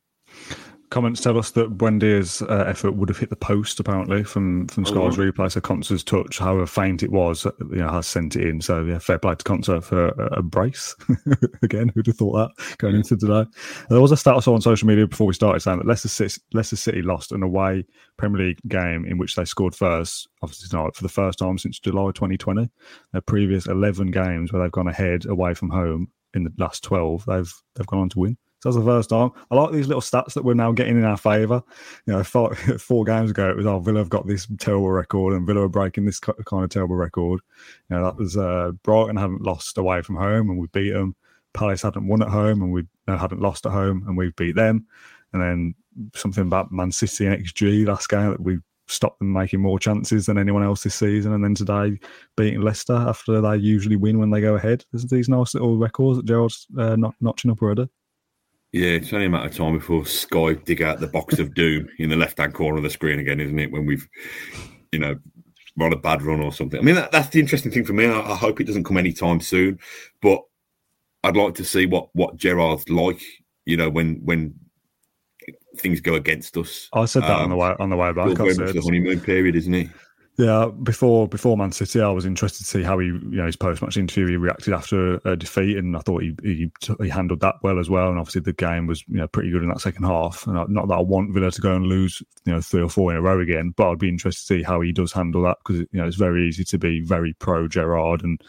comments 0.93 1.21
tell 1.21 1.39
us 1.39 1.49
that 1.51 1.75
Buendia's 1.75 2.43
uh, 2.43 2.65
effort 2.67 2.91
would 2.91 3.09
have 3.09 3.17
hit 3.17 3.31
the 3.31 3.35
post 3.35 3.79
apparently 3.79 4.23
from 4.23 4.67
from 4.67 4.85
oh, 4.85 5.09
replay. 5.09 5.51
So 5.51 5.97
touch, 6.03 6.37
however 6.37 6.67
faint 6.67 7.01
it 7.01 7.11
was, 7.11 7.45
you 7.45 7.77
know, 7.77 7.89
has 7.89 8.05
sent 8.05 8.35
it 8.35 8.47
in. 8.47 8.61
So 8.61 8.85
yeah, 8.85 8.99
fair 8.99 9.17
play 9.17 9.33
to 9.33 9.43
Konsa 9.43 9.83
for 9.83 10.09
a, 10.09 10.39
a 10.39 10.41
brace. 10.43 10.95
Again, 11.63 11.91
who'd 11.93 12.05
have 12.05 12.17
thought 12.17 12.33
that 12.33 12.77
going 12.77 12.95
into 12.95 13.17
today? 13.17 13.45
There 13.89 13.99
was 13.99 14.11
a 14.11 14.17
stat 14.17 14.35
I 14.35 14.51
on 14.51 14.61
social 14.61 14.87
media 14.87 15.07
before 15.07 15.25
we 15.25 15.33
started 15.33 15.61
saying 15.61 15.79
that 15.79 15.87
Leicester 15.87 16.09
City, 16.09 16.39
Leicester 16.53 16.75
City 16.75 17.01
lost 17.01 17.31
an 17.31 17.41
away 17.41 17.85
Premier 18.17 18.45
League 18.45 18.59
game 18.67 19.03
in 19.05 19.17
which 19.17 19.35
they 19.35 19.45
scored 19.45 19.73
first, 19.73 20.27
obviously 20.43 20.77
not 20.77 20.95
for 20.95 21.01
the 21.01 21.09
first 21.09 21.39
time 21.39 21.57
since 21.57 21.79
July 21.79 22.11
2020. 22.11 22.69
Their 23.13 23.21
previous 23.21 23.65
11 23.65 24.11
games 24.11 24.53
where 24.53 24.61
they've 24.61 24.71
gone 24.71 24.87
ahead 24.87 25.25
away 25.25 25.55
from 25.55 25.71
home 25.71 26.09
in 26.35 26.43
the 26.43 26.53
last 26.59 26.83
12, 26.83 27.25
they've 27.25 27.53
they've 27.75 27.87
gone 27.87 27.99
on 27.99 28.09
to 28.09 28.19
win. 28.19 28.37
So 28.63 28.69
that's 28.69 28.77
the 28.77 28.89
first 28.89 29.09
time. 29.09 29.29
I 29.51 29.55
like 29.55 29.73
these 29.73 29.89
little 29.89 30.01
stats 30.01 30.35
that 30.35 30.45
we're 30.45 30.53
now 30.53 30.71
getting 30.71 30.97
in 30.97 31.03
our 31.03 31.17
favour. 31.17 31.61
You 32.05 32.13
know, 32.13 32.23
four, 32.23 32.55
four 32.79 33.03
games 33.03 33.31
ago 33.31 33.49
it 33.49 33.57
was, 33.57 33.65
oh, 33.65 33.79
Villa 33.79 33.99
have 33.99 34.07
got 34.07 34.25
this 34.25 34.47
terrible 34.57 34.89
record 34.89 35.33
and 35.33 35.45
Villa 35.45 35.63
are 35.63 35.69
breaking 35.69 36.05
this 36.05 36.21
kind 36.21 36.63
of 36.63 36.69
terrible 36.69 36.95
record. 36.95 37.41
You 37.89 37.97
know, 37.97 38.05
that 38.05 38.15
was 38.15 38.37
uh, 38.37 38.71
Brighton 38.83 39.17
haven't 39.17 39.41
lost 39.41 39.77
away 39.77 40.01
from 40.01 40.15
home 40.15 40.49
and 40.49 40.57
we 40.57 40.67
beat 40.67 40.91
them. 40.91 41.13
Palace 41.53 41.81
hadn't 41.81 42.07
won 42.07 42.21
at 42.21 42.29
home 42.29 42.61
and 42.61 42.71
we 42.71 42.85
uh, 43.05 43.17
hadn't 43.17 43.41
lost 43.41 43.65
at 43.65 43.73
home 43.73 44.05
and 44.07 44.15
we 44.15 44.31
beat 44.37 44.55
them. 44.55 44.87
And 45.33 45.41
then 45.41 45.75
something 46.15 46.43
about 46.43 46.71
Man 46.71 46.93
City 46.93 47.25
and 47.25 47.45
XG 47.45 47.85
last 47.85 48.07
game 48.07 48.29
that 48.29 48.39
we 48.39 48.59
stopped 48.87 49.19
them 49.19 49.33
making 49.33 49.59
more 49.59 49.77
chances 49.77 50.27
than 50.27 50.37
anyone 50.37 50.63
else 50.63 50.83
this 50.83 50.95
season. 50.95 51.33
And 51.33 51.43
then 51.43 51.53
today 51.53 51.99
beating 52.37 52.61
Leicester 52.61 52.95
after 52.95 53.41
they 53.41 53.57
usually 53.57 53.97
win 53.97 54.19
when 54.19 54.29
they 54.29 54.39
go 54.39 54.55
ahead. 54.55 54.85
There's 54.93 55.03
these 55.03 55.27
nice 55.27 55.53
little 55.53 55.77
records 55.77 56.17
that 56.17 56.25
Gerrard's 56.25 56.65
uh, 56.77 56.95
not 56.95 57.13
notching 57.19 57.51
up 57.51 57.61
already. 57.61 57.89
Yeah, 58.73 58.89
it's 58.89 59.13
only 59.13 59.27
a 59.27 59.29
matter 59.29 59.47
of 59.47 59.55
time 59.55 59.77
before 59.77 60.03
Sky 60.03 60.53
dig 60.53 60.81
out 60.81 60.99
the 60.99 61.07
box 61.07 61.37
of 61.37 61.53
doom 61.53 61.87
in 61.99 62.09
the 62.09 62.15
left 62.15 62.39
hand 62.39 62.55
corner 62.55 62.77
of 62.77 62.83
the 62.83 62.89
screen 62.89 63.19
again, 63.19 63.39
isn't 63.39 63.59
it? 63.59 63.71
When 63.71 63.85
we've, 63.85 64.09
you 64.91 64.97
know, 64.97 65.19
run 65.77 65.93
a 65.93 65.97
bad 65.97 66.23
run 66.23 66.41
or 66.41 66.51
something. 66.51 66.79
I 66.79 66.83
mean, 66.83 66.95
that, 66.95 67.11
that's 67.11 67.29
the 67.29 67.39
interesting 67.39 67.71
thing 67.71 67.85
for 67.85 67.93
me. 67.93 68.07
I, 68.07 68.19
I, 68.19 68.35
hope 68.35 68.59
it 68.59 68.65
doesn't 68.65 68.83
come 68.83 68.97
anytime 68.97 69.41
soon, 69.41 69.79
but 70.23 70.41
I'd 71.23 71.37
like 71.37 71.53
to 71.55 71.63
see 71.63 71.85
what 71.85 72.09
what 72.13 72.35
Gerrard's 72.35 72.89
like. 72.89 73.21
You 73.65 73.77
know, 73.77 73.91
when 73.91 74.15
when 74.25 74.55
things 75.77 76.01
go 76.01 76.15
against 76.15 76.57
us. 76.57 76.89
I 76.93 77.05
said 77.05 77.23
that 77.23 77.31
um, 77.31 77.43
on 77.43 77.49
the 77.49 77.55
way 77.55 77.75
on 77.79 77.89
the 77.91 77.95
way 77.95 78.11
back. 78.11 78.35
The 78.35 78.81
honeymoon 78.83 79.21
period, 79.21 79.55
isn't 79.55 79.73
it? 79.73 79.89
Yeah, 80.35 80.71
before 80.81 81.27
before 81.27 81.55
Man 81.57 81.71
City, 81.71 82.01
I 82.01 82.09
was 82.09 82.25
interested 82.25 82.63
to 82.63 82.69
see 82.69 82.81
how 82.81 82.97
he, 82.97 83.07
you 83.07 83.21
know, 83.21 83.45
his 83.45 83.55
post 83.55 83.83
match 83.83 83.97
interview 83.97 84.29
he 84.29 84.37
reacted 84.37 84.73
after 84.73 85.21
a 85.25 85.35
defeat, 85.35 85.77
and 85.77 85.95
I 85.95 85.99
thought 85.99 86.23
he, 86.23 86.35
he, 86.41 86.71
he 86.99 87.09
handled 87.09 87.41
that 87.41 87.57
well 87.61 87.77
as 87.77 87.87
well. 87.87 88.09
And 88.09 88.17
obviously, 88.17 88.41
the 88.41 88.53
game 88.53 88.87
was 88.87 89.03
you 89.07 89.17
know 89.17 89.27
pretty 89.27 89.51
good 89.51 89.61
in 89.61 89.69
that 89.69 89.81
second 89.81 90.05
half. 90.05 90.47
And 90.47 90.55
not 90.73 90.87
that 90.87 90.95
I 90.95 91.01
want 91.01 91.35
Villa 91.35 91.51
to 91.51 91.61
go 91.61 91.75
and 91.75 91.85
lose 91.85 92.23
you 92.45 92.53
know 92.53 92.61
three 92.61 92.81
or 92.81 92.89
four 92.89 93.11
in 93.11 93.17
a 93.17 93.21
row 93.21 93.39
again, 93.39 93.75
but 93.77 93.91
I'd 93.91 93.99
be 93.99 94.09
interested 94.09 94.47
to 94.47 94.59
see 94.59 94.63
how 94.63 94.81
he 94.81 94.91
does 94.91 95.11
handle 95.11 95.43
that 95.43 95.57
because 95.63 95.81
you 95.81 95.87
know 96.01 96.07
it's 96.07 96.17
very 96.17 96.47
easy 96.47 96.63
to 96.63 96.79
be 96.79 97.01
very 97.01 97.33
pro 97.33 97.67
Gerrard 97.67 98.23
and 98.23 98.41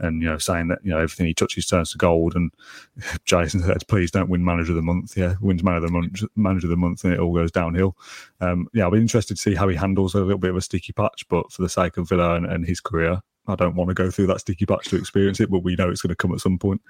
and 0.00 0.22
you 0.22 0.28
know 0.28 0.38
saying 0.38 0.68
that 0.68 0.80
you 0.82 0.90
know 0.90 0.98
everything 0.98 1.26
he 1.26 1.34
touches 1.34 1.66
turns 1.66 1.92
to 1.92 1.98
gold. 1.98 2.34
And 2.34 2.50
Jason 3.24 3.60
said, 3.60 3.86
"Please 3.88 4.10
don't 4.10 4.28
win 4.28 4.44
manager 4.44 4.72
of 4.72 4.76
the 4.76 4.82
month." 4.82 5.16
Yeah, 5.16 5.36
wins 5.40 5.62
man 5.62 5.76
of 5.76 5.82
the 5.82 5.90
month, 5.90 6.22
manager 6.36 6.66
of 6.66 6.70
the 6.70 6.76
month, 6.76 7.04
and 7.04 7.12
it 7.14 7.20
all 7.20 7.34
goes 7.34 7.52
downhill. 7.52 7.96
Um, 8.40 8.68
yeah, 8.74 8.84
I'll 8.84 8.90
be 8.90 8.98
interested 8.98 9.36
to 9.36 9.42
see 9.42 9.54
how 9.54 9.68
he 9.68 9.76
handles 9.76 10.14
a 10.14 10.20
little 10.20 10.38
bit 10.38 10.50
of 10.50 10.56
a 10.56 10.60
sticky 10.60 10.92
patch. 10.92 11.28
But 11.30 11.50
for 11.50 11.62
the 11.62 11.68
sake 11.70 11.96
of 11.96 12.08
Villa 12.08 12.34
and, 12.34 12.44
and 12.44 12.66
his 12.66 12.80
career, 12.80 13.20
I 13.46 13.54
don't 13.54 13.74
want 13.74 13.88
to 13.88 13.94
go 13.94 14.10
through 14.10 14.26
that 14.28 14.40
sticky 14.40 14.66
patch 14.66 14.88
to 14.88 14.96
experience 14.96 15.40
it, 15.40 15.50
but 15.50 15.64
we 15.64 15.76
know 15.76 15.88
it's 15.88 16.02
going 16.02 16.10
to 16.10 16.16
come 16.16 16.32
at 16.32 16.40
some 16.40 16.58
point. 16.58 16.80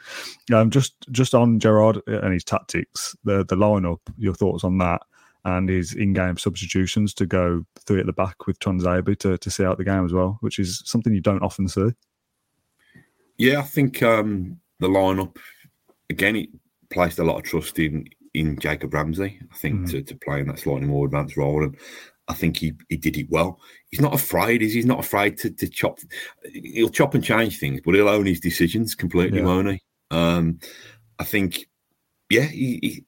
Um, 0.53 0.70
just 0.70 0.94
just 1.11 1.35
on 1.35 1.61
Gerrard 1.61 2.00
and 2.07 2.33
his 2.33 2.44
tactics, 2.44 3.16
the 3.24 3.44
the 3.44 3.57
lineup, 3.57 4.00
your 4.18 4.35
thoughts 4.35 4.64
on 4.64 4.79
that, 4.79 5.03
and 5.44 5.68
his 5.68 5.94
in-game 5.94 6.38
substitutions 6.38 7.14
to 7.14 7.26
go 7.26 7.64
three 7.87 8.00
at 8.00 8.07
the 8.07 8.12
back 8.12 8.46
with 8.46 8.59
Tuanzebe 8.59 9.18
to 9.20 9.38
to 9.38 9.50
see 9.50 9.64
out 9.64 9.79
the 9.79 9.85
game 9.85 10.05
as 10.05 10.12
well, 10.12 10.38
which 10.40 10.59
is 10.59 10.83
something 10.85 11.14
you 11.14 11.20
don't 11.20 11.42
often 11.42 11.68
see. 11.68 11.90
Yeah, 13.38 13.61
I 13.61 13.62
think 13.62 14.03
um, 14.03 14.61
the 14.81 14.88
lineup 14.88 15.37
again 16.11 16.37
it 16.37 16.50
placed 16.90 17.18
a 17.18 17.24
lot 17.24 17.38
of 17.38 17.44
trust 17.44 17.79
in 17.79 18.07
in 18.35 18.59
Jacob 18.59 18.94
Ramsey. 18.94 19.40
I 19.50 19.57
think 19.57 19.81
mm. 19.81 19.90
to, 19.90 20.03
to 20.03 20.14
play 20.16 20.40
in 20.40 20.48
that 20.48 20.59
slightly 20.59 20.87
more 20.87 21.07
advanced 21.07 21.37
role, 21.37 21.64
and 21.64 21.76
I 22.30 22.34
think 22.34 22.58
he, 22.58 22.72
he 22.88 22.96
did 22.96 23.16
it 23.16 23.28
well. 23.28 23.60
He's 23.90 24.00
not 24.00 24.14
afraid, 24.14 24.62
is 24.62 24.72
he? 24.72 24.78
He's 24.78 24.86
not 24.86 25.00
afraid 25.00 25.36
to, 25.38 25.50
to 25.50 25.68
chop. 25.68 25.98
He'll 26.52 26.88
chop 26.88 27.14
and 27.14 27.24
change 27.24 27.58
things, 27.58 27.80
but 27.84 27.94
he'll 27.94 28.08
own 28.08 28.26
his 28.26 28.40
decisions 28.40 28.94
completely, 28.94 29.40
yeah. 29.40 29.46
won't 29.46 29.72
he? 29.72 29.82
Um, 30.10 30.60
I 31.18 31.24
think, 31.24 31.66
yeah, 32.30 32.42
he, 32.42 32.78
he, 32.82 33.04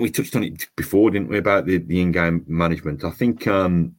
we 0.00 0.10
touched 0.10 0.36
on 0.36 0.44
it 0.44 0.68
before, 0.76 1.10
didn't 1.10 1.28
we, 1.28 1.38
about 1.38 1.66
the, 1.66 1.78
the 1.78 2.00
in-game 2.00 2.44
management? 2.46 3.04
I 3.04 3.10
think 3.10 3.46
um, 3.46 3.96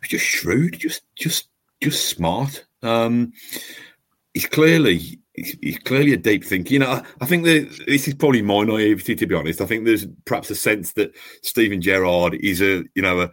was 0.00 0.08
just 0.08 0.24
shrewd, 0.24 0.78
just 0.78 1.02
just 1.14 1.48
just 1.80 2.08
smart. 2.08 2.64
Um, 2.82 3.32
he's 4.34 4.46
clearly 4.46 5.20
he's, 5.34 5.78
clearly 5.84 6.12
a 6.12 6.16
deep 6.16 6.44
thinker. 6.44 6.72
You 6.72 6.80
know, 6.80 7.02
I 7.20 7.26
think 7.26 7.44
that 7.44 7.84
this 7.86 8.08
is 8.08 8.14
probably 8.14 8.42
my 8.42 8.64
naivety, 8.64 9.14
to 9.14 9.26
be 9.26 9.34
honest. 9.34 9.60
I 9.60 9.66
think 9.66 9.84
there's 9.84 10.06
perhaps 10.24 10.50
a 10.50 10.54
sense 10.54 10.92
that 10.92 11.14
Steven 11.42 11.80
Gerrard 11.80 12.34
is 12.34 12.60
a 12.60 12.84
you 12.94 13.02
know 13.02 13.20
a 13.20 13.30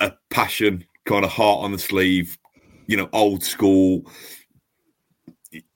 a 0.00 0.12
passion 0.30 0.84
kind 1.04 1.24
of 1.24 1.30
heart 1.30 1.64
on 1.64 1.72
the 1.72 1.78
sleeve, 1.78 2.38
you 2.86 2.96
know, 2.96 3.08
old 3.12 3.42
school, 3.42 4.04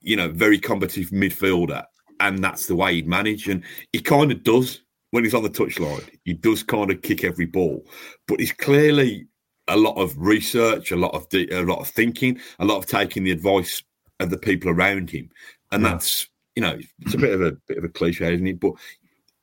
you 0.01 0.15
know, 0.15 0.29
very 0.29 0.59
competitive 0.59 1.09
midfielder, 1.09 1.85
and 2.19 2.43
that's 2.43 2.67
the 2.67 2.75
way 2.75 2.95
he'd 2.95 3.07
manage. 3.07 3.47
And 3.47 3.63
he 3.93 3.99
kind 3.99 4.31
of 4.31 4.43
does 4.43 4.81
when 5.11 5.23
he's 5.23 5.33
on 5.33 5.43
the 5.43 5.49
touchline. 5.49 6.07
He 6.23 6.33
does 6.33 6.63
kind 6.63 6.91
of 6.91 7.01
kick 7.01 7.23
every 7.23 7.45
ball, 7.45 7.85
but 8.27 8.39
he's 8.39 8.51
clearly 8.51 9.27
a 9.67 9.77
lot 9.77 9.95
of 9.97 10.17
research, 10.17 10.91
a 10.91 10.95
lot 10.95 11.13
of 11.13 11.27
a 11.33 11.63
lot 11.63 11.79
of 11.79 11.87
thinking, 11.87 12.39
a 12.59 12.65
lot 12.65 12.77
of 12.77 12.85
taking 12.85 13.23
the 13.23 13.31
advice 13.31 13.83
of 14.19 14.29
the 14.29 14.37
people 14.37 14.69
around 14.69 15.09
him, 15.09 15.29
and 15.71 15.83
yeah. 15.83 15.89
that's 15.89 16.27
you 16.55 16.61
know 16.61 16.77
it's 16.99 17.13
a 17.13 17.17
bit 17.17 17.33
of 17.33 17.41
a 17.41 17.51
bit 17.67 17.77
of 17.77 17.83
a 17.83 17.89
cliche, 17.89 18.33
isn't 18.33 18.47
it? 18.47 18.59
But 18.59 18.73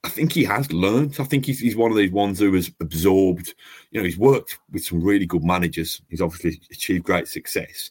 I 0.05 0.09
think 0.09 0.33
he 0.33 0.45
has 0.45 0.73
learned. 0.73 1.17
I 1.21 1.25
think 1.25 1.47
he's, 1.47 1.61
he's 1.61 1.77
one 1.77 1.91
of 1.91 1.97
these 1.97 2.11
ones 2.11 2.41
who 2.41 2.53
has 2.55 2.71
absorbed. 2.81 3.55
You 3.91 4.01
know, 4.01 4.05
he's 4.05 4.19
worked 4.19 4.59
with 4.71 4.85
some 4.85 5.03
really 5.03 5.27
good 5.27 5.45
managers. 5.45 6.03
He's 6.09 6.21
obviously 6.21 6.61
achieved 6.73 7.05
great 7.05 7.29
success, 7.29 7.91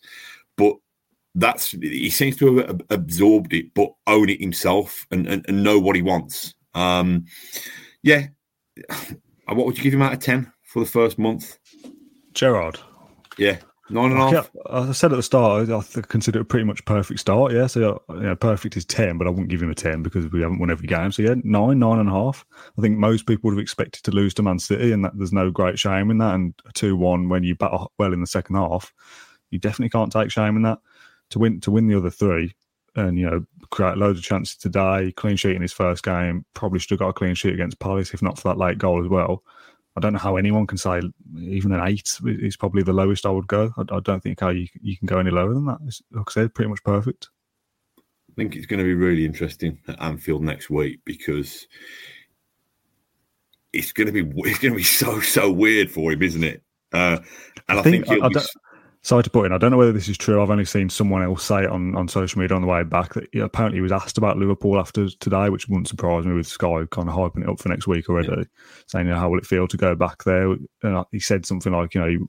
but 0.58 0.76
that's 1.36 1.72
he 1.72 2.10
seems 2.10 2.36
to 2.38 2.58
have 2.58 2.82
absorbed 2.90 3.54
it, 3.54 3.74
but 3.74 3.94
own 4.08 4.30
it 4.30 4.42
himself 4.42 5.08
and, 5.12 5.26
and, 5.28 5.46
and 5.48 5.64
know 5.64 5.80
what 5.80 5.96
he 5.96 6.02
wants. 6.02 6.54
Um, 6.74 7.26
yeah, 8.04 8.28
what 9.48 9.66
would 9.66 9.78
you 9.78 9.84
give 9.84 9.94
him 9.94 10.02
out 10.02 10.14
of 10.14 10.20
ten 10.20 10.52
for 10.64 10.82
the 10.82 10.90
first 10.90 11.18
month? 11.18 11.58
Gerrard. 12.34 12.80
Yeah, 13.38 13.58
Nine 13.92 14.12
and 14.12 14.22
a 14.22 14.30
half. 14.30 14.52
I 14.70 14.92
said 14.94 15.12
at 15.12 15.18
the 15.18 15.24
start, 15.24 15.70
I 15.70 16.02
consider 16.02 16.40
it 16.40 16.44
a 16.44 16.46
pretty 16.46 16.64
much 16.64 16.84
perfect 16.86 17.20
start. 17.20 17.52
Yeah, 17.52 17.68
so 17.68 18.02
you 18.10 18.20
know, 18.22 18.36
perfect 18.36 18.78
is 18.78 18.86
ten, 18.86 19.18
but 19.18 19.28
I 19.28 19.30
wouldn't 19.30 19.50
give 19.50 19.62
him 19.62 19.70
a 19.70 19.76
ten 19.76 20.02
because 20.02 20.32
we 20.32 20.42
haven't 20.42 20.60
won 20.60 20.72
every 20.72 20.88
game. 20.88 21.12
So 21.12 21.24
yeah, 21.24 21.36
nine, 21.44 21.80
nine 21.80 22.00
and 22.00 22.10
a 22.10 22.14
half. 22.14 22.46
I 22.78 22.82
think 22.82 22.98
most 22.98 23.26
people 23.26 23.50
would 23.50 23.58
have 23.58 23.62
expected 23.62 24.04
to 24.04 24.12
lose 24.12 24.34
to 24.36 24.44
Man 24.44 24.60
City, 24.60 24.92
and 24.92 25.04
that 25.04 25.18
there's 25.18 25.34
no 25.34 25.52
great 25.52 25.78
shame 25.78 26.10
in 26.10 26.20
that. 26.20 26.36
And 26.36 26.54
a 26.66 26.72
two-one 26.72 27.28
when 27.30 27.44
you 27.44 27.56
battle 27.56 27.92
well 27.98 28.14
in 28.14 28.22
the 28.22 28.28
second 28.28 28.56
half, 28.56 28.94
you 29.50 29.60
definitely 29.60 29.90
can't 29.90 30.12
take 30.12 30.32
shame 30.32 30.56
in 30.56 30.62
that. 30.64 30.80
To 31.32 31.40
win, 31.40 31.60
to 31.62 31.72
win 31.72 31.88
the 31.88 31.98
other 31.98 32.10
three, 32.10 32.56
and 32.96 33.18
you 33.20 33.30
know, 33.30 33.46
create 33.72 33.98
loads 33.98 34.20
of 34.20 34.26
chances 34.26 34.56
today. 34.58 35.12
Clean 35.18 35.36
sheet 35.36 35.56
in 35.56 35.62
his 35.62 35.74
first 35.74 36.04
game. 36.04 36.46
Probably 36.54 36.80
should 36.80 36.92
have 36.92 37.00
got 37.00 37.10
a 37.10 37.14
clean 37.14 37.36
sheet 37.36 37.54
against 37.54 37.80
Palace 37.80 38.14
if 38.14 38.22
not 38.22 38.40
for 38.40 38.50
that 38.50 38.58
late 38.58 38.78
goal 38.78 39.04
as 39.04 39.10
well. 39.10 39.44
I 39.96 40.00
don't 40.00 40.14
know 40.14 40.20
how 40.20 40.38
anyone 40.38 40.68
can 40.68 40.78
say 40.78 41.02
even 41.38 41.74
an 41.74 41.86
eight 41.86 42.18
is 42.26 42.56
probably 42.56 42.84
the 42.84 42.94
lowest 42.94 43.26
I 43.26 43.30
would 43.30 43.48
go. 43.48 43.74
I, 43.78 43.82
I 43.94 44.00
don't 44.00 44.22
think 44.22 44.40
how 44.40 44.50
you, 44.50 44.68
you 44.82 44.98
can 44.98 45.06
go 45.06 45.20
any 45.20 45.32
lower 45.32 45.54
than 45.54 45.66
that. 45.66 45.80
It's, 45.86 46.02
like 46.12 46.26
I 46.30 46.32
said, 46.32 46.56
pretty 46.56 46.70
much 46.70 46.84
perfect. 46.84 47.30
I 47.98 48.34
think 48.36 48.56
it's 48.56 48.66
going 48.66 48.80
to 48.80 48.86
be 48.86 48.94
really 48.94 49.26
interesting 49.26 49.80
at 49.90 50.02
Anfield 50.02 50.44
next 50.44 50.70
week 50.70 51.02
because 51.04 51.68
it's 53.74 53.92
going 53.92 54.08
to 54.08 54.24
be 54.24 54.32
it's 54.50 54.60
going 54.60 54.74
to 54.74 54.78
be 54.78 54.84
so 54.84 55.20
so 55.20 55.52
weird 55.52 55.92
for 55.92 56.12
him, 56.14 56.22
isn't 56.22 56.44
it? 56.44 56.64
Uh, 56.94 57.20
and 57.68 57.78
I, 57.78 57.80
I 57.80 57.84
think, 57.84 58.08
think 58.08 58.24
I, 58.24 58.28
I, 58.28 58.30
sorry 59.04 59.24
to 59.24 59.30
put 59.30 59.46
in, 59.46 59.52
I 59.52 59.58
don't 59.58 59.72
know 59.72 59.78
whether 59.78 59.92
this 59.92 60.08
is 60.08 60.18
true. 60.18 60.42
I've 60.42 60.50
only 60.52 60.66
seen 60.66 60.90
someone 60.90 61.24
else 61.24 61.44
say 61.44 61.64
it 61.64 61.70
on, 61.70 61.96
on 61.96 62.08
social 62.08 62.40
media 62.40 62.56
on 62.56 62.62
the 62.62 62.68
way 62.68 62.84
back 62.84 63.14
that 63.16 63.34
apparently 63.36 63.78
he 63.78 63.82
was 63.82 63.92
asked 63.92 64.18
about 64.18 64.38
Liverpool 64.38 64.80
after 64.80 65.10
today, 65.10 65.50
which 65.50 65.68
wouldn't 65.68 65.88
surprise 65.88 66.26
me 66.26 66.34
with 66.34 66.48
Sky 66.48 66.86
kind 66.92 67.10
of 67.10 67.16
hyping 67.16 67.44
it 67.44 67.50
up 67.50 67.60
for 67.60 67.70
next 67.70 67.88
week 67.88 68.10
already, 68.10 68.30
yeah. 68.30 68.44
saying, 68.88 69.08
you 69.08 69.14
know, 69.14 69.20
how 69.20 69.30
will 69.30 69.40
it 69.40 69.46
feel 69.46 69.68
to 69.68 69.78
go 69.78 69.96
back 69.96 70.24
there? 70.24 70.56
And 70.84 71.06
he 71.12 71.20
said 71.20 71.46
something 71.46 71.74
like, 71.74 71.96
you 71.96 72.02
know, 72.02 72.28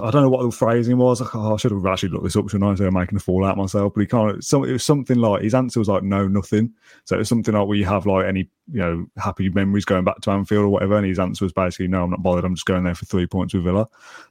I 0.00 0.10
don't 0.10 0.22
know 0.22 0.30
what 0.30 0.44
the 0.44 0.50
phrasing 0.52 0.96
was. 0.96 1.20
I 1.20 1.56
should 1.56 1.72
have 1.72 1.86
actually 1.86 2.10
looked 2.10 2.24
this 2.24 2.36
up, 2.36 2.48
shouldn't 2.48 2.70
I? 2.70 2.74
So 2.76 2.86
I'm 2.86 2.94
making 2.94 3.16
a 3.16 3.20
fool 3.20 3.44
out 3.44 3.56
myself. 3.56 3.92
But 3.94 4.02
he 4.02 4.06
kind 4.06 4.30
of, 4.30 4.36
it 4.36 4.72
was 4.72 4.84
something 4.84 5.18
like 5.18 5.42
his 5.42 5.54
answer 5.54 5.80
was 5.80 5.88
like 5.88 6.04
no, 6.04 6.28
nothing. 6.28 6.72
So 7.04 7.16
it 7.16 7.18
was 7.18 7.28
something 7.28 7.52
like 7.52 7.66
where 7.66 7.76
you 7.76 7.84
have 7.84 8.06
like 8.06 8.26
any, 8.26 8.48
you 8.70 8.80
know, 8.80 9.06
happy 9.18 9.48
memories 9.50 9.84
going 9.84 10.04
back 10.04 10.20
to 10.20 10.30
Anfield 10.30 10.66
or 10.66 10.68
whatever. 10.68 10.96
And 10.96 11.06
his 11.06 11.18
answer 11.18 11.44
was 11.44 11.52
basically 11.52 11.88
no, 11.88 12.04
I'm 12.04 12.10
not 12.10 12.22
bothered. 12.22 12.44
I'm 12.44 12.54
just 12.54 12.64
going 12.64 12.84
there 12.84 12.94
for 12.94 13.06
three 13.06 13.26
points 13.26 13.54
with 13.54 13.64
Villa. 13.64 13.88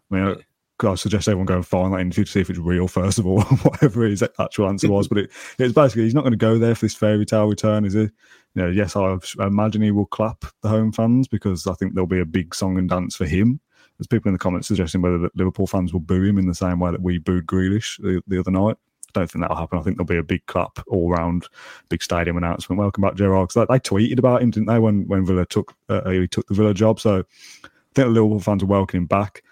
I 0.10 0.16
mean, 0.16 0.36
I 0.84 0.96
suggest 0.96 1.28
everyone 1.28 1.46
go 1.46 1.56
and 1.56 1.66
find 1.66 1.94
that 1.94 2.00
interview 2.00 2.26
to 2.26 2.32
see 2.32 2.42
if 2.42 2.50
it's 2.50 2.60
real, 2.60 2.88
first 2.88 3.20
of 3.20 3.28
all, 3.28 3.42
whatever 3.64 4.04
his 4.06 4.24
actual 4.40 4.68
answer 4.68 4.90
was. 4.90 5.08
but 5.08 5.20
it, 5.20 5.32
it's 5.60 5.74
basically 5.74 6.04
he's 6.04 6.14
not 6.14 6.22
going 6.22 6.32
to 6.32 6.38
go 6.38 6.58
there 6.58 6.76
for 6.76 6.86
this 6.86 6.96
fairy 6.96 7.26
tale 7.26 7.48
return, 7.48 7.86
is 7.86 7.94
he? 7.94 8.02
You 8.02 8.10
know, 8.56 8.68
yes, 8.68 8.96
I 8.96 9.18
imagine 9.40 9.82
he 9.82 9.92
will 9.92 10.08
clap 10.08 10.46
the 10.62 10.70
home 10.70 10.92
fans 10.92 11.28
because 11.28 11.68
I 11.68 11.74
think 11.74 11.94
there'll 11.94 12.08
be 12.08 12.20
a 12.20 12.26
big 12.26 12.54
song 12.54 12.78
and 12.78 12.90
dance 12.90 13.16
for 13.16 13.26
him. 13.26 13.60
There's 13.98 14.08
people 14.08 14.30
in 14.30 14.34
the 14.34 14.40
comments 14.40 14.68
suggesting 14.68 15.02
whether 15.02 15.20
the 15.20 15.30
Liverpool 15.36 15.68
fans 15.68 15.94
will 15.94 16.00
boo 16.00 16.24
him 16.24 16.38
in 16.38 16.48
the 16.48 16.56
same 16.56 16.80
way 16.80 16.92
that 16.92 17.02
we 17.02 17.20
booed 17.20 17.46
Grealish 17.46 18.02
the, 18.02 18.22
the 18.28 18.40
other 18.40 18.52
night. 18.52 18.78
I 19.16 19.20
don't 19.20 19.30
think 19.30 19.44
that'll 19.44 19.58
happen. 19.58 19.78
I 19.78 19.82
think 19.84 19.98
there'll 19.98 20.08
be 20.08 20.18
a 20.18 20.24
big 20.24 20.46
clap 20.48 20.80
all 20.88 21.10
round, 21.10 21.48
big 21.90 22.02
stadium 22.02 22.38
announcement. 22.38 22.80
Welcome 22.80 23.02
back, 23.02 23.16
Gerrard. 23.16 23.50
Because 23.50 23.68
they, 23.68 23.74
they, 23.74 23.80
tweeted 23.80 24.20
about 24.20 24.42
him, 24.42 24.52
didn't 24.52 24.68
they, 24.68 24.80
when 24.80 25.08
when 25.08 25.26
Villa 25.26 25.46
took 25.46 25.76
uh, 25.90 26.10
he 26.10 26.28
took 26.28 26.48
the 26.48 26.54
Villa 26.54 26.74
job? 26.74 27.00
So 27.00 27.20
I 27.20 27.68
think 27.94 28.08
the 28.08 28.08
Liverpool 28.08 28.40
fans 28.40 28.64
are 28.64 28.68
welcoming 28.68 29.06
back 29.06 29.44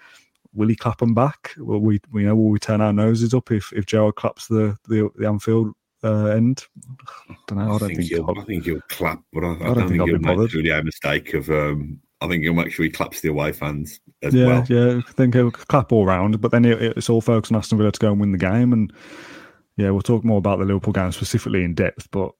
will 0.53 0.67
he 0.67 0.75
clap 0.75 0.99
them 0.99 1.13
back? 1.13 1.53
Will 1.57 1.79
we, 1.79 1.99
you 2.13 2.21
know, 2.21 2.35
will 2.35 2.49
we 2.49 2.59
turn 2.59 2.81
our 2.81 2.93
noses 2.93 3.33
up 3.33 3.51
if 3.51 3.71
if 3.73 3.85
Gerrard 3.85 4.15
claps 4.15 4.47
the 4.47 4.77
the, 4.87 5.09
the 5.15 5.27
Anfield 5.27 5.73
uh, 6.03 6.25
end? 6.25 6.65
I 7.29 7.35
don't 7.47 7.59
know. 7.59 7.71
I, 7.71 7.75
I 7.75 7.77
don't 7.77 7.95
think, 7.95 8.01
he'll. 8.09 8.29
I 8.37 8.43
think 8.43 8.65
he'll 8.65 8.81
clap, 8.89 9.21
but 9.33 9.43
I, 9.43 9.47
I, 9.47 9.51
I 9.51 9.57
don't, 9.57 9.75
think, 9.75 9.89
think 9.89 10.09
he'll 10.09 10.19
make 10.19 10.53
really 10.53 10.69
a 10.69 10.83
mistake 10.83 11.33
of. 11.33 11.49
Um, 11.49 11.99
I 12.21 12.27
think 12.27 12.43
he'll 12.43 12.53
make 12.53 12.71
sure 12.71 12.83
he 12.83 12.89
claps 12.89 13.21
the 13.21 13.29
away 13.29 13.53
fans 13.53 14.01
as 14.23 14.33
yeah, 14.33 14.45
well. 14.45 14.65
Yeah, 14.67 15.01
I 15.07 15.11
think 15.13 15.33
he'll 15.35 15.51
clap 15.51 15.91
all 15.91 16.05
round, 16.05 16.41
but 16.41 16.51
then 16.51 16.65
it, 16.65 16.81
it's 16.81 17.09
all 17.09 17.21
focused 17.21 17.51
on 17.51 17.57
Aston 17.57 17.77
Villa 17.77 17.91
to 17.91 17.99
go 17.99 18.11
and 18.11 18.19
win 18.19 18.33
the 18.33 18.37
game. 18.37 18.73
And 18.73 18.91
yeah, 19.77 19.91
we'll 19.91 20.01
talk 20.01 20.25
more 20.25 20.37
about 20.37 20.59
the 20.59 20.65
Liverpool 20.65 20.91
game 20.91 21.13
specifically 21.13 21.63
in 21.63 21.75
depth, 21.75 22.09
but 22.11 22.31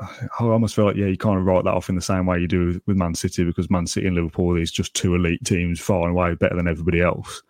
I 0.00 0.44
almost 0.44 0.74
feel 0.74 0.86
like 0.86 0.96
yeah, 0.96 1.06
you 1.06 1.16
kind 1.16 1.38
of 1.38 1.44
write 1.44 1.64
that 1.64 1.74
off 1.74 1.88
in 1.88 1.94
the 1.94 2.02
same 2.02 2.26
way 2.26 2.40
you 2.40 2.48
do 2.48 2.80
with 2.86 2.96
Man 2.96 3.14
City 3.14 3.44
because 3.44 3.70
Man 3.70 3.86
City 3.86 4.06
and 4.06 4.16
Liverpool 4.16 4.56
is 4.56 4.72
just 4.72 4.94
two 4.94 5.14
elite 5.14 5.44
teams, 5.44 5.80
far 5.80 6.02
and 6.02 6.10
away 6.10 6.34
better 6.34 6.56
than 6.56 6.66
everybody 6.66 7.00
else. 7.00 7.42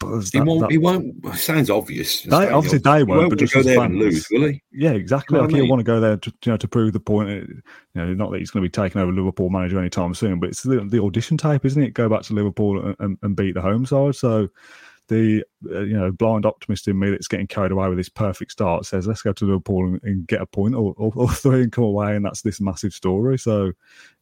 But 0.00 0.24
he 0.32 0.40
won't. 0.40 0.60
That, 0.62 0.70
he 0.70 0.78
won't. 0.78 1.36
Sounds 1.36 1.68
obvious. 1.68 2.22
They, 2.22 2.48
obviously, 2.48 2.78
obvious. 2.78 2.82
they 2.82 3.04
won't. 3.04 3.20
won't 3.20 3.30
but 3.30 3.38
just 3.38 3.52
go 3.52 3.62
there 3.62 3.76
fans, 3.76 3.90
and 3.92 3.98
lose, 3.98 4.26
will 4.30 4.48
he? 4.48 4.62
Yeah, 4.72 4.92
exactly. 4.92 5.36
You 5.36 5.42
know 5.42 5.46
like 5.46 5.54
he'll 5.54 5.68
want 5.68 5.80
to 5.80 5.84
go 5.84 6.00
there 6.00 6.16
to 6.16 6.32
you 6.44 6.52
know 6.52 6.56
to 6.56 6.66
prove 6.66 6.94
the 6.94 7.00
point. 7.00 7.28
You 7.28 7.62
know, 7.94 8.14
not 8.14 8.32
that 8.32 8.38
he's 8.38 8.50
going 8.50 8.64
to 8.64 8.68
be 8.68 8.72
taking 8.72 9.00
over 9.00 9.12
Liverpool 9.12 9.50
manager 9.50 9.78
anytime 9.78 10.14
soon, 10.14 10.40
but 10.40 10.48
it's 10.48 10.62
the, 10.62 10.80
the 10.80 11.02
audition 11.02 11.36
tape, 11.36 11.66
isn't 11.66 11.82
it? 11.82 11.94
Go 11.94 12.08
back 12.08 12.22
to 12.22 12.34
Liverpool 12.34 12.84
and, 12.84 12.96
and, 12.98 13.18
and 13.22 13.36
beat 13.36 13.54
the 13.54 13.60
home 13.60 13.84
side. 13.84 14.16
So 14.16 14.48
the 15.10 15.44
uh, 15.70 15.80
you 15.80 15.98
know 15.98 16.10
blind 16.12 16.46
optimist 16.46 16.86
in 16.88 16.98
me 16.98 17.10
that's 17.10 17.28
getting 17.28 17.48
carried 17.48 17.72
away 17.72 17.88
with 17.88 17.98
this 17.98 18.08
perfect 18.08 18.52
start 18.52 18.86
says 18.86 19.06
let's 19.06 19.22
go 19.22 19.32
to 19.32 19.44
Liverpool 19.44 19.84
and, 19.84 20.00
and 20.04 20.26
get 20.28 20.40
a 20.40 20.46
point 20.46 20.74
or, 20.74 20.94
or, 20.96 21.12
or, 21.16 21.28
three 21.28 21.64
and 21.64 21.72
come 21.72 21.84
away, 21.84 22.16
and 22.16 22.24
that's 22.24 22.42
this 22.42 22.60
massive 22.60 22.94
story. 22.94 23.38
So 23.38 23.72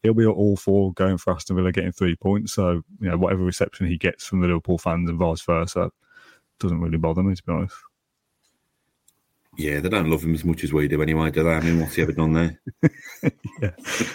he'll 0.02 0.14
be 0.14 0.26
all 0.26 0.56
for 0.56 0.92
going 0.94 1.18
for 1.18 1.34
Aston 1.34 1.56
Villa 1.56 1.70
getting 1.70 1.92
three 1.92 2.16
points. 2.16 2.54
So 2.54 2.82
you 3.00 3.10
know 3.10 3.18
whatever 3.18 3.44
reception 3.44 3.86
he 3.86 3.98
gets 3.98 4.26
from 4.26 4.40
the 4.40 4.48
Liverpool 4.48 4.78
fans 4.78 5.08
and 5.08 5.18
vice 5.18 5.42
versa 5.42 5.90
doesn't 6.58 6.80
really 6.80 6.98
bother 6.98 7.22
me 7.22 7.36
to 7.36 7.42
be 7.44 7.52
honest. 7.52 7.76
Yeah, 9.58 9.80
they 9.80 9.88
don't 9.88 10.08
love 10.08 10.22
him 10.22 10.34
as 10.34 10.44
much 10.44 10.62
as 10.62 10.72
we 10.72 10.86
do 10.86 11.02
anyway, 11.02 11.32
do 11.32 11.42
they? 11.42 11.50
I 11.50 11.58
mean, 11.58 11.80
what's 11.80 11.96
he 11.96 12.02
ever 12.02 12.12
done 12.12 12.32
there? 12.32 12.60
yeah. 13.60 13.72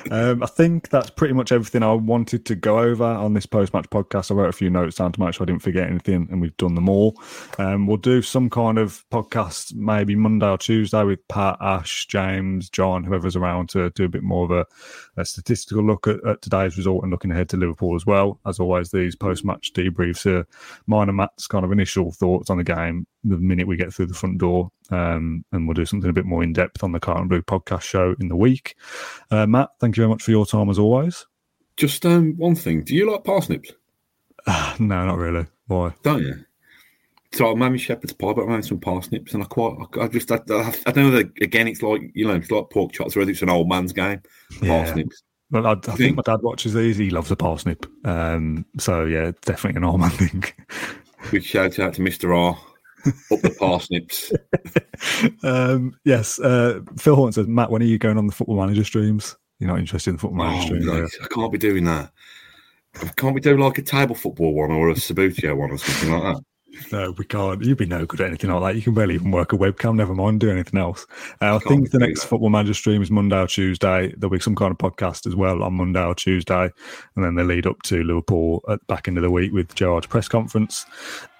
Um, 0.09 0.41
I 0.41 0.45
think 0.45 0.87
that's 0.87 1.09
pretty 1.09 1.33
much 1.33 1.51
everything 1.51 1.83
I 1.83 1.91
wanted 1.91 2.45
to 2.45 2.55
go 2.55 2.79
over 2.79 3.03
on 3.03 3.33
this 3.33 3.45
post 3.45 3.73
match 3.73 3.89
podcast. 3.89 4.31
I 4.31 4.35
wrote 4.35 4.47
a 4.47 4.53
few 4.53 4.69
notes 4.69 4.95
down 4.95 5.11
to 5.11 5.19
make 5.19 5.33
sure 5.33 5.43
I 5.43 5.47
didn't 5.47 5.61
forget 5.61 5.89
anything, 5.89 6.29
and 6.31 6.39
we've 6.39 6.55
done 6.55 6.75
them 6.75 6.87
all. 6.87 7.21
Um, 7.57 7.87
we'll 7.87 7.97
do 7.97 8.21
some 8.21 8.49
kind 8.49 8.77
of 8.77 9.03
podcast 9.11 9.75
maybe 9.75 10.15
Monday 10.15 10.47
or 10.47 10.57
Tuesday 10.57 11.03
with 11.03 11.27
Pat, 11.27 11.57
Ash, 11.59 12.07
James, 12.07 12.69
John, 12.69 13.03
whoever's 13.03 13.35
around 13.35 13.67
to 13.71 13.89
do 13.89 14.05
a 14.05 14.09
bit 14.09 14.23
more 14.23 14.45
of 14.45 14.51
a, 14.51 14.65
a 15.17 15.25
statistical 15.25 15.83
look 15.83 16.07
at, 16.07 16.25
at, 16.25 16.41
today's 16.41 16.77
result 16.77 17.03
and 17.03 17.11
looking 17.11 17.31
ahead 17.31 17.49
to 17.49 17.57
Liverpool 17.57 17.95
as 17.95 18.05
well. 18.05 18.39
As 18.45 18.61
always, 18.61 18.91
these 18.91 19.17
post 19.17 19.43
match 19.43 19.73
debriefs 19.73 20.25
are 20.25 20.47
mine 20.87 21.09
and 21.09 21.17
Mat's 21.17 21.47
kind 21.47 21.65
of 21.65 21.73
initial 21.73 22.13
thoughts 22.13 22.49
on 22.49 22.59
the 22.59 22.63
game 22.63 23.07
the 23.23 23.37
minute 23.37 23.67
we 23.67 23.77
get 23.77 23.93
through 23.93 24.07
the 24.07 24.13
front 24.13 24.37
door. 24.37 24.69
Um, 24.93 25.43
and 25.51 25.67
we'll 25.67 25.73
do 25.73 25.85
something 25.85 26.09
a 26.09 26.13
bit 26.13 26.25
more 26.25 26.43
in 26.43 26.53
depth 26.53 26.83
on 26.83 26.91
the 26.91 26.99
Claret 26.99 27.21
and 27.21 27.29
Blue 27.29 27.41
podcast 27.41 27.81
show 27.81 28.15
in 28.19 28.27
the 28.27 28.35
week. 28.35 28.75
Uh, 29.31 29.47
Mat, 29.47 29.71
thank 29.79 29.97
you 29.97 30.01
very 30.01 30.09
much 30.09 30.21
for 30.21 30.29
your 30.29 30.45
time 30.45 30.69
as 30.69 30.77
always. 30.77 31.25
Just 31.77 32.05
um, 32.05 32.37
one 32.37 32.55
thing: 32.55 32.83
Do 32.83 32.93
you 32.93 33.11
like 33.11 33.23
parsnips? 33.23 33.71
Uh, 34.45 34.75
no, 34.79 35.05
not 35.05 35.17
really. 35.17 35.47
Why? 35.65 35.93
Don't 36.03 36.21
you? 36.21 36.45
So 37.31 37.51
I 37.51 37.55
made 37.55 37.79
shepherd's 37.79 38.13
pie, 38.13 38.33
but 38.33 38.43
I'm 38.43 38.49
made 38.49 38.65
some 38.65 38.79
parsnips, 38.79 39.33
and 39.33 39.41
I 39.41 39.47
quite, 39.47 39.75
I, 39.99 40.07
just, 40.07 40.31
I, 40.31 40.39
I, 40.51 40.75
I 40.85 40.91
know 40.91 41.09
that 41.09 41.31
again. 41.41 41.67
It's 41.67 41.81
like 41.81 42.01
you 42.13 42.27
know, 42.27 42.35
it's 42.35 42.51
like 42.51 42.69
pork 42.69 42.91
chops, 42.91 43.15
whether 43.15 43.31
it's 43.31 43.41
an 43.41 43.49
old 43.49 43.67
man's 43.67 43.93
game. 43.93 44.21
Parsnips. 44.59 45.23
Yeah. 45.51 45.59
Well, 45.61 45.67
I, 45.67 45.71
I 45.71 45.75
think, 45.75 45.97
think, 45.97 46.17
my 46.17 46.23
dad 46.23 46.43
watches 46.43 46.75
these. 46.75 46.97
He 46.97 47.09
loves 47.09 47.31
a 47.31 47.35
parsnip. 47.35 47.87
Um, 48.05 48.65
so 48.77 49.05
yeah, 49.05 49.31
definitely 49.41 49.77
an 49.77 49.85
old 49.85 50.01
man 50.01 50.11
thing. 50.11 50.43
Big 51.31 51.43
shout 51.43 51.79
out 51.79 51.95
to 51.95 52.01
Mister 52.03 52.35
R 52.35 52.55
up 53.05 53.41
the 53.41 53.55
parsnips. 53.59 54.31
um, 55.43 55.95
yes, 56.03 56.39
uh, 56.39 56.81
Phil 56.97 57.15
Horton 57.15 57.33
says, 57.33 57.47
Mat, 57.47 57.71
when 57.71 57.81
are 57.81 57.85
you 57.85 57.97
going 57.97 58.17
on 58.17 58.27
the 58.27 58.33
Football 58.33 58.57
Manager 58.57 58.83
streams? 58.83 59.35
You're 59.59 59.69
not 59.69 59.79
interested 59.79 60.11
in 60.11 60.15
the 60.17 60.21
Football 60.21 60.45
Manager 60.45 60.79
oh, 60.91 61.07
I 61.23 61.27
can't 61.27 61.51
be 61.51 61.57
doing 61.57 61.83
that. 61.85 62.11
I 63.01 63.07
can't 63.15 63.35
be 63.35 63.41
doing 63.41 63.59
like 63.59 63.77
a 63.77 63.81
table 63.81 64.15
football 64.15 64.53
one 64.53 64.71
or 64.71 64.89
a 64.89 64.93
Subbuteo 64.93 65.55
one 65.55 65.71
or 65.71 65.77
something 65.77 66.11
like 66.11 66.35
that. 66.35 66.43
No, 66.91 67.11
we 67.11 67.25
can't. 67.25 67.63
You'd 67.63 67.77
be 67.77 67.85
no 67.85 68.05
good 68.05 68.21
at 68.21 68.27
anything 68.27 68.51
like 68.51 68.73
that. 68.73 68.75
You 68.75 68.81
can 68.81 68.93
barely 68.93 69.15
even 69.15 69.31
work 69.31 69.53
a 69.53 69.57
webcam, 69.57 69.95
never 69.95 70.15
mind 70.15 70.39
do 70.39 70.49
anything 70.49 70.79
else. 70.79 71.05
Uh, 71.41 71.55
I, 71.55 71.59
think 71.59 71.91
the 71.91 71.99
next 71.99 72.21
that. 72.21 72.27
Football 72.29 72.49
Manager 72.49 72.73
stream 72.73 73.01
is 73.01 73.11
Monday 73.11 73.39
or 73.39 73.47
Tuesday. 73.47 74.13
There'll 74.17 74.31
be 74.31 74.39
some 74.39 74.55
kind 74.55 74.71
of 74.71 74.77
podcast 74.77 75.27
as 75.27 75.35
well 75.35 75.61
on 75.61 75.73
Monday 75.73 76.03
or 76.03 76.15
Tuesday. 76.15 76.71
And 77.15 77.23
then 77.23 77.35
they 77.35 77.43
lead 77.43 77.67
up 77.67 77.81
to 77.83 78.03
Liverpool 78.03 78.63
at 78.69 78.79
the 78.79 78.85
back 78.85 79.07
end 79.07 79.17
of 79.17 79.23
the 79.23 79.29
week 79.29 79.53
with 79.53 79.75
Gerrard's 79.75 80.07
press 80.07 80.27
conference. 80.27 80.85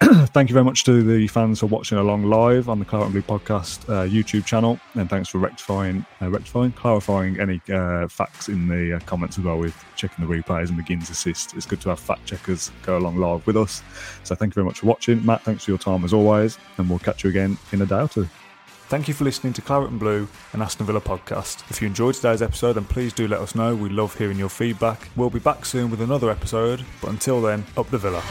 Thank 0.02 0.50
you 0.50 0.54
very 0.54 0.64
much 0.64 0.84
to 0.84 1.02
the 1.02 1.26
fans 1.28 1.60
for 1.60 1.66
watching 1.66 1.98
along 1.98 2.24
live 2.24 2.68
on 2.68 2.78
the 2.78 2.84
Claret 2.84 3.06
and 3.06 3.12
Blue 3.12 3.22
podcast 3.22 3.88
uh, 3.88 4.08
YouTube 4.08 4.44
channel. 4.44 4.78
And 4.94 5.10
thanks 5.10 5.28
for 5.28 5.38
rectifying, 5.38 6.06
uh, 6.22 6.30
rectifying, 6.30 6.72
clarifying 6.72 7.40
any 7.40 7.60
uh, 7.72 8.06
facts 8.08 8.48
in 8.48 8.68
the 8.68 8.96
uh, 8.96 9.00
comments 9.00 9.38
as 9.38 9.44
well 9.44 9.58
with 9.58 9.74
checking 9.96 10.26
the 10.26 10.32
replays 10.32 10.68
and 10.68 10.76
begins 10.76 11.10
assist. 11.10 11.54
It's 11.54 11.66
good 11.66 11.80
to 11.82 11.88
have 11.88 12.00
fact 12.00 12.26
checkers 12.26 12.70
go 12.82 12.98
along 12.98 13.16
live 13.16 13.46
with 13.46 13.56
us. 13.56 13.82
So 14.22 14.34
thank 14.34 14.50
you 14.50 14.54
very 14.54 14.66
much 14.66 14.80
for 14.80 14.86
watching. 14.86 15.23
Mat, 15.24 15.42
thanks 15.42 15.64
for 15.64 15.70
your 15.70 15.78
time 15.78 16.04
as 16.04 16.12
always, 16.12 16.58
and 16.78 16.88
we'll 16.88 16.98
catch 16.98 17.24
you 17.24 17.30
again 17.30 17.58
in 17.72 17.82
a 17.82 17.86
day 17.86 18.00
or 18.00 18.08
two. 18.08 18.28
Thank 18.88 19.08
you 19.08 19.14
for 19.14 19.24
listening 19.24 19.54
to 19.54 19.62
Claret 19.62 19.90
and 19.90 19.98
Blue 19.98 20.28
and 20.52 20.62
Aston 20.62 20.84
Villa 20.84 21.00
podcast. 21.00 21.68
If 21.70 21.80
you 21.80 21.88
enjoyed 21.88 22.14
today's 22.14 22.42
episode, 22.42 22.74
then 22.74 22.84
please 22.84 23.14
do 23.14 23.26
let 23.26 23.40
us 23.40 23.54
know. 23.54 23.74
We 23.74 23.88
love 23.88 24.16
hearing 24.16 24.38
your 24.38 24.50
feedback. 24.50 25.08
We'll 25.16 25.30
be 25.30 25.38
back 25.38 25.64
soon 25.64 25.90
with 25.90 26.02
another 26.02 26.30
episode, 26.30 26.84
but 27.00 27.10
until 27.10 27.40
then, 27.40 27.64
up 27.76 27.88
the 27.90 27.98
Villa. 27.98 28.22